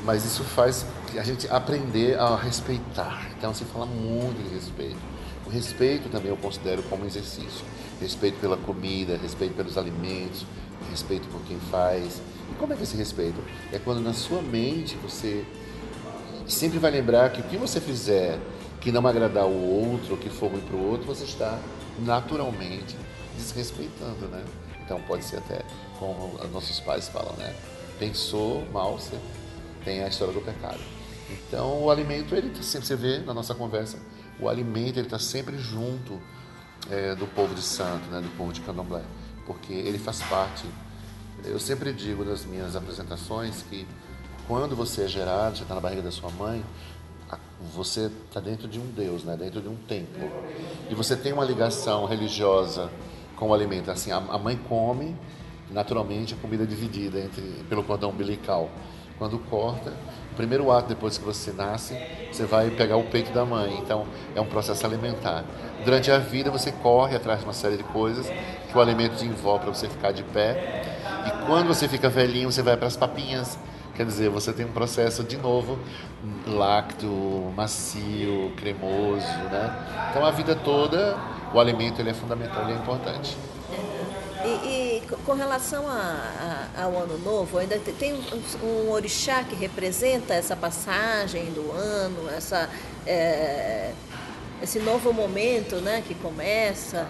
Mas 0.03 0.25
isso 0.25 0.43
faz 0.43 0.85
a 1.17 1.23
gente 1.23 1.47
aprender 1.49 2.17
a 2.19 2.35
respeitar. 2.35 3.29
Então, 3.37 3.53
se 3.53 3.65
fala 3.65 3.85
muito 3.85 4.41
de 4.41 4.53
respeito. 4.53 4.97
O 5.45 5.49
respeito 5.49 6.09
também 6.09 6.29
eu 6.29 6.37
considero 6.37 6.83
como 6.83 7.05
exercício. 7.05 7.65
Respeito 7.99 8.39
pela 8.39 8.55
comida, 8.55 9.17
respeito 9.17 9.55
pelos 9.55 9.77
alimentos, 9.77 10.45
respeito 10.89 11.27
por 11.27 11.41
quem 11.41 11.59
faz. 11.71 12.21
E 12.51 12.55
como 12.55 12.73
é 12.73 12.75
que 12.75 12.81
é 12.81 12.85
esse 12.85 12.95
respeito? 12.95 13.41
É 13.71 13.79
quando 13.79 13.99
na 13.99 14.13
sua 14.13 14.41
mente 14.41 14.95
você 14.97 15.43
sempre 16.47 16.79
vai 16.79 16.91
lembrar 16.91 17.31
que 17.31 17.41
o 17.41 17.43
que 17.43 17.57
você 17.57 17.79
fizer 17.81 18.39
que 18.79 18.91
não 18.91 19.05
agradar 19.05 19.45
o 19.45 19.91
outro, 19.91 20.15
que 20.17 20.29
for 20.29 20.49
ruim 20.49 20.61
para 20.61 20.75
o 20.75 20.89
outro, 20.89 21.05
você 21.05 21.25
está 21.25 21.59
naturalmente 21.99 22.95
desrespeitando, 23.35 24.27
né? 24.27 24.43
Então 24.83 25.01
pode 25.01 25.23
ser 25.25 25.37
até 25.37 25.61
como 25.97 26.39
nossos 26.51 26.79
pais 26.79 27.09
falam, 27.09 27.33
né? 27.37 27.53
Pensou 27.99 28.65
mal, 28.71 28.97
você 28.97 29.17
tem 29.89 30.03
a 30.03 30.07
história 30.07 30.31
do 30.31 30.41
pecado. 30.41 30.79
Então 31.31 31.83
o 31.83 31.89
alimento, 31.89 32.35
ele 32.35 32.51
tá 32.51 32.61
sempre, 32.61 32.87
você 32.87 32.95
vê 32.95 33.19
na 33.19 33.33
nossa 33.33 33.55
conversa, 33.55 33.97
o 34.39 34.47
alimento 34.47 34.97
ele 34.97 35.07
está 35.07 35.17
sempre 35.17 35.57
junto 35.57 36.19
é, 36.91 37.15
do 37.15 37.25
povo 37.25 37.55
de 37.55 37.61
santo, 37.61 38.07
né? 38.11 38.21
Do 38.21 38.29
povo 38.37 38.53
de 38.53 38.61
candomblé, 38.61 39.01
porque 39.47 39.73
ele 39.73 39.97
faz 39.97 40.21
parte. 40.21 40.65
Eu 41.43 41.59
sempre 41.59 41.91
digo 41.91 42.23
nas 42.23 42.45
minhas 42.45 42.75
apresentações 42.75 43.63
que 43.63 43.87
quando 44.47 44.75
você 44.75 45.03
é 45.03 45.07
gerado, 45.07 45.57
você 45.57 45.63
está 45.63 45.73
na 45.73 45.81
barriga 45.81 46.03
da 46.03 46.11
sua 46.11 46.29
mãe, 46.29 46.63
você 47.73 48.11
está 48.27 48.39
dentro 48.39 48.67
de 48.67 48.79
um 48.79 48.85
Deus, 48.91 49.23
né? 49.23 49.35
dentro 49.37 49.61
de 49.61 49.67
um 49.67 49.75
templo. 49.75 50.29
E 50.89 50.95
você 50.95 51.15
tem 51.15 51.33
uma 51.33 51.45
ligação 51.45 52.05
religiosa 52.05 52.89
com 53.35 53.49
o 53.49 53.53
alimento. 53.53 53.89
Assim, 53.91 54.11
a, 54.11 54.19
mãe 54.19 54.57
come, 54.67 55.15
naturalmente, 55.71 56.33
a 56.33 56.37
comida 56.37 56.63
é 56.63 56.65
dividida 56.65 57.19
entre, 57.19 57.63
pelo 57.69 57.83
cordão 57.83 58.09
umbilical. 58.09 58.69
Quando 59.19 59.37
corta, 59.37 59.93
o 60.31 60.35
primeiro 60.35 60.71
ato 60.71 60.87
depois 60.87 61.17
que 61.17 61.25
você 61.25 61.51
nasce, 61.51 61.95
você 62.31 62.45
vai 62.45 62.71
pegar 62.71 62.95
o 62.95 63.03
peito 63.03 63.31
da 63.31 63.45
mãe. 63.45 63.77
Então, 63.77 64.05
é 64.33 64.39
um 64.39 64.45
processo 64.45 64.85
alimentar. 64.85 65.43
Durante 65.83 66.09
a 66.09 66.17
vida, 66.17 66.49
você 66.49 66.71
corre 66.71 67.15
atrás 67.15 67.39
de 67.39 67.45
uma 67.45 67.53
série 67.53 67.77
de 67.77 67.83
coisas 67.83 68.27
que 68.27 68.77
o 68.77 68.79
alimento 68.81 69.17
te 69.17 69.25
envolve 69.25 69.65
para 69.65 69.73
você 69.73 69.89
ficar 69.89 70.13
de 70.13 70.23
pé. 70.23 70.83
E 71.27 71.45
quando 71.45 71.67
você 71.67 71.87
fica 71.87 72.09
velhinho, 72.09 72.51
você 72.51 72.61
vai 72.61 72.77
para 72.77 72.87
as 72.87 72.95
papinhas. 72.95 73.59
Quer 73.93 74.05
dizer, 74.05 74.29
você 74.29 74.53
tem 74.53 74.65
um 74.65 74.71
processo 74.71 75.25
de 75.25 75.35
novo 75.35 75.77
lácteo, 76.47 77.51
macio, 77.53 78.53
cremoso, 78.55 79.27
né? 79.51 80.07
Então 80.09 80.25
a 80.25 80.31
vida 80.31 80.55
toda 80.55 81.17
o 81.53 81.59
alimento 81.59 81.99
ele 81.99 82.11
é 82.11 82.13
fundamental, 82.13 82.63
ele 82.63 82.73
é 82.73 82.75
importante. 82.75 83.35
E, 84.45 84.47
e 84.47 84.78
com 85.25 85.33
relação 85.33 85.87
a, 85.87 86.67
a, 86.75 86.83
ao 86.83 86.97
ano 86.97 87.17
novo, 87.19 87.57
ainda 87.57 87.79
tem 87.79 88.13
um, 88.13 88.91
orixá 88.91 89.43
que 89.43 89.55
representa 89.55 90.33
essa 90.33 90.55
passagem 90.55 91.51
do 91.51 91.71
ano, 91.71 92.29
essa, 92.29 92.69
é, 93.05 93.91
esse 94.61 94.79
novo 94.79 95.11
momento 95.11 95.77
né, 95.77 96.03
que 96.05 96.13
começa? 96.15 97.07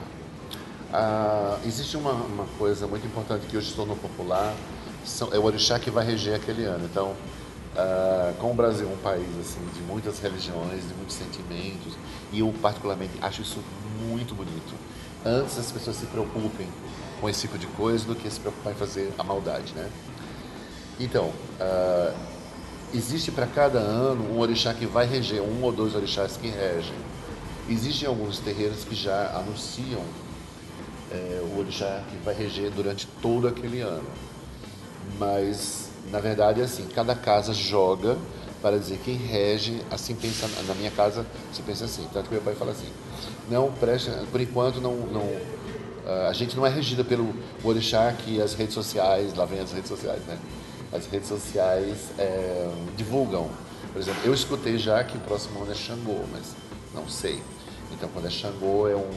Ah, 0.91 1.57
existe 1.65 1.97
uma, 1.97 2.13
uma 2.13 2.45
coisa 2.57 2.87
muito 2.87 3.05
importante 3.05 3.45
que 3.47 3.57
hoje 3.57 3.75
no 3.77 3.95
popular, 3.95 4.55
são, 5.05 5.33
é 5.33 5.37
o 5.37 5.43
orixá 5.43 5.77
que 5.77 5.91
vai 5.91 6.05
reger 6.05 6.35
aquele 6.35 6.63
ano. 6.63 6.85
Então, 6.85 7.13
ah, 7.75 8.33
como 8.39 8.53
o 8.53 8.55
Brasil 8.55 8.87
um 8.87 8.97
país 8.97 9.27
assim 9.39 9.59
de 9.73 9.81
muitas 9.81 10.19
religiões, 10.19 10.87
de 10.87 10.93
muitos 10.95 11.15
sentimentos, 11.15 11.93
e 12.31 12.39
eu 12.39 12.53
particularmente 12.61 13.13
acho 13.21 13.41
isso 13.41 13.59
muito 14.07 14.33
bonito. 14.33 14.73
Antes 15.25 15.57
as 15.59 15.71
pessoas 15.71 15.97
se 15.97 16.05
preocupem 16.05 16.67
com 17.19 17.29
esse 17.29 17.41
tipo 17.41 17.57
de 17.57 17.67
coisa 17.67 18.05
do 18.05 18.15
que 18.15 18.29
se 18.29 18.39
preocupar 18.39 18.73
em 18.73 18.75
fazer 18.75 19.13
a 19.17 19.23
maldade, 19.23 19.73
né? 19.73 19.89
Então, 20.99 21.25
uh, 21.25 22.13
existe 22.93 23.31
para 23.31 23.47
cada 23.47 23.79
ano 23.79 24.33
um 24.33 24.39
orixá 24.39 24.73
que 24.73 24.85
vai 24.85 25.05
reger, 25.05 25.41
um 25.41 25.63
ou 25.63 25.71
dois 25.71 25.95
orixás 25.95 26.37
que 26.37 26.49
regem. 26.49 26.95
Existem 27.69 28.07
alguns 28.07 28.39
terreiros 28.39 28.83
que 28.83 28.95
já 28.95 29.31
anunciam 29.37 30.01
é, 31.11 31.41
o 31.43 31.59
orixá 31.59 32.03
que 32.09 32.17
vai 32.17 32.33
reger 32.33 32.71
durante 32.71 33.07
todo 33.21 33.47
aquele 33.47 33.81
ano. 33.81 34.07
Mas, 35.17 35.89
na 36.11 36.19
verdade, 36.19 36.61
é 36.61 36.63
assim, 36.63 36.87
cada 36.87 37.15
casa 37.15 37.53
joga 37.53 38.17
para 38.61 38.77
dizer 38.77 38.99
quem 39.03 39.15
rege, 39.15 39.81
assim 39.89 40.15
pensa, 40.15 40.47
na 40.67 40.75
minha 40.75 40.91
casa 40.91 41.25
se 41.53 41.61
pensa 41.61 41.85
assim. 41.85 42.07
Tanto 42.11 42.27
que 42.27 42.33
meu 42.33 42.43
pai 42.43 42.55
fala 42.55 42.71
assim, 42.71 42.89
não 43.49 43.71
preste, 43.71 44.11
por 44.31 44.41
enquanto 44.41 44.81
não, 44.81 44.95
não 44.95 45.58
a 46.29 46.33
gente 46.33 46.55
não 46.55 46.65
é 46.65 46.69
regida 46.69 47.03
pelo 47.03 47.33
orixá 47.63 48.11
que 48.13 48.41
as 48.41 48.53
redes 48.53 48.73
sociais, 48.73 49.33
lá 49.33 49.45
vem 49.45 49.59
as 49.59 49.71
redes 49.71 49.89
sociais, 49.89 50.21
né? 50.25 50.37
As 50.91 51.05
redes 51.05 51.27
sociais 51.27 52.09
é, 52.17 52.69
divulgam. 52.97 53.49
Por 53.93 54.01
exemplo, 54.01 54.21
eu 54.25 54.33
escutei 54.33 54.77
já 54.77 55.03
que 55.03 55.17
o 55.17 55.21
próximo 55.21 55.61
ano 55.61 55.71
é 55.71 55.75
Xangô, 55.75 56.23
mas 56.31 56.55
não 56.93 57.07
sei. 57.07 57.41
Então, 57.91 58.09
quando 58.13 58.27
é 58.27 58.29
Xangô, 58.29 58.87
é 58.87 58.95
um, 58.95 59.09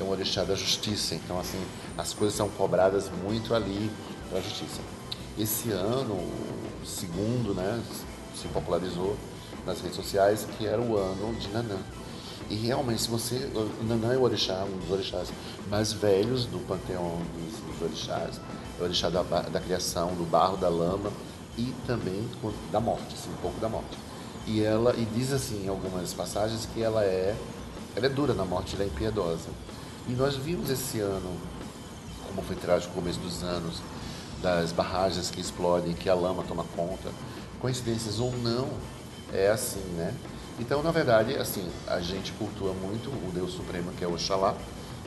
é 0.00 0.04
um 0.04 0.10
orixá 0.10 0.44
da 0.44 0.54
justiça. 0.54 1.14
Então, 1.14 1.38
assim, 1.38 1.60
as 1.96 2.12
coisas 2.12 2.36
são 2.36 2.48
cobradas 2.48 3.10
muito 3.22 3.54
ali 3.54 3.90
para 4.28 4.38
a 4.38 4.42
justiça. 4.42 4.80
Esse 5.38 5.70
ano, 5.70 6.14
o 6.14 6.86
segundo, 6.86 7.54
né, 7.54 7.80
se 8.34 8.48
popularizou 8.48 9.16
nas 9.66 9.80
redes 9.80 9.96
sociais, 9.96 10.46
que 10.56 10.66
era 10.66 10.80
o 10.80 10.96
ano 10.96 11.34
de 11.34 11.48
Nanã. 11.48 11.78
E 12.50 12.54
realmente, 12.54 13.02
se 13.02 13.08
você. 13.08 13.36
O 13.54 13.84
Nanã 13.84 14.14
é 14.14 14.16
o 14.16 14.22
orixá, 14.22 14.64
um 14.64 14.78
dos 14.78 14.90
orixás 14.90 15.28
mais 15.68 15.92
velhos 15.92 16.46
do 16.46 16.58
panteão 16.66 17.18
dos, 17.34 17.60
dos 17.60 17.82
orixás. 17.82 18.40
É 18.78 18.82
o 18.82 18.84
orixá 18.84 19.08
da, 19.10 19.22
da 19.22 19.60
criação, 19.60 20.14
do 20.14 20.28
barro, 20.28 20.56
da 20.56 20.68
lama 20.68 21.10
e 21.56 21.74
também 21.86 22.28
da 22.70 22.80
morte, 22.80 23.14
assim, 23.14 23.30
um 23.30 23.42
pouco 23.42 23.60
da 23.60 23.68
morte. 23.68 23.98
E 24.46 24.62
ela 24.62 24.94
e 24.96 25.04
diz 25.14 25.32
assim 25.32 25.66
em 25.66 25.68
algumas 25.68 26.12
passagens 26.12 26.66
que 26.66 26.82
ela 26.82 27.04
é 27.04 27.36
ela 27.94 28.06
é 28.06 28.08
dura 28.08 28.34
na 28.34 28.44
morte, 28.44 28.74
ela 28.74 28.84
é 28.84 28.86
impiedosa. 28.86 29.48
E 30.08 30.12
nós 30.12 30.34
vimos 30.34 30.70
esse 30.70 30.98
ano, 30.98 31.36
como 32.26 32.42
foi 32.42 32.56
trágico 32.56 32.92
o 32.92 32.94
começo 32.96 33.20
dos 33.20 33.42
anos, 33.42 33.80
das 34.42 34.72
barragens 34.72 35.30
que 35.30 35.40
explodem, 35.40 35.94
que 35.94 36.08
a 36.08 36.14
lama 36.14 36.42
toma 36.42 36.64
conta, 36.74 37.10
coincidências 37.60 38.18
ou 38.18 38.32
não, 38.38 38.68
é 39.32 39.48
assim, 39.48 39.84
né? 39.96 40.12
Então, 40.58 40.82
na 40.82 40.90
verdade, 40.90 41.34
assim, 41.36 41.66
a 41.86 42.00
gente 42.00 42.32
cultua 42.32 42.72
muito 42.72 43.08
o 43.08 43.30
Deus 43.32 43.52
Supremo, 43.52 43.90
que 43.92 44.04
é 44.04 44.06
o 44.06 44.14
Oxalá, 44.14 44.54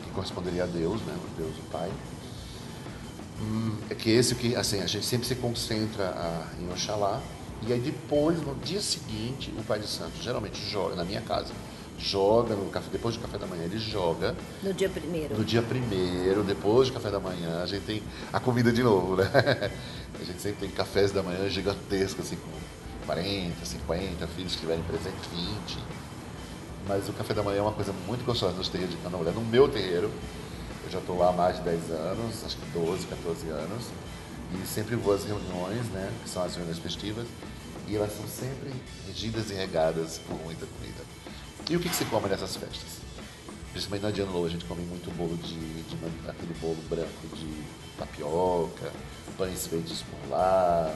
que 0.03 0.09
corresponderia 0.11 0.63
a 0.63 0.67
Deus, 0.67 1.01
né? 1.01 1.15
O 1.15 1.41
Deus, 1.41 1.55
o 1.57 1.71
Pai. 1.71 1.91
Hum, 3.41 3.77
é 3.89 3.95
que 3.95 4.09
esse 4.09 4.35
que, 4.35 4.55
assim, 4.55 4.81
a 4.81 4.87
gente 4.87 5.05
sempre 5.05 5.27
se 5.27 5.35
concentra 5.35 6.05
a, 6.05 6.61
em 6.61 6.71
Oxalá, 6.71 7.21
e 7.67 7.71
aí 7.71 7.79
depois, 7.79 8.41
no 8.41 8.55
dia 8.55 8.81
seguinte, 8.81 9.53
o 9.57 9.63
Pai 9.63 9.79
de 9.79 9.87
Santo 9.87 10.13
geralmente 10.21 10.63
joga, 10.69 10.95
na 10.95 11.03
minha 11.03 11.21
casa, 11.21 11.53
joga 11.97 12.55
no 12.55 12.69
café, 12.69 12.89
depois 12.91 13.15
do 13.15 13.21
café 13.21 13.37
da 13.37 13.47
manhã, 13.47 13.63
ele 13.63 13.77
joga. 13.77 14.35
No 14.61 14.73
dia 14.73 14.89
primeiro. 14.89 15.37
No 15.37 15.43
dia 15.43 15.61
primeiro, 15.61 16.43
depois 16.43 16.89
do 16.89 16.93
café 16.93 17.09
da 17.09 17.19
manhã, 17.19 17.61
a 17.61 17.65
gente 17.65 17.85
tem 17.85 18.03
a 18.33 18.39
comida 18.39 18.71
de 18.71 18.83
novo, 18.83 19.15
né? 19.15 19.25
A 20.17 20.23
gente 20.23 20.41
sempre 20.41 20.65
tem 20.65 20.69
cafés 20.69 21.11
da 21.11 21.21
manhã 21.21 21.49
gigantescos, 21.49 22.25
assim, 22.25 22.37
com 22.37 22.49
40, 23.05 23.65
50 23.65 24.27
filhos 24.27 24.51
que 24.51 24.57
estiverem 24.57 24.83
presentes, 24.83 25.21
20. 25.31 25.77
Mas 26.87 27.09
o 27.09 27.13
café 27.13 27.33
da 27.33 27.41
manhã 27.41 27.59
é 27.59 27.61
uma 27.61 27.71
coisa 27.71 27.93
muito 28.05 28.23
gostosa 28.25 28.53
nos 28.53 28.69
terreiros 28.69 28.95
de 28.95 29.01
Candomblé. 29.01 29.31
No 29.31 29.41
meu 29.41 29.67
terreiro, 29.67 30.11
eu 30.85 30.91
já 30.91 30.99
estou 30.99 31.17
lá 31.17 31.29
há 31.29 31.31
mais 31.31 31.57
de 31.57 31.63
10 31.63 31.91
anos, 31.91 32.43
acho 32.45 32.57
que 32.57 32.65
12, 32.77 33.07
14 33.07 33.49
anos, 33.49 33.85
e 34.53 34.67
sempre 34.67 34.95
vou 34.95 35.13
às 35.13 35.23
reuniões, 35.23 35.85
né, 35.87 36.11
que 36.23 36.29
são 36.29 36.43
as 36.43 36.55
reuniões 36.55 36.77
festivas, 36.77 37.25
e 37.87 37.95
elas 37.95 38.15
são 38.15 38.27
sempre 38.27 38.71
regidas 39.07 39.49
e 39.49 39.53
regadas 39.53 40.19
por 40.19 40.39
muita 40.43 40.65
comida. 40.65 41.03
E 41.69 41.75
o 41.75 41.79
que, 41.79 41.89
que 41.89 41.95
se 41.95 42.05
come 42.05 42.29
nessas 42.29 42.55
festas? 42.55 43.05
Principalmente 43.71 44.03
na 44.03 44.11
Diana 44.11 44.31
Novo, 44.31 44.45
a 44.45 44.49
gente 44.49 44.65
come 44.65 44.83
muito 44.83 45.11
bolo 45.17 45.35
de, 45.37 45.83
de, 45.83 45.97
aquele 46.29 46.53
bolo 46.61 46.77
branco 46.87 47.27
de 47.35 47.63
tapioca, 47.97 48.91
pães 49.37 49.67
feitos 49.67 50.03
por 50.03 50.29
lá, 50.29 50.95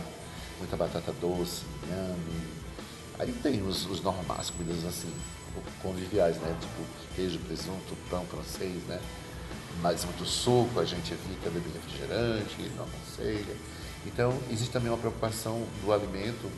muita 0.60 0.78
batata 0.78 1.12
doce, 1.14 1.64
inhame. 1.88 2.60
Aí 3.18 3.34
tem 3.34 3.62
os, 3.64 3.86
os 3.88 4.02
normais, 4.02 4.50
comidas 4.50 4.86
assim, 4.86 5.12
conviviais, 5.82 6.38
né? 6.38 6.56
Tipo 6.60 6.84
queijo, 7.16 7.40
presunto, 7.40 7.96
pão 8.10 8.26
francês, 8.26 8.84
né? 8.84 9.00
Mas 9.82 10.06
muito 10.06 10.26
suco, 10.26 10.80
a 10.80 10.86
gente 10.86 11.14
evita 11.14 11.50
beber 11.50 11.72
refrigerante, 11.74 12.72
não 12.76 12.84
aconselha. 12.86 13.56
Então, 14.06 14.38
existe 14.50 14.72
também 14.72 14.90
uma 14.90 14.98
preocupação 14.98 15.64
do 15.84 15.92
alimento 15.92 16.50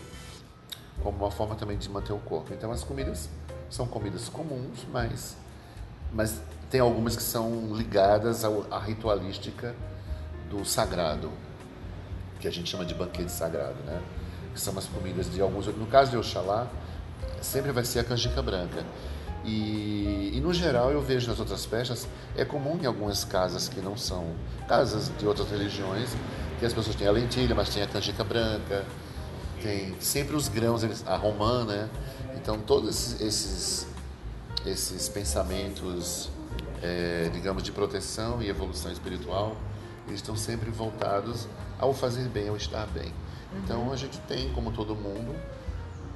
como 1.01 1.17
uma 1.17 1.31
forma 1.31 1.55
também 1.55 1.77
de 1.77 1.89
manter 1.89 2.13
o 2.13 2.19
corpo. 2.19 2.53
Então, 2.53 2.71
as 2.71 2.83
comidas 2.83 3.29
são 3.69 3.87
comidas 3.87 4.29
comuns, 4.29 4.85
mas, 4.91 5.35
mas 6.13 6.39
tem 6.69 6.79
algumas 6.79 7.15
que 7.15 7.23
são 7.23 7.75
ligadas 7.75 8.43
à 8.45 8.79
ritualística 8.79 9.75
do 10.49 10.63
sagrado, 10.65 11.31
que 12.41 12.47
a 12.47 12.51
gente 12.51 12.69
chama 12.69 12.83
de 12.83 12.93
banquete 12.93 13.31
sagrado, 13.31 13.75
né? 13.85 14.01
Que 14.53 14.59
são 14.59 14.77
as 14.77 14.85
comidas 14.87 15.31
de 15.31 15.39
alguns. 15.39 15.67
No 15.67 15.85
caso 15.85 16.11
de 16.11 16.17
Oxalá, 16.17 16.67
sempre 17.41 17.71
vai 17.71 17.85
ser 17.85 17.99
a 17.99 18.03
canjica 18.03 18.41
branca. 18.41 18.83
E, 19.43 20.31
e, 20.35 20.41
no 20.41 20.53
geral 20.53 20.91
eu 20.91 21.01
vejo 21.01 21.27
nas 21.27 21.39
outras 21.39 21.65
festas, 21.65 22.07
é 22.35 22.45
comum 22.45 22.77
em 22.81 22.85
algumas 22.85 23.23
casas 23.23 23.67
que 23.67 23.81
não 23.81 23.97
são 23.97 24.35
casas 24.67 25.11
de 25.17 25.25
outras 25.25 25.49
religiões, 25.49 26.09
que 26.59 26.65
as 26.65 26.73
pessoas 26.73 26.95
têm 26.95 27.07
a 27.07 27.11
lentilha, 27.11 27.55
mas 27.55 27.69
tem 27.69 27.81
a 27.81 27.87
canjica 27.87 28.23
branca, 28.23 28.85
tem 29.61 29.95
sempre 29.99 30.35
os 30.35 30.47
grãos, 30.47 30.83
a 31.07 31.15
romã, 31.15 31.65
né? 31.65 31.89
Então 32.35 32.59
todos 32.59 33.19
esses, 33.19 33.87
esses 34.63 35.09
pensamentos, 35.09 36.29
é, 36.83 37.29
digamos, 37.33 37.63
de 37.63 37.71
proteção 37.71 38.43
e 38.43 38.49
evolução 38.49 38.91
espiritual, 38.91 39.55
eles 40.07 40.19
estão 40.19 40.35
sempre 40.35 40.69
voltados 40.69 41.47
ao 41.81 41.93
fazer 41.93 42.29
bem, 42.29 42.47
ao 42.47 42.55
estar 42.55 42.87
bem. 42.87 43.11
Então 43.57 43.87
uhum. 43.87 43.91
a 43.91 43.97
gente 43.97 44.17
tem, 44.19 44.53
como 44.53 44.71
todo 44.71 44.95
mundo, 44.95 45.35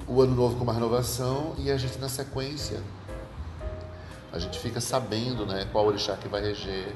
o 0.07 0.21
ano 0.21 0.35
novo 0.35 0.55
com 0.55 0.63
uma 0.63 0.73
renovação 0.73 1.55
e 1.57 1.69
a 1.69 1.77
gente 1.77 1.97
na 1.97 2.07
sequência 2.07 2.79
a 4.31 4.39
gente 4.39 4.59
fica 4.59 4.81
sabendo 4.81 5.45
né, 5.45 5.65
qual 5.71 5.85
orixá 5.87 6.15
que 6.17 6.27
vai 6.27 6.41
reger 6.41 6.93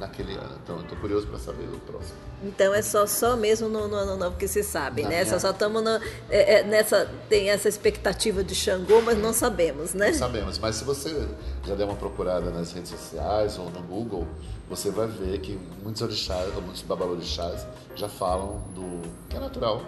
naquele 0.00 0.34
ano. 0.34 0.58
Então, 0.62 0.76
eu 0.76 0.82
estou 0.82 0.98
curioso 0.98 1.26
para 1.26 1.38
saber 1.38 1.64
o 1.64 1.78
próximo. 1.80 2.16
Então, 2.42 2.74
é 2.74 2.82
só, 2.82 3.06
só 3.06 3.36
mesmo 3.36 3.68
no, 3.68 3.88
no 3.88 3.94
ano 3.94 4.16
novo 4.16 4.36
que 4.36 4.48
se 4.48 4.62
sabe, 4.62 5.02
Na 5.02 5.08
né? 5.08 5.24
Minha... 5.24 5.38
Só 5.38 5.50
estamos 5.50 5.82
é, 6.28 6.60
é, 6.60 6.62
nessa. 6.64 7.10
Tem 7.28 7.50
essa 7.50 7.68
expectativa 7.68 8.42
de 8.42 8.54
Xangô, 8.54 9.00
mas 9.02 9.18
não 9.18 9.32
sabemos, 9.32 9.94
né? 9.94 10.08
Não 10.08 10.18
sabemos, 10.18 10.58
mas 10.58 10.76
se 10.76 10.84
você 10.84 11.28
já 11.64 11.74
der 11.74 11.84
uma 11.84 11.96
procurada 11.96 12.50
nas 12.50 12.72
redes 12.72 12.90
sociais 12.90 13.58
ou 13.58 13.70
no 13.70 13.82
Google, 13.82 14.26
você 14.68 14.90
vai 14.90 15.06
ver 15.06 15.38
que 15.40 15.58
muitos 15.82 16.02
orixás, 16.02 16.54
ou 16.54 16.62
muitos 16.62 16.82
babalorixás 16.82 17.66
já 17.94 18.08
falam 18.08 18.62
do 18.74 19.02
que 19.28 19.36
é 19.36 19.40
natural, 19.40 19.82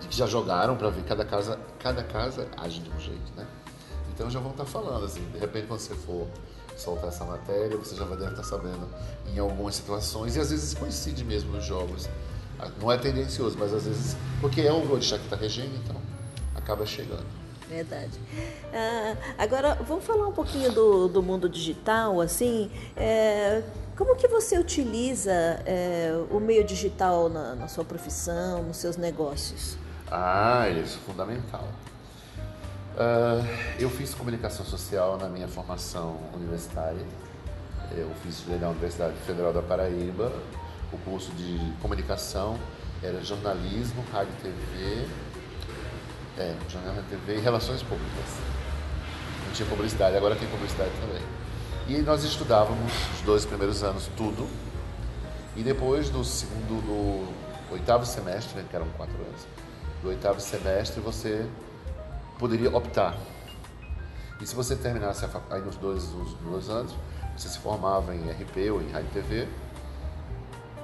de 0.00 0.08
que 0.08 0.16
já 0.16 0.26
jogaram 0.26 0.76
para 0.76 0.90
ver 0.90 1.04
cada 1.04 1.24
casa, 1.24 1.58
cada 1.78 2.02
casa 2.02 2.48
age 2.56 2.80
de 2.80 2.90
um 2.90 2.98
jeito, 2.98 3.32
né? 3.36 3.46
Então 4.12 4.30
já 4.30 4.40
vão 4.40 4.50
estar 4.50 4.64
falando 4.64 5.04
assim, 5.04 5.22
de 5.30 5.38
repente 5.38 5.66
quando 5.66 5.80
você 5.80 5.94
for 5.94 6.26
soltar 6.76 7.08
essa 7.08 7.24
matéria, 7.24 7.76
você 7.76 7.96
já 7.96 8.04
vai 8.04 8.16
deve 8.16 8.30
estar 8.30 8.44
sabendo 8.44 8.86
em 9.26 9.38
algumas 9.38 9.76
situações, 9.76 10.36
e 10.36 10.40
às 10.40 10.50
vezes 10.50 10.74
coincide 10.74 11.24
mesmo 11.24 11.52
nos 11.52 11.64
jogos 11.64 12.08
Não 12.80 12.90
é 12.90 12.96
tendencioso, 12.98 13.56
mas 13.58 13.72
às 13.72 13.84
vezes, 13.84 14.16
porque 14.40 14.60
é 14.60 14.72
o 14.72 14.90
orixá 14.90 15.18
que 15.18 15.24
está 15.24 15.36
regendo, 15.36 15.74
então 15.76 15.96
acaba 16.54 16.86
chegando. 16.86 17.26
Verdade. 17.68 18.12
Ah, 18.72 19.16
agora, 19.38 19.74
vamos 19.86 20.04
falar 20.04 20.28
um 20.28 20.32
pouquinho 20.32 20.70
do, 20.72 21.08
do 21.08 21.22
mundo 21.22 21.48
digital, 21.48 22.20
assim, 22.20 22.70
é, 22.96 23.62
como 23.96 24.14
que 24.14 24.28
você 24.28 24.58
utiliza 24.58 25.32
é, 25.64 26.12
o 26.30 26.38
meio 26.38 26.62
digital 26.62 27.28
na, 27.28 27.54
na, 27.54 27.66
sua 27.66 27.84
profissão, 27.84 28.62
nos 28.62 28.76
seus 28.76 28.96
negócios? 28.96 29.76
Ah, 30.10 30.68
isso 30.68 30.98
é 31.02 31.10
fundamental. 31.10 31.66
Uh, 32.96 33.46
eu 33.78 33.90
fiz 33.90 34.14
comunicação 34.14 34.64
social 34.64 35.18
na 35.18 35.28
minha 35.28 35.46
formação 35.46 36.18
universitária. 36.32 37.04
Eu 37.94 38.10
fiz 38.22 38.42
na 38.58 38.70
Universidade 38.70 39.14
Federal 39.26 39.52
da 39.52 39.60
Paraíba, 39.60 40.32
o 40.90 40.96
curso 40.98 41.30
de 41.32 41.58
comunicação 41.82 42.58
era 43.02 43.22
jornalismo, 43.22 44.02
rádio 44.10 44.32
e 44.38 44.42
TV, 44.42 45.08
é, 46.38 46.56
jornalismo, 46.70 47.04
TV 47.10 47.36
e 47.36 47.40
relações 47.40 47.82
públicas. 47.82 48.38
Não 49.44 49.52
tinha 49.52 49.68
publicidade, 49.68 50.16
agora 50.16 50.34
tem 50.34 50.48
publicidade 50.48 50.90
também. 50.98 51.22
E 51.88 52.00
nós 52.00 52.24
estudávamos 52.24 52.92
os 53.14 53.20
dois 53.20 53.44
primeiros 53.44 53.82
anos 53.82 54.08
tudo, 54.16 54.48
e 55.54 55.62
depois 55.62 56.08
do 56.08 56.24
segundo, 56.24 56.80
do 56.80 57.74
oitavo 57.74 58.06
semestre, 58.06 58.62
que 58.62 58.74
eram 58.74 58.88
quatro 58.96 59.16
anos, 59.16 59.46
do 60.02 60.08
oitavo 60.08 60.40
semestre 60.40 61.00
você 61.00 61.46
poderia 62.38 62.74
optar. 62.74 63.16
E 64.40 64.46
se 64.46 64.54
você 64.54 64.76
terminasse 64.76 65.26
aí 65.50 65.60
nos 65.62 65.76
dois, 65.76 66.04
os 66.04 66.34
dois 66.34 66.68
anos, 66.68 66.94
você 67.36 67.48
se 67.48 67.58
formava 67.58 68.14
em 68.14 68.30
RP 68.30 68.70
ou 68.70 68.82
em 68.82 68.90
Rádio 68.90 69.10
TV, 69.12 69.48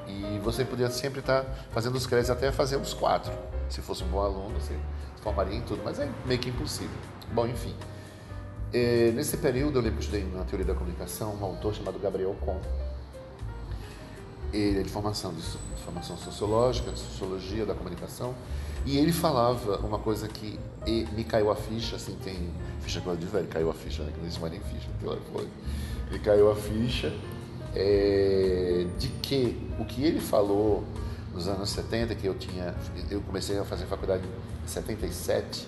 e 0.07 0.39
você 0.43 0.65
podia 0.65 0.91
sempre 0.91 1.21
estar 1.21 1.45
fazendo 1.71 1.97
os 1.97 2.07
créditos 2.07 2.31
até 2.31 2.51
fazer 2.53 2.77
os 2.77 2.93
quatro. 2.93 3.33
Se 3.69 3.81
fosse 3.81 4.03
um 4.05 4.09
bom 4.09 4.21
aluno, 4.21 4.61
você 4.61 4.75
se 5.17 5.23
formaria 5.23 5.57
em 5.57 5.63
tudo, 5.63 5.83
mas 5.85 5.99
é 5.99 6.09
meio 6.27 6.41
que 6.41 6.51
impossível. 6.51 6.97
Bom, 7.33 7.47
enfim. 7.47 7.75
É, 8.73 9.11
nesse 9.13 9.37
período, 9.37 9.79
eu 9.79 9.83
lembro 9.83 9.99
que 9.99 10.05
estudei 10.05 10.25
na 10.25 10.45
teoria 10.45 10.67
da 10.67 10.75
comunicação 10.75 11.35
um 11.35 11.45
autor 11.45 11.75
chamado 11.75 11.99
Gabriel 11.99 12.35
Com. 12.41 12.59
Ele 14.53 14.81
é 14.81 14.83
de 14.83 14.91
formação, 14.91 15.33
de, 15.33 15.43
formação 15.85 16.17
sociológica, 16.17 16.91
de 16.91 16.99
sociologia 16.99 17.65
da 17.65 17.75
comunicação, 17.75 18.35
e 18.85 18.99
ele 18.99 19.13
falava 19.13 19.77
uma 19.79 19.99
coisa 19.99 20.27
que 20.29 20.59
me 20.87 21.25
caiu 21.25 21.51
a 21.51 21.57
ficha, 21.57 21.97
assim, 21.97 22.17
tem 22.25 22.51
ficha 22.81 23.01
coisa 23.01 23.21
velho, 23.25 23.47
caiu 23.47 23.71
a 23.71 23.75
ficha, 23.75 24.03
né? 24.03 24.11
Que 24.13 24.19
não 24.19 24.25
existe 24.25 24.41
mais 24.41 24.53
nem 24.53 24.61
ficha, 24.61 24.89
telefone. 25.01 25.49
Me 26.11 26.19
caiu 26.19 26.51
a 26.51 26.57
ficha 26.57 27.13
é, 27.75 28.87
de 28.99 29.09
que 29.09 29.71
o 29.79 29.85
que 29.85 30.05
ele 30.05 30.21
falou 30.21 30.85
nos 31.33 31.49
anos 31.49 31.71
70, 31.71 32.15
que 32.17 32.27
eu 32.27 32.35
tinha, 32.35 32.75
eu 33.11 33.21
comecei 33.23 33.59
a 33.59 33.65
fazer 33.65 33.87
faculdade 33.87 34.25
em 34.65 34.69
77, 34.69 35.67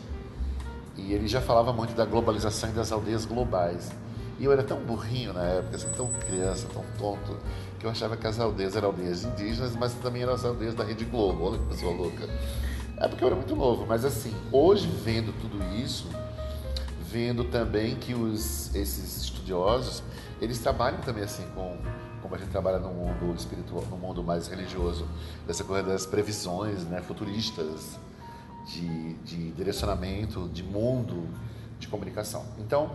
e 0.96 1.12
ele 1.12 1.26
já 1.26 1.40
falava 1.40 1.72
muito 1.72 1.94
da 1.94 2.04
globalização 2.04 2.70
e 2.70 2.72
das 2.72 2.92
aldeias 2.92 3.24
globais. 3.24 3.90
E 4.38 4.44
eu 4.44 4.52
era 4.52 4.62
tão 4.64 4.80
burrinho 4.80 5.32
na 5.32 5.44
época, 5.44 5.76
assim, 5.76 5.88
tão 5.96 6.08
criança, 6.08 6.66
tão 6.72 6.84
tonto, 6.98 7.38
que 7.78 7.86
eu 7.86 7.90
achava 7.90 8.16
que 8.16 8.26
as 8.26 8.38
aldeias 8.38 8.74
eram 8.74 8.88
aldeias 8.88 9.24
indígenas, 9.24 9.76
mas 9.76 9.94
também 9.94 10.22
eram 10.22 10.34
as 10.34 10.44
aldeias 10.44 10.74
da 10.74 10.82
Rede 10.82 11.04
Globo. 11.04 11.44
Olha 11.44 11.58
que 11.58 11.66
pessoa 11.66 11.94
louca. 11.94 12.28
É 12.96 13.08
porque 13.08 13.24
eu 13.24 13.28
era 13.28 13.36
muito 13.36 13.56
novo, 13.56 13.86
mas 13.86 14.04
assim, 14.04 14.32
hoje 14.52 14.86
vendo 14.86 15.32
tudo 15.40 15.62
isso, 15.76 16.08
vendo 17.10 17.44
também 17.44 17.96
que 17.96 18.14
os, 18.14 18.74
esses 18.74 19.22
estudiosos, 19.22 20.02
eles 20.40 20.58
trabalham 20.58 21.00
também 21.00 21.24
assim 21.24 21.44
com 21.54 21.76
como 22.22 22.36
a 22.36 22.38
gente 22.38 22.50
trabalha 22.50 22.78
no 22.78 22.88
mundo 22.88 23.34
espiritual, 23.36 23.84
no 23.90 23.98
mundo 23.98 24.24
mais 24.24 24.48
religioso, 24.48 25.06
dessa 25.46 25.62
coisa 25.62 25.86
das 25.86 26.06
previsões 26.06 26.82
né, 26.84 27.02
futuristas, 27.02 27.98
de, 28.66 29.12
de 29.16 29.50
direcionamento, 29.50 30.48
de 30.48 30.62
mundo, 30.62 31.28
de 31.78 31.86
comunicação. 31.86 32.42
Então, 32.58 32.90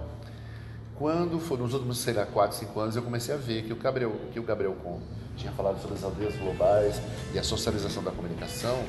quando 0.96 1.40
foi 1.40 1.58
nos 1.60 1.76
últimos, 1.76 2.00
sei 2.00 2.16
lá, 2.16 2.26
4, 2.26 2.58
5 2.58 2.80
anos, 2.80 2.96
eu 2.96 3.04
comecei 3.04 3.34
a 3.34 3.38
ver 3.38 3.64
que 3.64 3.72
o 3.72 3.76
Gabriel, 3.76 4.16
que 4.34 4.40
o 4.40 4.44
Gabriel 4.44 4.76
Com 4.84 5.00
tinha 5.38 5.52
falado 5.54 5.80
sobre 5.80 5.96
as 5.96 6.04
aldeias 6.04 6.36
globais 6.36 7.00
e 7.34 7.40
a 7.40 7.44
socialização 7.44 8.04
da 8.04 8.12
comunicação, 8.12 8.84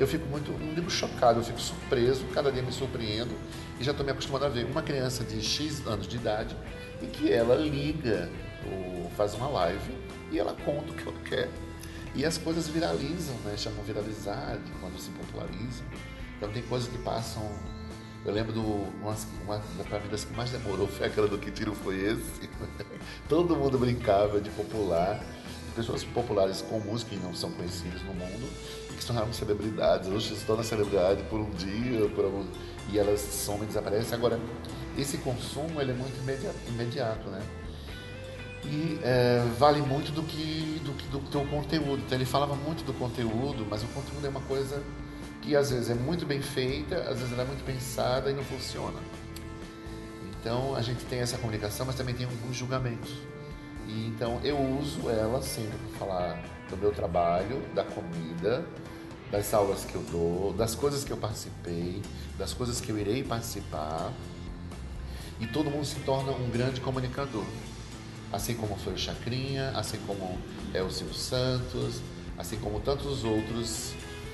eu 0.00 0.06
fico 0.06 0.26
muito, 0.28 0.50
não 0.50 0.72
digo 0.72 0.90
chocado, 0.90 1.40
eu 1.40 1.44
fico 1.44 1.60
surpreso, 1.60 2.24
cada 2.32 2.50
dia 2.50 2.62
me 2.62 2.72
surpreendo 2.72 3.36
e 3.78 3.84
já 3.84 3.90
estou 3.90 4.04
me 4.04 4.10
acostumando 4.10 4.46
a 4.46 4.48
ver 4.48 4.64
uma 4.64 4.80
criança 4.80 5.22
de 5.22 5.42
X 5.42 5.86
anos 5.86 6.08
de 6.08 6.16
idade 6.16 6.56
e 7.02 7.06
que 7.06 7.30
ela 7.30 7.54
liga 7.54 8.30
ou 8.64 9.10
faz 9.10 9.34
uma 9.34 9.48
live 9.48 9.92
e 10.32 10.38
ela 10.38 10.54
conta 10.64 10.92
o 10.92 10.94
que 10.94 11.06
ela 11.06 11.18
quer. 11.28 11.50
E 12.14 12.24
as 12.24 12.38
coisas 12.38 12.66
viralizam, 12.66 13.34
né? 13.44 13.56
Chamam 13.58 13.84
viralizar 13.84 14.58
quando 14.80 14.98
se 14.98 15.10
popularizam. 15.10 15.84
Então 16.36 16.50
tem 16.50 16.62
coisas 16.62 16.88
que 16.88 16.98
passam. 16.98 17.42
Eu 18.24 18.32
lembro 18.32 18.52
do 18.52 18.62
uma, 18.62 19.14
uma 19.44 19.62
das 20.10 20.24
que 20.24 20.34
mais 20.34 20.50
demorou 20.50 20.88
foi 20.88 21.06
aquela 21.06 21.28
do 21.28 21.38
que 21.38 21.50
tiro 21.50 21.74
foi 21.74 22.00
esse. 22.00 22.48
Todo 23.28 23.54
mundo 23.54 23.78
brincava 23.78 24.40
de 24.40 24.48
popular, 24.50 25.22
pessoas 25.76 26.04
populares 26.04 26.62
com 26.62 26.80
música 26.80 27.10
que 27.10 27.22
não 27.22 27.34
são 27.34 27.52
conhecidas 27.52 28.02
no 28.02 28.14
mundo 28.14 28.48
e 28.89 28.89
que 29.00 29.04
se 29.04 29.06
tornaram 29.06 29.32
celebridades. 29.32 30.08
Hoje 30.08 30.36
se 30.36 30.44
tornam 30.44 30.62
celebridade 30.62 31.22
por 31.24 31.40
um 31.40 31.50
dia, 31.50 32.08
por 32.10 32.26
algum, 32.26 32.44
e 32.92 32.98
elas 32.98 33.20
somem 33.20 33.66
desaparecem. 33.66 34.14
Agora, 34.14 34.38
esse 34.96 35.18
consumo 35.18 35.80
ele 35.80 35.92
é 35.92 35.94
muito 35.94 36.16
imediato, 36.20 36.56
imediato 36.68 37.30
né? 37.30 37.42
e 38.64 39.00
é, 39.02 39.42
vale 39.58 39.80
muito 39.80 40.12
do 40.12 40.22
que, 40.22 40.80
do 40.84 40.92
do 41.10 41.30
teu 41.30 41.44
conteúdo. 41.46 42.02
Então 42.04 42.16
ele 42.16 42.26
falava 42.26 42.54
muito 42.54 42.84
do 42.84 42.92
conteúdo, 42.92 43.66
mas 43.68 43.82
o 43.82 43.86
conteúdo 43.88 44.26
é 44.26 44.28
uma 44.28 44.42
coisa 44.42 44.82
que 45.40 45.56
às 45.56 45.70
vezes 45.70 45.88
é 45.88 45.94
muito 45.94 46.26
bem 46.26 46.42
feita, 46.42 46.96
às 46.96 47.18
vezes 47.18 47.32
ela 47.32 47.42
é 47.42 47.46
muito 47.46 47.64
pensada 47.64 48.30
e 48.30 48.34
não 48.34 48.44
funciona. 48.44 48.98
Então 50.38 50.74
a 50.74 50.82
gente 50.82 51.04
tem 51.06 51.20
essa 51.20 51.38
comunicação, 51.38 51.86
mas 51.86 51.94
também 51.94 52.14
tem 52.14 52.26
alguns 52.26 52.54
julgamentos. 52.54 53.12
E 53.88 54.06
então 54.08 54.38
eu 54.44 54.58
uso 54.58 55.08
ela 55.08 55.40
sempre 55.40 55.78
para 55.78 55.98
falar 55.98 56.42
do 56.68 56.76
meu 56.76 56.92
trabalho, 56.92 57.62
da 57.74 57.82
comida, 57.82 58.64
das 59.30 59.54
aulas 59.54 59.84
que 59.84 59.94
eu 59.94 60.02
dou, 60.10 60.52
das 60.52 60.74
coisas 60.74 61.04
que 61.04 61.10
eu 61.10 61.16
participei, 61.16 62.02
das 62.38 62.52
coisas 62.52 62.80
que 62.80 62.90
eu 62.90 62.98
irei 62.98 63.22
participar. 63.22 64.12
E 65.40 65.46
todo 65.46 65.70
mundo 65.70 65.84
se 65.84 66.00
torna 66.00 66.32
um 66.32 66.50
grande 66.50 66.80
comunicador 66.80 67.44
assim 68.32 68.54
como 68.54 68.76
foi 68.76 68.94
o 68.94 68.98
Chacrinha, 68.98 69.70
assim 69.70 69.98
como 70.06 70.38
é 70.72 70.82
o 70.82 70.90
Silvio 70.90 71.14
Santos, 71.14 72.00
assim 72.38 72.56
como 72.56 72.80
tantos 72.80 73.24
outros 73.24 73.92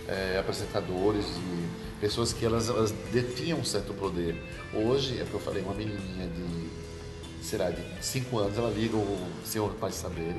é, 0.08 0.38
apresentadores 0.38 1.24
e 1.24 2.00
pessoas 2.00 2.32
que 2.32 2.44
elas, 2.44 2.68
elas 2.68 2.90
detinham 3.12 3.58
um 3.58 3.64
certo 3.64 3.94
poder. 3.94 4.42
Hoje, 4.74 5.18
é 5.18 5.22
o 5.22 5.26
que 5.26 5.34
eu 5.34 5.40
falei, 5.40 5.62
uma 5.62 5.74
menininha 5.74 6.28
de, 6.28 7.44
será, 7.44 7.70
de 7.70 7.82
5 8.04 8.38
anos, 8.38 8.58
ela 8.58 8.70
liga 8.70 8.96
o 8.96 9.18
Senhor 9.44 9.72
Pode 9.74 9.94
Saber, 9.94 10.36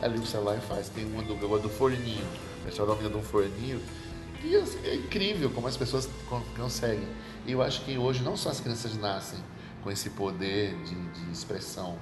ela 0.00 0.12
liga 0.12 0.24
o 0.24 0.26
celular 0.26 0.56
e 0.56 0.60
faz. 0.60 0.88
Tem 0.88 1.04
uma 1.04 1.22
do, 1.22 1.34
uma 1.46 1.58
do 1.58 1.68
forninho, 1.68 2.26
a 2.66 2.68
história 2.68 3.08
de 3.08 3.16
um 3.16 3.22
forninho, 3.22 3.80
e 4.44 4.54
é 4.54 4.94
incrível 4.94 5.50
como 5.50 5.66
as 5.66 5.76
pessoas 5.76 6.08
conseguem. 6.56 7.08
E 7.46 7.52
eu 7.52 7.62
acho 7.62 7.84
que 7.84 7.96
hoje 7.96 8.22
não 8.22 8.36
só 8.36 8.50
as 8.50 8.60
crianças 8.60 8.96
nascem 8.96 9.38
com 9.82 9.90
esse 9.90 10.10
poder 10.10 10.76
de, 10.82 10.94
de 10.94 11.30
expressão, 11.32 11.96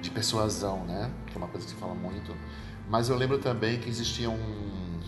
de 0.00 0.10
persuasão, 0.10 0.84
né? 0.84 1.10
Que 1.26 1.34
é 1.34 1.38
uma 1.38 1.48
coisa 1.48 1.66
que 1.66 1.72
se 1.72 1.78
fala 1.78 1.94
muito. 1.94 2.34
Mas 2.88 3.08
eu 3.08 3.16
lembro 3.16 3.38
também 3.38 3.80
que 3.80 3.88
existia 3.88 4.28
um, 4.28 4.34
um, 4.34 5.00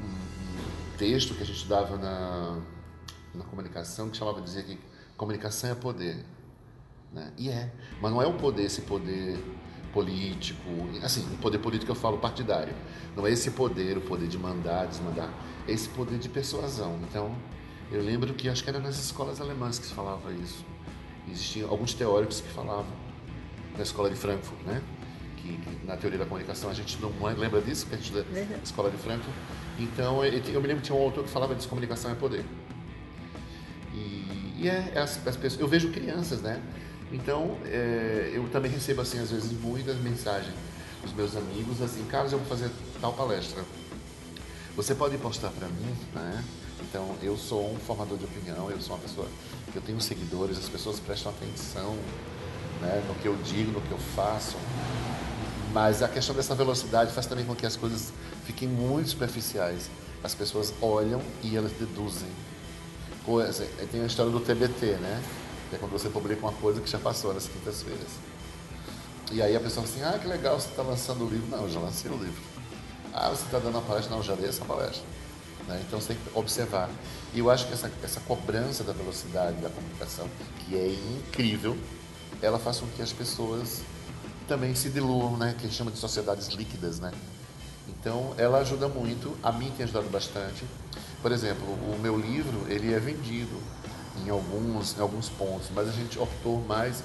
um 0.00 0.96
texto 0.96 1.34
que 1.34 1.42
a 1.42 1.46
gente 1.46 1.66
dava 1.66 1.96
na, 1.96 2.58
na 3.34 3.44
comunicação 3.44 4.08
que 4.08 4.16
chamava 4.16 4.40
dizer 4.40 4.64
que 4.64 4.78
comunicação 5.16 5.70
é 5.70 5.74
poder. 5.74 6.24
Né? 7.12 7.32
E 7.36 7.50
é. 7.50 7.70
Mas 8.00 8.10
não 8.10 8.22
é 8.22 8.26
o 8.26 8.34
poder, 8.34 8.64
esse 8.64 8.82
poder 8.82 9.38
político, 9.92 10.60
assim, 11.02 11.26
o 11.34 11.38
poder 11.38 11.58
político 11.58 11.90
eu 11.90 11.96
falo 11.96 12.18
partidário. 12.18 12.74
Não 13.16 13.26
é 13.26 13.30
esse 13.30 13.50
poder, 13.50 13.98
o 13.98 14.00
poder 14.00 14.26
de 14.26 14.38
mandar, 14.38 14.86
desmandar, 14.86 15.30
é 15.68 15.72
esse 15.72 15.88
poder 15.88 16.18
de 16.18 16.28
persuasão. 16.28 16.98
Então, 17.08 17.34
eu 17.90 18.02
lembro 18.02 18.32
que 18.34 18.48
acho 18.48 18.64
que 18.64 18.70
era 18.70 18.80
nas 18.80 18.98
escolas 18.98 19.40
alemãs 19.40 19.78
que 19.78 19.86
se 19.86 19.92
falava 19.92 20.32
isso. 20.32 20.64
Existiam 21.30 21.70
alguns 21.70 21.94
teóricos 21.94 22.40
que 22.40 22.48
falavam 22.48 22.86
na 23.76 23.82
escola 23.82 24.10
de 24.10 24.16
Frankfurt, 24.16 24.60
né? 24.66 24.82
Que, 25.36 25.56
que, 25.56 25.86
na 25.86 25.96
teoria 25.96 26.18
da 26.18 26.26
comunicação 26.26 26.70
a 26.70 26.74
gente 26.74 26.98
não 27.00 27.12
lembra 27.36 27.60
disso, 27.60 27.86
que 27.86 27.94
a 27.94 27.98
gente 27.98 28.12
na 28.12 28.56
escola 28.62 28.90
de 28.90 28.96
Frankfurt. 28.96 29.34
Então 29.78 30.24
eu, 30.24 30.32
eu, 30.32 30.60
me 30.60 30.68
lembro 30.68 30.76
que 30.76 30.82
tinha 30.82 30.96
um 30.98 31.02
autor 31.02 31.24
que 31.24 31.30
falava 31.30 31.54
disso, 31.54 31.68
comunicação 31.68 32.10
é 32.10 32.14
poder. 32.14 32.44
E, 33.92 34.54
e 34.60 34.68
é, 34.68 34.92
é 34.94 35.00
as, 35.00 35.26
as, 35.26 35.36
pessoas, 35.36 35.60
eu 35.60 35.68
vejo 35.68 35.90
crianças, 35.90 36.40
né? 36.40 36.62
Então 37.12 37.58
é, 37.66 38.32
eu 38.34 38.48
também 38.48 38.70
recebo 38.70 39.02
assim 39.02 39.18
às 39.18 39.30
vezes 39.30 39.52
muitas 39.52 39.96
mensagens 39.98 40.54
dos 41.02 41.12
meus 41.12 41.36
amigos 41.36 41.82
assim, 41.82 42.04
Carlos, 42.06 42.32
eu 42.32 42.38
vou 42.38 42.48
fazer 42.48 42.70
tal 43.00 43.12
palestra. 43.12 43.62
Você 44.74 44.94
pode 44.94 45.18
postar 45.18 45.50
para 45.50 45.68
mim, 45.68 45.94
né? 46.14 46.44
Então 46.80 47.14
eu 47.22 47.36
sou 47.36 47.72
um 47.72 47.76
formador 47.76 48.16
de 48.16 48.24
opinião, 48.24 48.70
eu 48.70 48.80
sou 48.80 48.96
uma 48.96 49.02
pessoa 49.02 49.28
que 49.70 49.76
eu 49.76 49.82
tenho 49.82 50.00
seguidores, 50.00 50.58
as 50.58 50.68
pessoas 50.68 50.98
prestam 50.98 51.30
atenção 51.32 51.96
né, 52.80 53.02
no 53.06 53.14
que 53.14 53.26
eu 53.26 53.36
digo, 53.44 53.70
no 53.72 53.80
que 53.80 53.92
eu 53.92 53.98
faço. 53.98 54.56
Mas 55.72 56.02
a 56.02 56.08
questão 56.08 56.34
dessa 56.34 56.54
velocidade 56.54 57.12
faz 57.12 57.26
também 57.26 57.44
com 57.44 57.54
que 57.54 57.64
as 57.64 57.76
coisas 57.76 58.12
fiquem 58.44 58.68
muito 58.68 59.10
superficiais. 59.10 59.90
As 60.22 60.34
pessoas 60.34 60.72
olham 60.80 61.20
e 61.42 61.56
elas 61.56 61.72
deduzem. 61.72 62.28
Coisa, 63.24 63.66
tem 63.90 64.02
a 64.02 64.06
história 64.06 64.30
do 64.30 64.40
TBT, 64.40 64.96
né? 64.96 65.22
É 65.72 65.78
quando 65.78 65.92
você 65.92 66.08
publica 66.08 66.40
uma 66.40 66.52
coisa 66.52 66.80
que 66.80 66.90
já 66.90 66.98
passou 66.98 67.32
nas 67.32 67.46
quintas-feiras. 67.46 68.08
E 69.30 69.40
aí 69.40 69.56
a 69.56 69.60
pessoa 69.60 69.86
fala 69.86 70.06
assim, 70.06 70.16
ah, 70.16 70.18
que 70.18 70.28
legal, 70.28 70.60
você 70.60 70.68
está 70.68 70.82
lançando 70.82 71.24
o 71.24 71.30
livro. 71.30 71.48
Não, 71.48 71.62
eu 71.62 71.70
já 71.70 71.80
lancei 71.80 72.10
o 72.10 72.16
livro. 72.16 72.42
Ah, 73.14 73.30
você 73.30 73.44
está 73.44 73.58
dando 73.58 73.76
uma 73.76 73.82
palestra? 73.82 74.14
Não, 74.14 74.22
já 74.22 74.34
dei 74.34 74.48
essa 74.48 74.64
palestra. 74.64 75.02
Né? 75.66 75.82
Então 75.86 76.00
você 76.00 76.08
tem 76.08 76.16
que 76.16 76.38
observar. 76.38 76.90
E 77.32 77.38
eu 77.38 77.50
acho 77.50 77.66
que 77.66 77.72
essa, 77.72 77.90
essa 78.02 78.20
cobrança 78.20 78.84
da 78.84 78.92
velocidade 78.92 79.56
da 79.62 79.70
comunicação, 79.70 80.28
que 80.58 80.76
é 80.76 80.88
incrível, 80.88 81.76
ela 82.42 82.58
faz 82.58 82.78
com 82.78 82.86
que 82.88 83.00
as 83.00 83.12
pessoas 83.12 83.80
também 84.46 84.74
se 84.74 84.90
diluam, 84.90 85.36
né? 85.38 85.54
que 85.58 85.64
a 85.64 85.68
gente 85.68 85.76
chama 85.76 85.90
de 85.90 85.98
sociedades 85.98 86.48
líquidas. 86.48 87.00
Né? 87.00 87.12
Então 87.88 88.34
ela 88.36 88.58
ajuda 88.58 88.88
muito, 88.88 89.34
a 89.42 89.50
mim 89.50 89.72
tem 89.76 89.84
ajudado 89.84 90.08
bastante. 90.10 90.64
Por 91.22 91.32
exemplo, 91.32 91.64
o 91.64 91.98
meu 92.02 92.18
livro 92.18 92.66
ele 92.68 92.92
é 92.92 92.98
vendido 92.98 93.56
em 94.24 94.30
alguns, 94.30 94.96
em 94.96 95.00
alguns 95.00 95.28
pontos, 95.28 95.68
mas 95.74 95.88
a 95.88 95.92
gente 95.92 96.18
optou 96.18 96.60
mais 96.66 97.02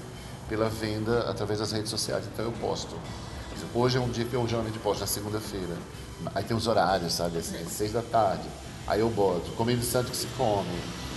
pela 0.48 0.68
venda 0.68 1.20
através 1.30 1.60
das 1.60 1.72
redes 1.72 1.90
sociais. 1.90 2.24
Então 2.32 2.44
eu 2.44 2.52
posto. 2.52 2.94
Hoje 3.74 3.98
é 3.98 4.00
um 4.00 4.08
dia 4.08 4.24
que 4.24 4.34
eu 4.34 4.46
geralmente 4.46 4.78
posto 4.78 5.00
na 5.00 5.06
segunda-feira. 5.06 5.76
Aí 6.34 6.42
tem 6.42 6.56
os 6.56 6.66
horários, 6.66 7.12
sabe? 7.12 7.38
Assim, 7.38 7.64
seis 7.68 7.92
da 7.92 8.02
tarde. 8.02 8.48
Aí 8.86 9.00
eu 9.00 9.10
boto 9.10 9.50
comida 9.52 9.82
santo 9.82 10.10
que 10.10 10.16
se 10.16 10.26
come, 10.38 10.68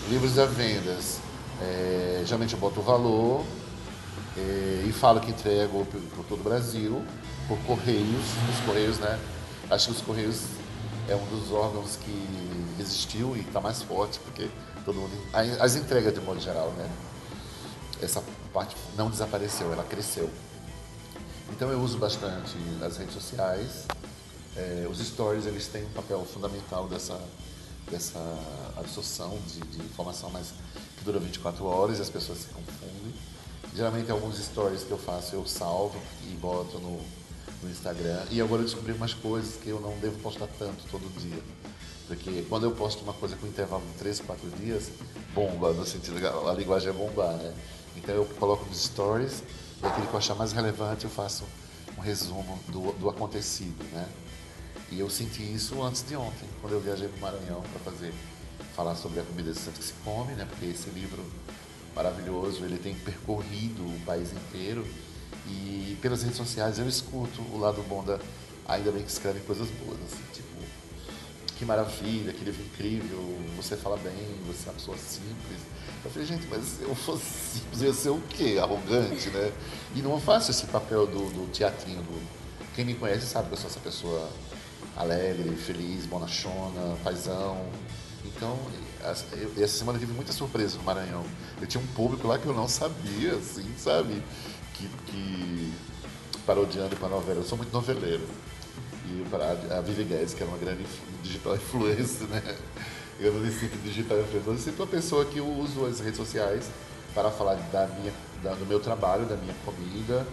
livros 0.10 0.38
à 0.38 0.46
vendas. 0.46 1.20
É, 1.62 2.24
geralmente 2.26 2.54
eu 2.54 2.60
boto 2.60 2.80
o 2.80 2.84
valor 2.84 3.46
é, 4.38 4.84
e 4.86 4.92
falo 4.92 5.20
que 5.20 5.32
entrego 5.32 5.86
por 6.16 6.26
todo 6.26 6.42
o 6.42 6.44
Brasil, 6.44 7.02
por 7.48 7.58
Correios. 7.60 8.26
Os 8.54 8.66
Correios, 8.66 8.98
né? 8.98 9.20
Acho 9.70 9.88
que 9.88 9.92
os 9.94 10.02
Correios 10.02 10.42
é 11.08 11.16
um 11.16 11.26
dos 11.28 11.52
órgãos 11.52 11.98
que 11.98 12.72
existiu 12.80 13.36
e 13.36 13.42
está 13.42 13.62
mais 13.62 13.82
forte, 13.82 14.20
porque 14.20 14.50
todo 14.86 14.96
mundo. 14.96 15.12
As 15.60 15.76
entregas 15.76 16.14
de 16.14 16.20
modo 16.22 16.40
geral, 16.40 16.72
né? 16.72 16.90
essa 18.02 18.24
parte 18.52 18.76
não 18.98 19.10
desapareceu, 19.10 19.72
ela 19.72 19.84
cresceu. 19.84 20.30
Então 21.52 21.70
eu 21.70 21.80
uso 21.80 21.98
bastante 21.98 22.56
as 22.84 22.98
redes 22.98 23.14
sociais. 23.14 23.86
É, 24.56 24.88
os 24.90 25.00
stories 25.00 25.46
eles 25.46 25.68
têm 25.68 25.84
um 25.86 25.90
papel 25.90 26.26
fundamental 26.26 26.88
dessa, 26.88 27.20
dessa 27.90 28.20
absorção 28.76 29.38
de, 29.48 29.60
de, 29.60 29.82
informação 29.86 30.30
mais 30.30 30.48
que 30.98 31.06
dura 31.06 31.20
24 31.20 31.64
horas 31.66 32.00
e 32.00 32.02
as 32.02 32.10
pessoas 32.10 32.40
se 32.40 32.48
confundem. 32.48 33.14
Geralmente 33.74 34.12
alguns 34.12 34.38
stories 34.44 34.84
que 34.84 34.92
eu 34.92 34.98
faço 34.98 35.36
eu 35.36 35.46
salvo 35.46 35.98
e 36.26 36.34
boto 36.36 36.80
no, 36.80 37.00
no 37.64 37.70
Instagram. 37.70 38.24
E 38.30 38.42
agora 38.42 38.62
eu 38.62 38.66
descobri 38.66 38.92
umas 38.92 39.14
coisas 39.14 39.56
que 39.56 39.70
eu 39.70 39.80
não 39.80 39.98
devo 40.00 40.20
postar 40.20 40.48
tanto 40.60 40.84
todo 40.90 41.02
dia. 41.20 41.42
Porque 42.12 42.44
quando 42.50 42.66
eu 42.66 42.72
posto 42.72 43.04
uma 43.04 43.14
coisa 43.14 43.38
com 43.38 43.48
intervalo 43.48 43.84
de 43.86 43.94
3, 43.94 44.20
4 44.20 44.50
dias, 44.60 44.92
bomba, 45.34 45.72
no 45.72 45.86
sentido, 45.86 46.18
a 46.46 46.54
linguagem 46.54 46.90
é 46.90 46.92
bombar, 46.92 47.38
né? 47.38 47.54
Então 47.96 48.14
eu 48.14 48.26
coloco 48.38 48.66
nos 48.66 48.84
stories 48.84 49.42
e 49.82 49.86
aquele 49.86 50.08
que 50.08 50.14
eu 50.14 50.18
achar 50.18 50.36
mais 50.36 50.52
relevante 50.52 51.06
eu 51.06 51.10
faço 51.10 51.46
um 51.98 52.02
resumo 52.02 52.60
do, 52.68 52.92
do 53.00 53.10
acontecido, 53.10 53.82
né? 53.94 54.06
E 54.92 55.00
eu 55.00 55.10
senti 55.10 55.42
isso 55.42 55.82
antes 55.82 56.04
de 56.04 56.18
ontem, 56.18 56.50
quando 56.60 56.74
eu 56.74 56.82
viajei 56.82 57.08
para 57.08 57.18
o 57.18 57.22
Maranhão 57.22 57.62
para 57.62 57.92
fazer 57.92 58.14
falar 58.76 58.96
sobre 58.96 59.22
a 59.22 59.24
comida 59.24 59.54
de 59.54 59.58
santo 59.58 59.80
que 59.80 59.86
se 59.86 59.94
come, 60.04 60.34
né? 60.34 60.46
Porque 60.50 60.66
esse 60.66 60.90
livro 60.90 61.24
maravilhoso, 61.96 62.66
ele 62.66 62.78
tem 62.78 62.94
percorrido 62.94 63.84
o 63.84 64.00
país 64.06 64.34
inteiro 64.34 64.86
e 65.48 65.98
pelas 66.02 66.24
redes 66.24 66.38
sociais 66.38 66.78
eu 66.78 66.90
escuto 66.90 67.42
o 67.54 67.58
lado 67.58 67.82
bom 67.84 68.04
da 68.04 68.20
ainda 68.68 68.92
bem 68.92 69.04
que 69.04 69.12
escrevem 69.12 69.42
coisas 69.44 69.68
boas, 69.70 69.98
assim, 70.04 70.24
que 71.62 71.66
maravilha, 71.66 72.34
que 72.34 72.44
livro 72.44 72.64
incrível, 72.64 73.38
você 73.56 73.78
fala 73.78 73.96
bem, 73.98 74.12
você 74.48 74.68
é 74.68 74.72
uma 74.72 74.74
pessoa 74.74 74.98
simples. 74.98 75.60
Eu 76.04 76.10
falei, 76.10 76.28
gente, 76.28 76.48
mas 76.48 76.64
se 76.64 76.82
eu 76.82 76.96
fosse 76.96 77.22
simples, 77.60 77.82
eu 77.84 77.88
ia 77.90 77.94
ser 77.94 78.10
o 78.10 78.20
quê? 78.30 78.58
Arrogante, 78.60 79.30
né? 79.30 79.54
E 79.96 80.02
não 80.02 80.20
faço 80.20 80.50
esse 80.50 80.66
papel 80.66 81.06
do, 81.06 81.20
do 81.30 81.52
teatrinho. 81.52 82.02
Do... 82.02 82.20
Quem 82.74 82.84
me 82.84 82.96
conhece 82.96 83.28
sabe 83.28 83.50
que 83.50 83.54
eu 83.54 83.58
sou 83.58 83.70
essa 83.70 83.80
pessoa 83.80 84.28
alegre, 84.98 85.56
feliz, 85.56 86.08
bonachona, 86.08 86.98
paisão. 87.04 87.64
Então, 88.26 88.58
essa 89.04 89.68
semana 89.68 89.98
eu 89.98 90.02
tive 90.02 90.14
muita 90.14 90.32
surpresa 90.32 90.80
no 90.80 90.84
Maranhão. 90.84 91.24
Eu 91.62 91.68
tinha 91.68 91.84
um 91.84 91.88
público 91.94 92.28
lá 92.28 92.40
que 92.40 92.48
eu 92.48 92.56
não 92.56 92.68
sabia, 92.68 93.36
assim, 93.36 93.72
sabe? 93.78 94.20
Que, 94.74 94.90
que 95.06 95.74
parodiando 96.44 96.96
para 96.96 97.08
novela. 97.08 97.42
Eu 97.42 97.46
sou 97.46 97.56
muito 97.56 97.72
noveleiro 97.72 98.28
para 99.30 99.52
a 99.78 99.82
Vivi 99.82 100.04
Guedes, 100.04 100.34
que 100.34 100.44
era 100.44 100.52
uma 100.52 100.58
grande 100.58 100.86
digital 101.24 101.56
influencer, 101.56 102.28
né? 102.28 102.42
Eu 103.20 103.34
me 103.34 103.52
sinto 103.52 103.78
digital 103.84 104.20
influencer, 104.20 104.54
eu 104.54 104.58
sinto 104.58 104.80
uma 104.80 104.88
pessoa 104.88 105.26
que 105.26 105.40
usa 105.40 105.88
as 105.88 106.00
redes 106.00 106.18
sociais 106.18 106.70
para 107.14 107.30
falar 107.30 107.56
da 107.72 107.88
minha, 107.88 108.14
da, 108.42 108.54
do 108.54 108.66
meu 108.66 108.80
trabalho, 108.80 109.26
da 109.26 109.36
minha 109.36 109.54
comida, 109.66 110.26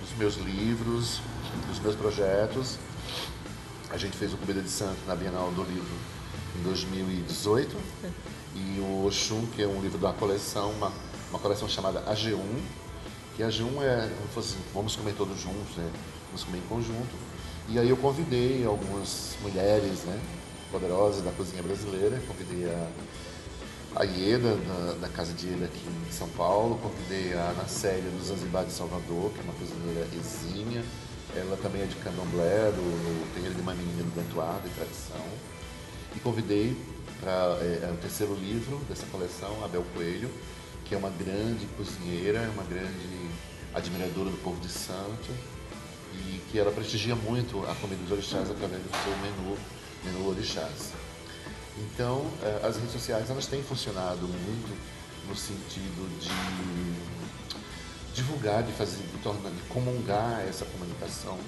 dos 0.00 0.16
meus 0.18 0.36
livros, 0.36 1.20
dos 1.68 1.80
meus 1.80 1.94
projetos. 1.94 2.78
A 3.90 3.96
gente 3.96 4.16
fez 4.16 4.32
o 4.34 4.36
Comida 4.36 4.60
de 4.60 4.68
Santo 4.68 4.98
na 5.06 5.16
Bienal 5.16 5.50
do 5.52 5.62
Livro 5.62 5.96
em 6.58 6.62
2018 6.62 7.76
e 8.54 8.80
o 8.80 9.06
Oxum, 9.06 9.46
que 9.46 9.62
é 9.62 9.66
um 9.66 9.80
livro 9.80 9.98
da 9.98 10.12
coleção, 10.12 10.70
uma, 10.72 10.92
uma 11.30 11.38
coleção 11.38 11.68
chamada 11.68 12.02
AG1, 12.02 12.38
que 13.36 13.42
a 13.42 13.48
AG1 13.48 13.82
é, 13.82 14.10
assim, 14.36 14.58
vamos 14.74 14.96
comer 14.96 15.14
todos 15.14 15.40
juntos, 15.40 15.76
né? 15.76 15.90
vamos 16.26 16.44
comer 16.44 16.58
em 16.58 16.68
conjunto. 16.68 17.27
E 17.70 17.78
aí 17.78 17.90
eu 17.90 17.98
convidei 17.98 18.64
algumas 18.64 19.36
mulheres 19.42 20.04
né, 20.04 20.18
poderosas 20.72 21.22
da 21.22 21.30
cozinha 21.32 21.62
brasileira, 21.62 22.18
convidei 22.26 22.64
a, 22.64 22.88
a 23.96 24.04
Ieda, 24.04 24.56
da, 24.56 24.92
da 25.02 25.08
Casa 25.10 25.34
de 25.34 25.48
Ieda 25.48 25.66
aqui 25.66 25.86
em 26.08 26.10
São 26.10 26.30
Paulo, 26.30 26.78
convidei 26.78 27.34
a 27.34 27.50
Ana 27.50 27.68
Célia 27.68 28.10
do 28.10 28.24
Zanzibar 28.24 28.64
de 28.64 28.72
Salvador, 28.72 29.32
que 29.32 29.40
é 29.40 29.42
uma 29.42 29.52
cozinheira 29.52 30.08
exímia, 30.16 30.82
ela 31.36 31.58
também 31.58 31.82
é 31.82 31.84
de 31.84 31.96
candomblé, 31.96 32.70
do, 32.70 32.80
do 32.80 33.34
terreiro 33.34 33.54
de 33.54 33.60
uma 33.60 33.74
menina 33.74 34.02
do 34.02 34.14
Bentuar, 34.14 34.62
de 34.62 34.70
tradição. 34.70 35.26
E 36.16 36.20
convidei 36.20 36.74
para 37.20 37.58
é, 37.60 37.80
é, 37.84 37.92
o 37.92 37.98
terceiro 37.98 38.34
livro 38.34 38.80
dessa 38.88 39.04
coleção, 39.12 39.62
Abel 39.62 39.84
Coelho, 39.94 40.30
que 40.86 40.94
é 40.94 40.98
uma 40.98 41.10
grande 41.10 41.66
cozinheira, 41.76 42.50
uma 42.54 42.64
grande 42.64 43.28
admiradora 43.74 44.30
do 44.30 44.42
povo 44.42 44.58
de 44.58 44.70
santo, 44.70 45.57
e 46.14 46.40
que 46.50 46.58
ela 46.58 46.70
prestigia 46.70 47.14
muito 47.14 47.58
a 47.68 47.74
comida 47.74 48.02
dos 48.02 48.12
orixás 48.12 48.50
através 48.50 48.82
do 48.82 48.90
seu 48.90 49.16
menu, 49.18 49.56
menu 50.04 50.28
orixás. 50.28 50.92
Então, 51.78 52.26
eh, 52.42 52.60
as 52.64 52.76
redes 52.76 52.92
sociais 52.92 53.30
elas 53.30 53.46
têm 53.46 53.62
funcionado 53.62 54.26
muito 54.26 54.76
no 55.28 55.36
sentido 55.36 56.08
de 56.18 56.28
divulgar, 58.14 58.62
de 58.62 58.72
fazer, 58.72 59.02
de, 59.02 59.18
tornar, 59.22 59.50
de 59.50 59.62
comungar 59.68 60.44
essa 60.48 60.64
comunicação 60.64 61.38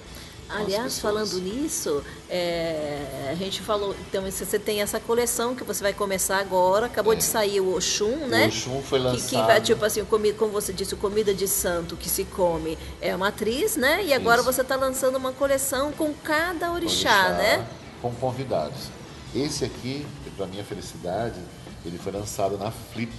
Aliás, 0.52 0.98
falando 0.98 1.38
nisso, 1.40 2.02
é, 2.28 3.28
a 3.30 3.34
gente 3.34 3.62
falou, 3.62 3.94
então 4.08 4.22
você 4.28 4.58
tem 4.58 4.82
essa 4.82 4.98
coleção 4.98 5.54
que 5.54 5.62
você 5.62 5.82
vai 5.82 5.92
começar 5.92 6.38
agora, 6.38 6.86
acabou 6.86 7.12
é. 7.12 7.16
de 7.16 7.24
sair 7.24 7.60
o 7.60 7.74
Oxum, 7.76 8.26
né? 8.26 8.44
O 8.44 8.48
Oxum 8.48 8.82
foi 8.82 8.98
lançado. 8.98 9.28
Que, 9.28 9.36
que 9.36 9.42
vai, 9.42 9.60
tipo 9.60 9.84
assim, 9.84 10.04
como 10.04 10.50
você 10.50 10.72
disse, 10.72 10.96
comida 10.96 11.32
de 11.32 11.46
santo 11.46 11.96
que 11.96 12.08
se 12.08 12.24
come 12.24 12.76
é 13.00 13.14
uma 13.14 13.28
atriz, 13.28 13.76
né? 13.76 14.04
E 14.04 14.12
agora 14.12 14.40
Isso. 14.40 14.52
você 14.52 14.62
está 14.62 14.76
lançando 14.76 15.16
uma 15.16 15.32
coleção 15.32 15.92
com 15.92 16.12
cada 16.12 16.72
orixá, 16.72 17.26
orixá, 17.26 17.32
né? 17.34 17.66
Com 18.02 18.12
convidados. 18.14 18.88
Esse 19.34 19.64
aqui, 19.64 20.06
para 20.36 20.46
minha 20.46 20.64
felicidade, 20.64 21.38
ele 21.84 21.98
foi 21.98 22.12
lançado 22.12 22.58
na 22.58 22.70
Flip 22.70 23.12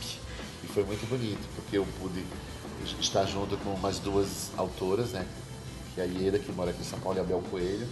e 0.64 0.68
foi 0.68 0.84
muito 0.84 1.08
bonito, 1.08 1.48
porque 1.56 1.78
eu 1.78 1.88
pude 2.00 2.24
estar 3.00 3.26
junto 3.26 3.58
com 3.58 3.76
mais 3.78 4.00
duas 4.00 4.52
autoras, 4.58 5.12
né? 5.12 5.26
É 5.98 6.04
a 6.04 6.06
Ieda, 6.06 6.40
que 6.40 6.52
mora 6.52 6.72
aqui 6.72 6.82
em 6.82 6.86
São 6.86 7.00
Paulo, 7.00 7.18
e 7.18 7.22
Abel 7.22 7.44
Coelho. 7.50 7.88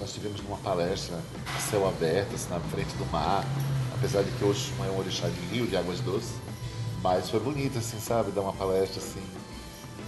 Nós 0.00 0.12
tivemos 0.12 0.40
uma 0.40 0.56
palestra 0.58 1.18
a 1.54 1.60
céu 1.60 1.86
aberto, 1.86 2.34
assim, 2.34 2.48
na 2.48 2.60
frente 2.60 2.94
do 2.96 3.04
mar, 3.06 3.44
apesar 3.94 4.22
de 4.22 4.30
que 4.32 4.44
hoje 4.44 4.72
é 4.78 4.90
um 4.90 4.98
orixá 4.98 5.28
de 5.28 5.40
rio, 5.54 5.66
de 5.66 5.76
águas 5.76 6.00
doces, 6.00 6.34
mas 7.02 7.28
foi 7.28 7.40
bonito, 7.40 7.78
assim, 7.78 7.98
sabe, 8.00 8.30
dar 8.30 8.40
uma 8.42 8.52
palestra, 8.52 9.02
assim, 9.02 9.22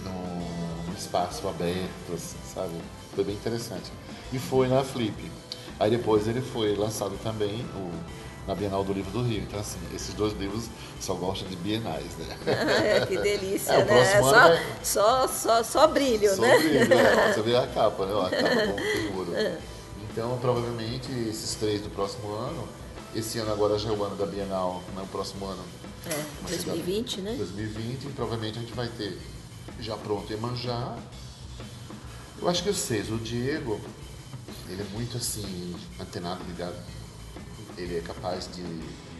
num 0.03 0.93
espaço 0.97 1.47
aberto, 1.47 2.13
assim, 2.13 2.37
sabe, 2.53 2.73
foi 3.13 3.23
bem 3.23 3.35
interessante. 3.35 3.91
E 4.33 4.39
foi 4.39 4.67
na 4.67 4.83
Flip. 4.83 5.31
Aí 5.79 5.91
depois 5.91 6.27
ele 6.27 6.41
foi 6.41 6.75
lançado 6.75 7.17
também, 7.23 7.65
o 7.75 7.91
na 8.47 8.55
Bienal 8.55 8.83
do 8.83 8.93
Livro 8.93 9.11
do 9.11 9.21
Rio. 9.21 9.41
Então, 9.41 9.59
assim, 9.59 9.79
esses 9.93 10.13
dois 10.13 10.33
livros 10.33 10.65
só 10.99 11.13
gostam 11.13 11.47
de 11.49 11.55
bienais, 11.55 12.17
né? 12.17 12.37
Ah, 13.01 13.05
que 13.07 13.17
delícia, 13.17 13.73
é, 13.73 13.85
né? 13.85 14.21
Só, 14.21 14.31
vai... 14.31 14.65
só, 14.83 15.27
só, 15.27 15.63
só 15.63 15.87
brilho, 15.87 16.35
só 16.35 16.41
né? 16.41 16.57
Brilho, 16.57 16.89
né? 16.89 17.33
Você 17.33 17.41
vê 17.41 17.55
a 17.55 17.67
capa, 17.67 18.05
né? 18.05 18.13
A 18.13 18.29
capa 18.29 18.67
com 18.67 18.75
tem 18.75 19.15
ouro. 19.15 19.33
Então, 20.11 20.37
provavelmente, 20.39 21.11
esses 21.29 21.55
três 21.55 21.81
do 21.81 21.89
próximo 21.89 22.33
ano, 22.33 22.67
esse 23.15 23.39
ano 23.39 23.51
agora 23.51 23.77
já 23.77 23.89
é 23.89 23.91
o 23.91 24.03
ano 24.03 24.15
da 24.15 24.25
Bienal, 24.25 24.83
no 24.95 25.05
próximo 25.07 25.45
ano. 25.45 25.63
É, 26.07 26.47
2020, 26.47 27.21
né? 27.21 27.35
2020, 27.37 28.13
provavelmente 28.13 28.57
a 28.57 28.61
gente 28.61 28.73
vai 28.73 28.87
ter 28.87 29.17
já 29.79 29.95
pronto 29.95 30.31
Emanjá, 30.31 30.97
Eu 32.41 32.47
acho 32.47 32.63
que 32.63 32.69
eu 32.69 32.73
sei. 32.73 33.01
O 33.01 33.17
Diego, 33.17 33.79
ele 34.69 34.81
é 34.81 34.85
muito 34.93 35.17
assim, 35.17 35.75
antenado, 35.99 36.43
ligado. 36.45 36.75
Ele 37.79 37.97
é 37.97 38.01
capaz 38.01 38.49
de 38.53 38.63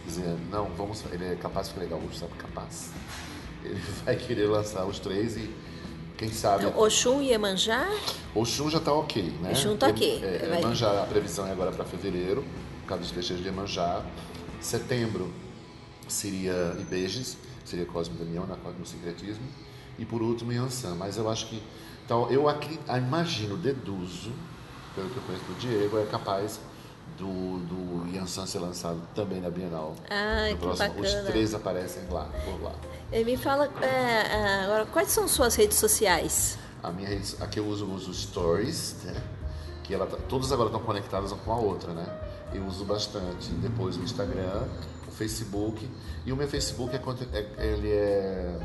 dizer, 0.05 0.37
não, 0.51 0.65
vamos. 0.75 1.03
Ele 1.11 1.25
é 1.25 1.35
capaz 1.35 1.67
de 1.67 1.73
ficar 1.73 1.85
legal, 1.85 2.01
sabe? 2.13 2.33
Capaz. 2.33 2.91
Ele 3.63 3.79
vai 4.03 4.15
querer 4.15 4.47
lançar 4.47 4.85
os 4.85 4.99
três 4.99 5.37
e 5.37 5.49
quem 6.17 6.29
sabe. 6.29 6.65
Então, 6.65 6.79
Oxum 6.81 7.21
e 7.21 7.31
Emanjá? 7.31 7.87
Oxum 8.35 8.69
já 8.69 8.79
tá 8.79 8.93
ok, 8.93 9.23
né? 9.41 9.51
Oxum 9.51 9.77
tá 9.77 9.87
ok. 9.87 10.21
É, 10.21 10.47
vai... 10.49 10.61
Emanjá, 10.61 11.03
a 11.03 11.05
previsão 11.05 11.47
é 11.47 11.51
agora 11.51 11.71
para 11.71 11.85
fevereiro, 11.85 12.43
por 12.81 12.89
causa 12.89 13.03
dos 13.03 13.11
festejos 13.11 13.41
de 13.41 13.49
Emanjá. 13.49 14.03
Setembro 14.59 15.31
seria 16.05 16.75
Ibejes, 16.79 17.37
seria 17.63 17.85
Cosme 17.85 18.17
Damião, 18.17 18.45
na 18.45 18.55
no 18.55 18.85
Secretismo. 18.85 19.45
E 19.97 20.05
por 20.05 20.21
último, 20.21 20.51
Yansan. 20.51 20.95
Mas 20.95 21.17
eu 21.17 21.29
acho 21.29 21.47
que. 21.47 21.63
Então, 22.05 22.29
eu 22.29 22.49
acredito, 22.49 22.83
imagino, 22.89 23.55
deduzo, 23.55 24.31
pelo 24.95 25.09
que 25.09 25.17
eu 25.17 25.23
conheço 25.23 25.45
do 25.45 25.59
Diego, 25.59 25.99
é 25.99 26.05
capaz 26.05 26.59
do, 27.19 27.59
do 27.59 28.15
Yansan 28.15 28.45
ser 28.45 28.59
lançado 28.59 29.01
também 29.13 29.41
na 29.41 29.49
Bienal. 29.49 29.93
Ah, 30.09 30.47
que 30.49 30.55
próximo. 30.55 30.87
bacana. 30.87 31.19
Os 31.19 31.27
três 31.27 31.53
aparecem 31.53 32.03
lá, 32.09 32.27
por 32.45 32.63
lá. 32.63 32.73
E 33.11 33.23
me 33.23 33.35
fala, 33.35 33.69
é, 33.81 33.85
é, 33.85 34.63
agora, 34.63 34.85
quais 34.85 35.09
são 35.09 35.27
suas 35.27 35.55
redes 35.55 35.77
sociais? 35.77 36.57
A 36.81 36.91
minha 36.91 37.09
rede, 37.09 37.35
aqui 37.41 37.59
eu 37.59 37.67
uso, 37.67 37.85
uso 37.85 38.13
Stories, 38.13 38.95
né? 39.03 39.21
Que 39.83 39.93
ela, 39.93 40.07
tá, 40.07 40.17
todas 40.29 40.51
agora 40.51 40.69
estão 40.69 40.81
conectadas 40.81 41.31
uma 41.31 41.41
com 41.41 41.51
a 41.51 41.57
outra, 41.57 41.91
né? 41.93 42.05
Eu 42.53 42.65
uso 42.65 42.85
bastante. 42.85 43.49
Depois 43.51 43.97
o 43.97 44.01
Instagram, 44.01 44.63
o 45.07 45.11
Facebook. 45.11 45.89
E 46.25 46.31
o 46.31 46.35
meu 46.35 46.47
Facebook 46.47 46.95
é, 46.95 47.37
é 47.57 47.65
ele 47.65 47.91
é 47.91 48.59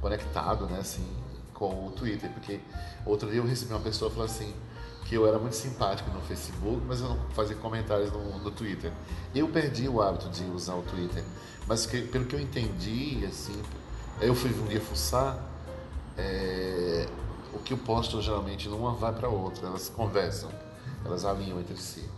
conectado, 0.00 0.66
né, 0.66 0.78
assim, 0.80 1.06
com 1.54 1.86
o 1.86 1.92
Twitter, 1.92 2.28
porque 2.30 2.60
outro 3.06 3.30
dia 3.30 3.38
eu 3.38 3.46
recebi 3.46 3.72
uma 3.72 3.80
pessoa 3.80 4.10
falou 4.10 4.24
assim 4.24 4.52
que 5.04 5.14
eu 5.14 5.26
era 5.26 5.38
muito 5.38 5.56
simpático 5.56 6.10
no 6.10 6.20
Facebook, 6.20 6.80
mas 6.86 7.00
eu 7.00 7.08
não 7.08 7.18
fazia 7.30 7.56
comentários 7.56 8.12
no, 8.12 8.38
no 8.38 8.50
Twitter. 8.50 8.92
Eu 9.34 9.48
perdi 9.48 9.88
o 9.88 10.00
hábito 10.00 10.28
de 10.28 10.44
usar 10.44 10.74
o 10.74 10.82
Twitter, 10.82 11.22
mas 11.66 11.86
que, 11.86 12.02
pelo 12.02 12.24
que 12.24 12.34
eu 12.34 12.40
entendi, 12.40 13.24
assim, 13.26 13.60
eu 14.20 14.34
fui 14.34 14.50
um 14.50 14.66
dia 14.66 14.80
fuçar, 14.80 15.38
é, 16.16 17.08
o 17.52 17.58
que 17.58 17.72
eu 17.72 17.78
posto 17.78 18.20
geralmente 18.20 18.68
uma 18.68 18.92
vai 18.92 19.12
para 19.12 19.28
outra, 19.28 19.66
elas 19.66 19.88
conversam, 19.88 20.50
elas 21.04 21.24
alinham 21.24 21.60
entre 21.60 21.76
si. 21.76 22.08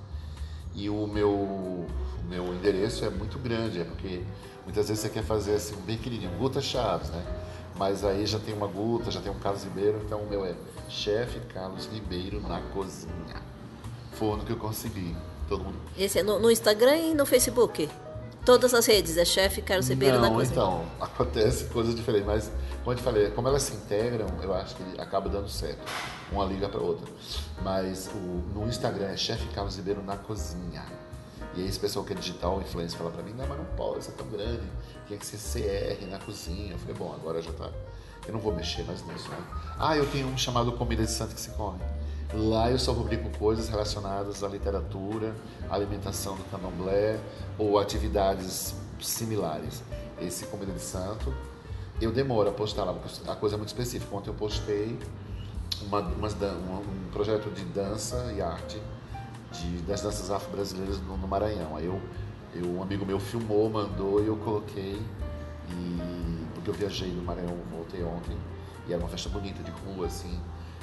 E 0.75 0.91
o 0.91 1.07
meu, 1.07 1.31
o 1.31 1.87
meu 2.29 2.53
endereço 2.53 3.05
é 3.05 3.11
muito 3.11 3.39
grande, 3.39 3.81
é 3.81 3.85
porque 3.85 4.23
muitas 4.65 4.89
vezes 4.89 5.03
você 5.03 5.09
quer 5.09 5.23
fazer 5.23 5.55
assim 5.55 5.77
bem 5.83 5.97
pequenininho, 5.97 6.37
Guta 6.39 6.61
Chaves, 6.61 7.11
né? 7.11 7.44
Mas 7.77 8.05
aí 8.05 8.25
já 8.27 8.39
tem 8.39 8.55
uma 8.55 8.67
Guta, 8.67 9.11
já 9.11 9.21
tem 9.21 9.33
um 9.33 9.39
Carlos 9.39 9.65
Ribeiro, 9.65 10.01
então 10.05 10.21
o 10.21 10.29
meu 10.29 10.45
é 10.45 10.55
chefe 10.89 11.41
Carlos 11.53 11.87
Ribeiro 11.87 12.41
na 12.41 12.61
cozinha. 12.73 13.43
Forno 14.13 14.45
que 14.45 14.53
eu 14.53 14.57
consegui. 14.57 15.15
Todo 15.49 15.65
mundo. 15.65 15.77
Esse 15.99 16.21
é 16.21 16.23
no, 16.23 16.39
no 16.39 16.51
Instagram 16.51 16.97
e 16.97 17.15
no 17.15 17.27
Facebook? 17.27 17.89
Todas 18.45 18.75
as 18.75 18.87
redes, 18.87 19.17
é 19.17 19.25
chefe 19.25 19.61
Carlos 19.63 19.89
Ribeiro 19.89 20.17
Não, 20.17 20.23
na 20.23 20.31
cozinha? 20.31 20.53
então, 20.53 20.85
acontece 21.01 21.65
coisas 21.65 21.95
diferentes, 21.95 22.27
mas 22.27 22.51
como 22.83 22.93
eu 22.93 22.97
te 22.97 23.03
falei, 23.03 23.31
como 23.31 23.49
elas 23.49 23.63
se 23.63 23.75
integram, 23.75 24.27
eu 24.43 24.55
acho 24.55 24.77
que 24.77 25.01
acaba 25.01 25.29
dando 25.29 25.49
certo. 25.49 25.81
Uma 26.31 26.45
liga 26.45 26.69
para 26.69 26.81
outra. 26.81 27.07
Mas 27.63 28.09
o, 28.09 28.19
no 28.59 28.69
Instagram 28.69 29.07
é 29.07 29.17
chefe 29.17 29.47
Carlos 29.55 29.77
Ribeiro 29.77 30.03
na 30.03 30.17
cozinha. 30.17 30.85
E 31.57 31.61
aí 31.61 31.69
esse 31.69 31.79
pessoal 31.79 32.05
que 32.05 32.13
é 32.13 32.17
digital, 32.17 32.61
influencer, 32.61 32.99
fala 32.99 33.11
pra 33.11 33.23
mim, 33.23 33.33
não, 33.33 33.47
mas 33.47 33.59
não 33.59 33.65
pode, 33.77 34.01
isso 34.01 34.11
é 34.11 34.15
tão 34.15 34.27
grande, 34.27 34.63
tinha 35.07 35.19
que 35.19 35.25
ser 35.25 35.39
CR 35.39 36.07
na 36.07 36.19
cozinha. 36.19 36.73
Eu 36.73 36.79
falei, 36.79 36.95
bom, 36.95 37.15
agora 37.15 37.41
já 37.41 37.53
tá. 37.53 37.71
Eu 38.27 38.33
não 38.33 38.41
vou 38.41 38.53
mexer 38.55 38.83
mais 38.85 39.05
nisso, 39.07 39.29
né? 39.29 39.39
Ah, 39.79 39.97
eu 39.97 40.07
tenho 40.11 40.27
um 40.27 40.37
chamado 40.37 40.73
Comida 40.73 41.05
de 41.05 41.11
Santo 41.11 41.35
que 41.35 41.41
se 41.41 41.51
come. 41.51 41.79
Lá 42.33 42.71
eu 42.71 42.79
só 42.79 42.93
publico 42.93 43.31
coisas 43.39 43.69
relacionadas 43.69 44.43
à 44.43 44.49
literatura, 44.49 45.35
à 45.71 45.75
alimentação 45.75 46.35
do 46.35 46.43
candomblé 46.45 47.21
ou 47.57 47.79
atividades 47.79 48.75
similares. 49.01 49.83
Esse 50.21 50.47
Comida 50.47 50.73
de 50.73 50.81
Santo, 50.81 51.33
eu 52.01 52.11
demoro 52.11 52.49
a 52.49 52.53
postar 52.53 52.85
lá, 52.85 52.93
porque 52.93 53.31
a 53.31 53.37
coisa 53.37 53.55
é 53.55 53.59
muito 53.59 53.69
específica. 53.69 54.17
Ontem 54.17 54.31
eu 54.31 54.35
postei 54.35 54.99
uma, 55.83 56.01
uma, 56.01 56.29
um 56.29 57.11
projeto 57.13 57.49
de 57.51 57.65
dança 57.67 58.33
e 58.37 58.43
arte 58.43 58.81
de, 59.55 59.83
das 59.83 60.03
danças 60.03 60.31
afro-brasileiras 60.31 61.01
no, 61.01 61.17
no, 61.17 61.29
Maranhão. 61.29 61.77
Aí 61.77 61.87
eu, 61.87 62.01
eu, 62.55 62.67
um 62.67 62.83
amigo 62.83 63.07
meu 63.07 63.21
filmou, 63.21 63.71
mandou 63.71 64.23
e 64.23 64.27
eu 64.27 64.37
coloquei. 64.37 65.01
E, 65.71 66.47
porque 66.55 66.71
eu 66.71 66.75
viajei 66.75 67.11
no 67.11 67.23
Maranhão, 67.23 67.57
voltei 67.71 68.03
ontem. 68.03 68.37
E 68.89 68.93
era 68.93 69.01
uma 69.01 69.09
festa 69.09 69.29
bonita 69.29 69.63
de 69.63 69.71
rua, 69.71 70.07
assim, 70.07 70.39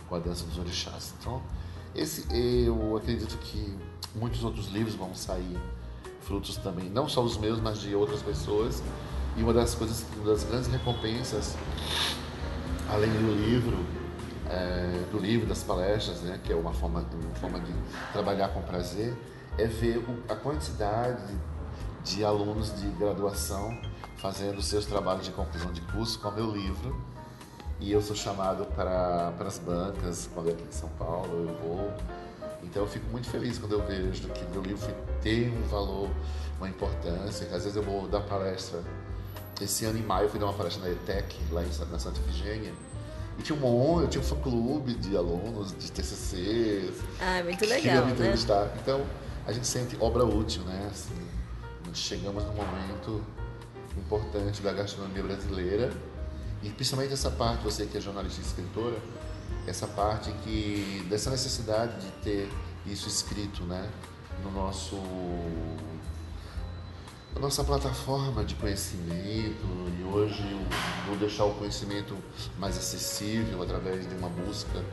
com 0.07 0.15
a 0.15 0.19
dança 0.19 0.45
dos 0.45 0.57
orixás. 0.57 1.13
Então, 1.19 1.41
esse, 1.93 2.25
eu 2.65 2.97
acredito 2.97 3.37
que 3.37 3.77
muitos 4.15 4.43
outros 4.43 4.67
livros 4.67 4.95
vão 4.95 5.13
sair 5.13 5.57
frutos 6.21 6.55
também, 6.57 6.89
não 6.89 7.09
só 7.09 7.21
os 7.21 7.37
meus, 7.37 7.59
mas 7.59 7.79
de 7.79 7.93
outras 7.95 8.21
pessoas. 8.21 8.81
E 9.37 9.43
uma 9.43 9.53
das 9.53 9.75
coisas, 9.75 10.05
uma 10.17 10.25
das 10.25 10.43
grandes 10.43 10.67
recompensas, 10.67 11.55
além 12.89 13.09
do 13.09 13.33
livro, 13.45 13.77
é, 14.51 15.05
do 15.11 15.17
livro, 15.17 15.47
das 15.47 15.63
palestras, 15.63 16.21
né, 16.21 16.39
que 16.43 16.51
é 16.51 16.55
uma 16.55 16.73
forma, 16.73 17.05
uma 17.13 17.35
forma 17.35 17.59
de 17.59 17.73
trabalhar 18.11 18.49
com 18.49 18.61
prazer, 18.61 19.15
é 19.57 19.65
ver 19.65 20.03
a 20.27 20.35
quantidade 20.35 21.21
de, 22.03 22.15
de 22.15 22.25
alunos 22.25 22.75
de 22.79 22.87
graduação 22.89 23.77
fazendo 24.17 24.61
seus 24.61 24.85
trabalhos 24.85 25.25
de 25.25 25.31
conclusão 25.31 25.71
de 25.71 25.81
curso 25.81 26.19
com 26.19 26.29
o 26.29 26.31
meu 26.31 26.51
livro. 26.51 27.01
E 27.79 27.91
eu 27.91 28.01
sou 28.01 28.15
chamado 28.15 28.65
para, 28.75 29.31
para 29.37 29.47
as 29.47 29.57
bancas, 29.57 30.29
quando 30.33 30.49
é 30.49 30.51
aqui 30.53 30.63
em 30.63 30.71
São 30.71 30.89
Paulo, 30.89 31.47
eu 31.49 31.55
vou. 31.55 31.93
Então 32.61 32.83
eu 32.83 32.87
fico 32.87 33.07
muito 33.09 33.27
feliz 33.27 33.57
quando 33.57 33.71
eu 33.71 33.83
vejo 33.83 34.29
que 34.29 34.45
meu 34.51 34.61
livro 34.61 34.93
tem 35.21 35.49
um 35.49 35.63
valor, 35.63 36.09
uma 36.59 36.69
importância. 36.69 37.47
Às 37.47 37.63
vezes 37.63 37.75
eu 37.75 37.81
vou 37.81 38.07
dar 38.07 38.21
palestra. 38.21 38.83
Esse 39.59 39.85
ano 39.85 39.97
em 39.97 40.03
maio 40.03 40.25
eu 40.25 40.29
fui 40.29 40.39
dar 40.39 40.45
uma 40.45 40.53
palestra 40.53 40.83
na 40.83 40.91
ETEC, 40.91 41.39
lá 41.51 41.63
em, 41.63 41.69
na 41.91 41.97
Santa 41.97 42.19
Efigênia. 42.19 42.73
E 43.39 43.43
tinha 43.43 43.57
um 43.57 43.61
monte, 43.61 44.03
eu 44.03 44.09
tinha 44.09 44.21
um 44.21 44.25
fã-clube 44.25 44.93
de 44.95 45.15
alunos, 45.15 45.75
de 45.77 45.91
TCC. 45.91 46.91
Ah, 47.19 47.43
muito 47.43 47.65
legal, 47.65 48.05
me 48.05 48.13
né? 48.13 48.35
Então, 48.81 49.05
a 49.45 49.51
gente 49.51 49.65
sente 49.65 49.97
obra 49.99 50.23
útil, 50.23 50.61
né? 50.63 50.89
Assim, 50.91 51.15
chegamos 51.93 52.43
num 52.43 52.53
momento 52.53 53.23
importante 53.97 54.61
da 54.61 54.71
gastronomia 54.71 55.23
brasileira 55.23 55.91
e 56.63 56.69
principalmente 56.69 57.13
essa 57.13 57.31
parte, 57.31 57.63
você 57.63 57.85
que 57.85 57.97
é 57.97 58.01
jornalista 58.01 58.39
e 58.39 58.45
escritora, 58.45 58.97
essa 59.67 59.87
parte 59.87 60.31
que 60.43 61.05
dessa 61.09 61.29
necessidade 61.29 61.99
de 62.01 62.11
ter 62.23 62.49
isso 62.85 63.07
escrito, 63.07 63.63
né, 63.63 63.89
no 64.43 64.51
nosso 64.51 64.95
a 67.35 67.39
nossa 67.39 67.63
plataforma 67.63 68.43
de 68.43 68.55
conhecimento 68.55 69.65
e 69.99 70.03
hoje 70.03 70.43
vou 71.07 71.15
deixar 71.17 71.45
o 71.45 71.53
conhecimento 71.53 72.15
mais 72.59 72.77
acessível 72.77 73.61
através 73.61 74.07
de 74.07 74.15
uma 74.15 74.29
busca 74.29 74.83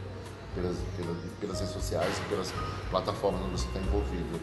pelas, 0.55 0.77
pelas, 0.97 1.17
pelas 1.41 1.61
redes 1.61 1.75
sociais 1.75 2.19
e 2.19 2.29
pelas 2.29 2.53
plataformas 2.91 3.43
onde 3.43 3.61
você 3.61 3.67
está 3.67 3.81
envolvido. 3.81 4.41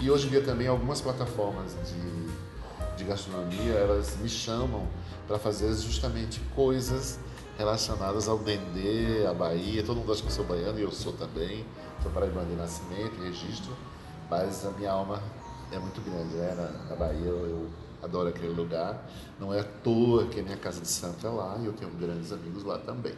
E 0.00 0.10
hoje 0.10 0.26
em 0.26 0.30
dia 0.30 0.42
também 0.42 0.68
algumas 0.68 1.00
plataformas 1.00 1.76
de, 1.84 2.96
de 2.96 3.04
gastronomia, 3.04 3.72
elas 3.72 4.16
me 4.16 4.28
chamam 4.28 4.86
para 5.26 5.38
fazer 5.38 5.72
justamente 5.74 6.40
coisas 6.54 7.18
relacionadas 7.58 8.28
ao 8.28 8.38
Dendê, 8.38 9.26
à 9.26 9.34
Bahia. 9.34 9.82
Todo 9.82 9.98
mundo 9.98 10.12
acha 10.12 10.22
que 10.22 10.28
eu 10.28 10.32
sou 10.32 10.44
baiano 10.44 10.78
e 10.78 10.82
eu 10.82 10.92
sou 10.92 11.12
também. 11.12 11.66
Sou 12.02 12.12
paraibano 12.12 12.48
de 12.48 12.54
nascimento 12.54 13.14
e 13.18 13.24
registro, 13.24 13.72
mas 14.30 14.64
a 14.64 14.70
minha 14.70 14.92
alma 14.92 15.20
é 15.72 15.78
muito 15.78 16.00
grande, 16.00 16.34
né? 16.34 16.54
Na, 16.54 16.90
na 16.90 16.96
Bahia 16.96 17.26
eu, 17.26 17.68
adoro 18.02 18.28
aquele 18.28 18.48
lugar. 18.48 19.04
Não 19.40 19.52
é 19.52 19.60
à 19.60 19.64
toa 19.64 20.26
que 20.28 20.40
a 20.40 20.42
minha 20.42 20.56
casa 20.56 20.80
de 20.80 20.88
santo 20.88 21.26
é 21.26 21.30
lá 21.30 21.58
e 21.60 21.66
eu 21.66 21.72
tenho 21.72 21.90
grandes 21.92 22.32
amigos 22.32 22.62
lá 22.62 22.78
também. 22.78 23.14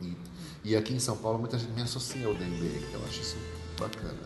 E, 0.00 0.16
e 0.64 0.76
aqui 0.76 0.94
em 0.94 1.00
São 1.00 1.16
Paulo 1.16 1.38
muita 1.38 1.58
gente 1.58 1.72
me 1.72 1.82
associa 1.82 2.26
ao 2.26 2.34
Dendê, 2.34 2.78
então 2.78 3.00
eu 3.00 3.06
acho 3.06 3.20
isso 3.20 3.36
bacana. 3.78 4.20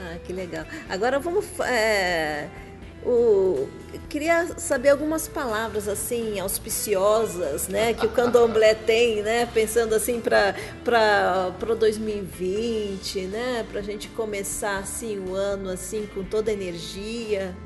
Ah, 0.00 0.18
que 0.24 0.32
legal. 0.32 0.64
Agora 0.88 1.18
vamos. 1.18 1.46
É 1.60 2.67
o, 3.04 3.68
queria 4.08 4.58
saber 4.58 4.90
algumas 4.90 5.28
palavras 5.28 5.88
assim 5.88 6.38
auspiciosas, 6.40 7.68
né, 7.68 7.94
que 7.94 8.06
o 8.06 8.10
Candomblé 8.10 8.74
tem, 8.86 9.22
né, 9.22 9.46
pensando 9.46 9.94
assim 9.94 10.20
para 10.20 10.54
para 10.84 11.74
2020, 11.74 13.20
né, 13.22 13.66
para 13.70 13.80
a 13.80 13.82
gente 13.82 14.08
começar 14.08 14.78
assim 14.78 15.18
o 15.18 15.34
ano 15.34 15.70
assim 15.70 16.06
com 16.14 16.24
toda 16.24 16.50
a 16.50 16.54
energia. 16.54 17.56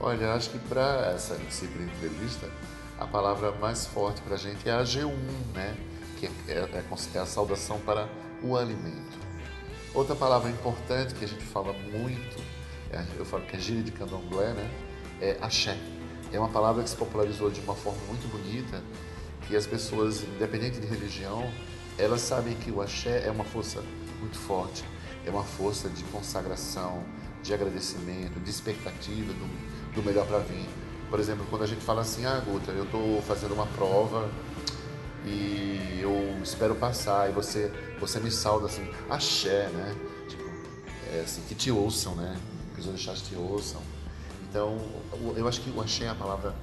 Olha, 0.00 0.32
acho 0.32 0.50
que 0.50 0.58
para 0.58 1.12
essa 1.14 1.36
simples 1.50 1.88
entrevista 1.88 2.48
a 2.98 3.06
palavra 3.06 3.52
mais 3.52 3.86
forte 3.86 4.20
para 4.22 4.34
a 4.34 4.38
gente 4.38 4.68
é 4.68 4.72
a 4.72 4.82
G1, 4.82 5.12
né, 5.54 5.76
que 6.18 6.26
é, 6.26 6.30
é, 6.52 6.84
é 7.14 7.18
a 7.18 7.26
saudação 7.26 7.78
para 7.80 8.08
o 8.42 8.56
alimento. 8.56 9.18
Outra 9.94 10.14
palavra 10.14 10.50
importante 10.50 11.14
que 11.14 11.24
a 11.24 11.28
gente 11.28 11.44
fala 11.44 11.72
muito 11.72 12.38
é, 12.38 12.47
eu 13.18 13.24
falo 13.24 13.44
que 13.44 13.56
é 13.56 13.58
gíria 13.60 13.82
de 13.82 13.92
candomblé, 13.92 14.52
né? 14.52 14.70
É 15.20 15.38
axé. 15.40 15.76
É 16.32 16.38
uma 16.38 16.48
palavra 16.48 16.82
que 16.82 16.90
se 16.90 16.96
popularizou 16.96 17.50
de 17.50 17.60
uma 17.60 17.74
forma 17.74 18.00
muito 18.06 18.28
bonita, 18.30 18.82
que 19.46 19.56
as 19.56 19.66
pessoas, 19.66 20.22
independente 20.22 20.78
de 20.78 20.86
religião, 20.86 21.50
elas 21.96 22.20
sabem 22.20 22.54
que 22.54 22.70
o 22.70 22.80
axé 22.80 23.26
é 23.26 23.30
uma 23.30 23.44
força 23.44 23.82
muito 24.20 24.38
forte, 24.38 24.84
é 25.26 25.30
uma 25.30 25.44
força 25.44 25.88
de 25.88 26.04
consagração, 26.04 27.02
de 27.42 27.54
agradecimento, 27.54 28.38
de 28.40 28.50
expectativa 28.50 29.32
do, 29.32 29.94
do 29.94 30.02
melhor 30.02 30.26
para 30.26 30.38
vir. 30.40 30.68
Por 31.08 31.18
exemplo, 31.18 31.46
quando 31.48 31.62
a 31.62 31.66
gente 31.66 31.80
fala 31.80 32.02
assim, 32.02 32.26
ah, 32.26 32.38
Guta, 32.40 32.70
eu 32.72 32.84
estou 32.84 33.22
fazendo 33.22 33.54
uma 33.54 33.66
prova 33.66 34.30
e 35.24 36.00
eu 36.02 36.38
espero 36.42 36.74
passar, 36.74 37.30
e 37.30 37.32
você, 37.32 37.72
você 37.98 38.20
me 38.20 38.30
salda 38.30 38.66
assim, 38.66 38.88
axé, 39.08 39.68
né? 39.68 39.96
Tipo, 40.28 40.44
é 41.14 41.20
assim, 41.20 41.42
que 41.48 41.54
te 41.54 41.70
ouçam, 41.70 42.14
né? 42.14 42.36
Que 42.78 42.82
os 42.82 42.86
orixás 42.86 43.20
te 43.22 43.34
ouçam. 43.34 43.82
Então, 44.48 44.78
eu 45.36 45.48
acho 45.48 45.60
que 45.60 45.70
o 45.70 45.80
axé 45.80 46.04
é 46.04 46.08
a 46.10 46.14
palavra 46.14 46.54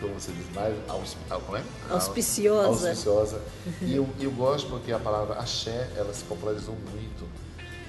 como 0.00 0.14
você 0.14 0.30
diz, 0.30 0.54
mais 0.54 0.74
aus, 0.88 1.16
como 1.44 1.56
é? 1.56 1.64
auspiciosa. 1.90 2.90
auspiciosa. 2.90 3.42
E 3.82 3.96
eu, 3.96 4.08
eu 4.20 4.30
gosto 4.30 4.68
porque 4.68 4.92
a 4.92 4.98
palavra 4.98 5.34
axé, 5.34 5.90
ela 5.96 6.12
se 6.12 6.22
popularizou 6.24 6.76
muito 6.92 7.28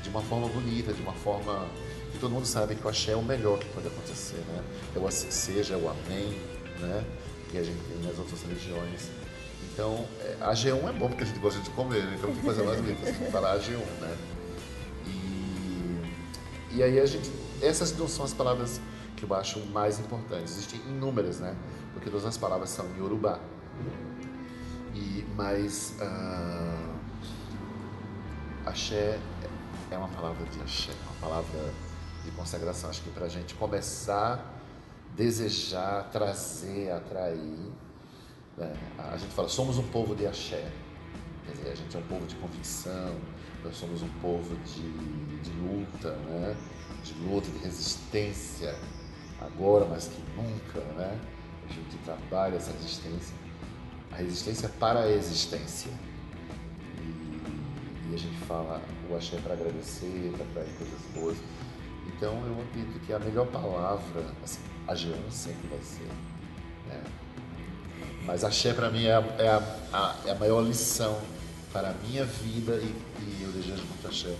de 0.01 0.09
uma 0.09 0.21
forma 0.21 0.47
bonita, 0.47 0.93
de 0.93 1.01
uma 1.01 1.13
forma 1.13 1.67
que 2.11 2.17
todo 2.17 2.31
mundo 2.31 2.45
sabe 2.45 2.75
que 2.75 2.85
o 2.85 2.89
axé 2.89 3.11
é 3.11 3.15
o 3.15 3.21
melhor 3.21 3.59
que 3.59 3.67
pode 3.67 3.87
acontecer, 3.87 4.37
né? 4.47 4.63
É 4.95 4.99
o 4.99 5.07
assim 5.07 5.29
seja, 5.29 5.75
é 5.75 5.77
o 5.77 5.89
amém, 5.89 6.41
né? 6.79 7.03
Que 7.51 7.57
a 7.59 7.63
gente 7.63 7.77
tem 7.77 8.07
nas 8.07 8.17
outras 8.17 8.41
religiões. 8.41 9.09
Então, 9.73 10.05
é, 10.21 10.37
a 10.41 10.53
G1 10.53 10.89
é 10.89 10.93
bom 10.93 11.09
porque 11.09 11.23
a 11.23 11.27
gente 11.27 11.39
gosta 11.39 11.59
de 11.59 11.69
comer, 11.69 12.03
né? 12.03 12.15
então 12.17 12.31
tem 12.31 12.39
que 12.39 12.45
fazer 12.45 12.63
mais 12.63 12.81
bonito, 12.81 13.07
assim, 13.07 13.31
falar 13.31 13.53
a 13.53 13.59
G1, 13.59 13.77
né? 14.01 14.17
E, 15.05 16.75
e 16.75 16.83
aí 16.83 16.99
a 16.99 17.05
gente, 17.05 17.29
essas 17.61 17.95
não 17.97 18.07
são 18.07 18.25
as 18.25 18.33
palavras 18.33 18.79
que 19.15 19.23
eu 19.23 19.33
acho 19.33 19.59
mais 19.67 19.99
importantes. 19.99 20.53
Existem 20.53 20.79
inúmeras, 20.81 21.39
né? 21.39 21.55
Porque 21.93 22.09
todas 22.09 22.25
as 22.25 22.37
palavras 22.37 22.69
são 22.69 22.85
em 22.95 23.01
Urubá. 23.01 23.39
E, 24.95 25.25
mas 25.35 25.95
uh, 25.99 26.89
axé 28.65 29.19
é 29.91 29.97
uma 29.97 30.07
palavra 30.09 30.45
de 30.45 30.61
axé, 30.61 30.91
uma 31.05 31.29
palavra 31.29 31.73
de 32.23 32.31
consagração. 32.31 32.89
Acho 32.89 33.01
que 33.01 33.09
para 33.09 33.25
a 33.25 33.29
gente 33.29 33.53
começar, 33.55 34.53
desejar, 35.15 36.09
trazer, 36.11 36.91
atrair. 36.91 37.71
Né? 38.57 38.75
A 38.97 39.17
gente 39.17 39.33
fala, 39.33 39.49
somos 39.49 39.77
um 39.77 39.87
povo 39.87 40.15
de 40.15 40.25
axé. 40.25 40.71
Quer 41.45 41.51
dizer, 41.53 41.71
a 41.71 41.75
gente 41.75 41.95
é 41.95 41.99
um 41.99 42.03
povo 42.03 42.25
de 42.25 42.35
convicção, 42.35 43.15
nós 43.63 43.75
somos 43.75 44.01
um 44.01 44.09
povo 44.21 44.55
de, 44.65 45.41
de 45.41 45.51
luta, 45.59 46.11
né? 46.11 46.55
de 47.03 47.13
luta, 47.25 47.49
de 47.49 47.57
resistência 47.59 48.75
agora 49.41 49.85
mais 49.85 50.07
que 50.07 50.21
nunca, 50.35 50.79
né? 50.95 51.17
A 51.69 51.73
gente 51.73 51.97
trabalha 52.03 52.55
essa 52.55 52.71
resistência, 52.71 53.35
a 54.11 54.15
resistência 54.17 54.69
para 54.79 55.01
a 55.01 55.11
existência. 55.11 55.91
E, 56.97 58.11
e 58.11 58.15
a 58.15 58.17
gente 58.17 58.37
fala 58.45 58.81
o 59.09 59.15
axé 59.15 59.37
para 59.37 59.53
agradecer, 59.53 60.33
para 60.35 60.45
trazer 60.53 60.71
coisas 60.77 61.01
boas. 61.13 61.37
Então 62.07 62.33
eu 62.45 62.61
acredito 62.61 62.99
que 63.05 63.13
a 63.13 63.19
melhor 63.19 63.47
palavra, 63.47 64.25
assim, 64.43 64.61
a 64.87 64.93
G1 64.93 65.31
sempre 65.31 65.67
vai 65.67 65.79
ser. 65.81 66.09
Né? 66.87 67.03
Mas 68.25 68.43
axé 68.43 68.73
para 68.73 68.89
mim 68.89 69.05
é 69.05 69.13
a, 69.13 69.19
é, 69.37 69.47
a, 69.47 69.57
a, 69.93 70.15
é 70.25 70.31
a 70.31 70.35
maior 70.35 70.61
lição 70.61 71.19
para 71.71 71.89
a 71.89 71.93
minha 72.07 72.25
vida 72.25 72.73
e, 72.75 72.93
e 73.21 73.43
eu 73.43 73.51
desejo 73.51 73.83
muito 73.83 74.07
axé 74.07 74.33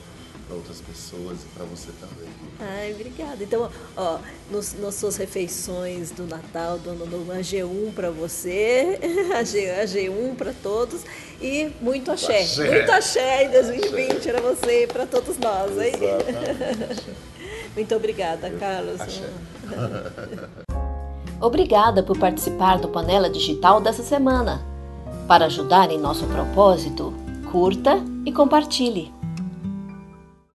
para 0.50 0.58
outras 0.58 0.82
pessoas 0.82 1.38
e 1.44 1.46
para 1.56 1.64
você 1.66 1.92
também. 2.00 2.28
Ai, 2.60 2.92
obrigada. 2.94 3.44
Então, 3.44 3.70
ó, 3.96 4.18
nos, 4.50 4.74
nas 4.74 4.96
suas 4.96 5.16
refeições 5.16 6.10
do 6.10 6.26
Natal, 6.26 6.80
dando 6.80 7.04
uma 7.04 7.36
G1 7.36 7.94
para 7.94 8.10
você, 8.10 9.00
a, 9.38 9.44
G, 9.44 9.70
a 9.70 9.86
G1 9.86 10.36
para 10.36 10.52
todos 10.52 11.04
e 11.40 11.72
muito 11.80 12.12
axé. 12.12 12.42
axé. 12.42 12.68
Muito 12.68 12.92
axé 12.92 13.46
em 13.46 13.52
2020 13.52 14.24
para 14.24 14.42
você 14.42 14.84
e 14.84 14.88
para 14.88 15.06
todos 15.06 15.38
nós. 15.38 15.78
Hein? 15.78 15.94
muito 17.76 17.96
obrigada, 17.96 18.48
Eu, 18.48 18.60
Carlos. 18.60 19.00
Obrigada 21.42 22.04
por 22.04 22.20
participar 22.20 22.80
do 22.80 22.90
Panela 22.90 23.30
Digital 23.30 23.80
dessa 23.80 24.04
semana. 24.04 24.62
Para 25.30 25.46
ajudar 25.46 25.92
em 25.92 26.00
nosso 26.00 26.26
propósito, 26.26 27.14
curta 27.52 28.04
e 28.26 28.32
compartilhe. 28.32 29.19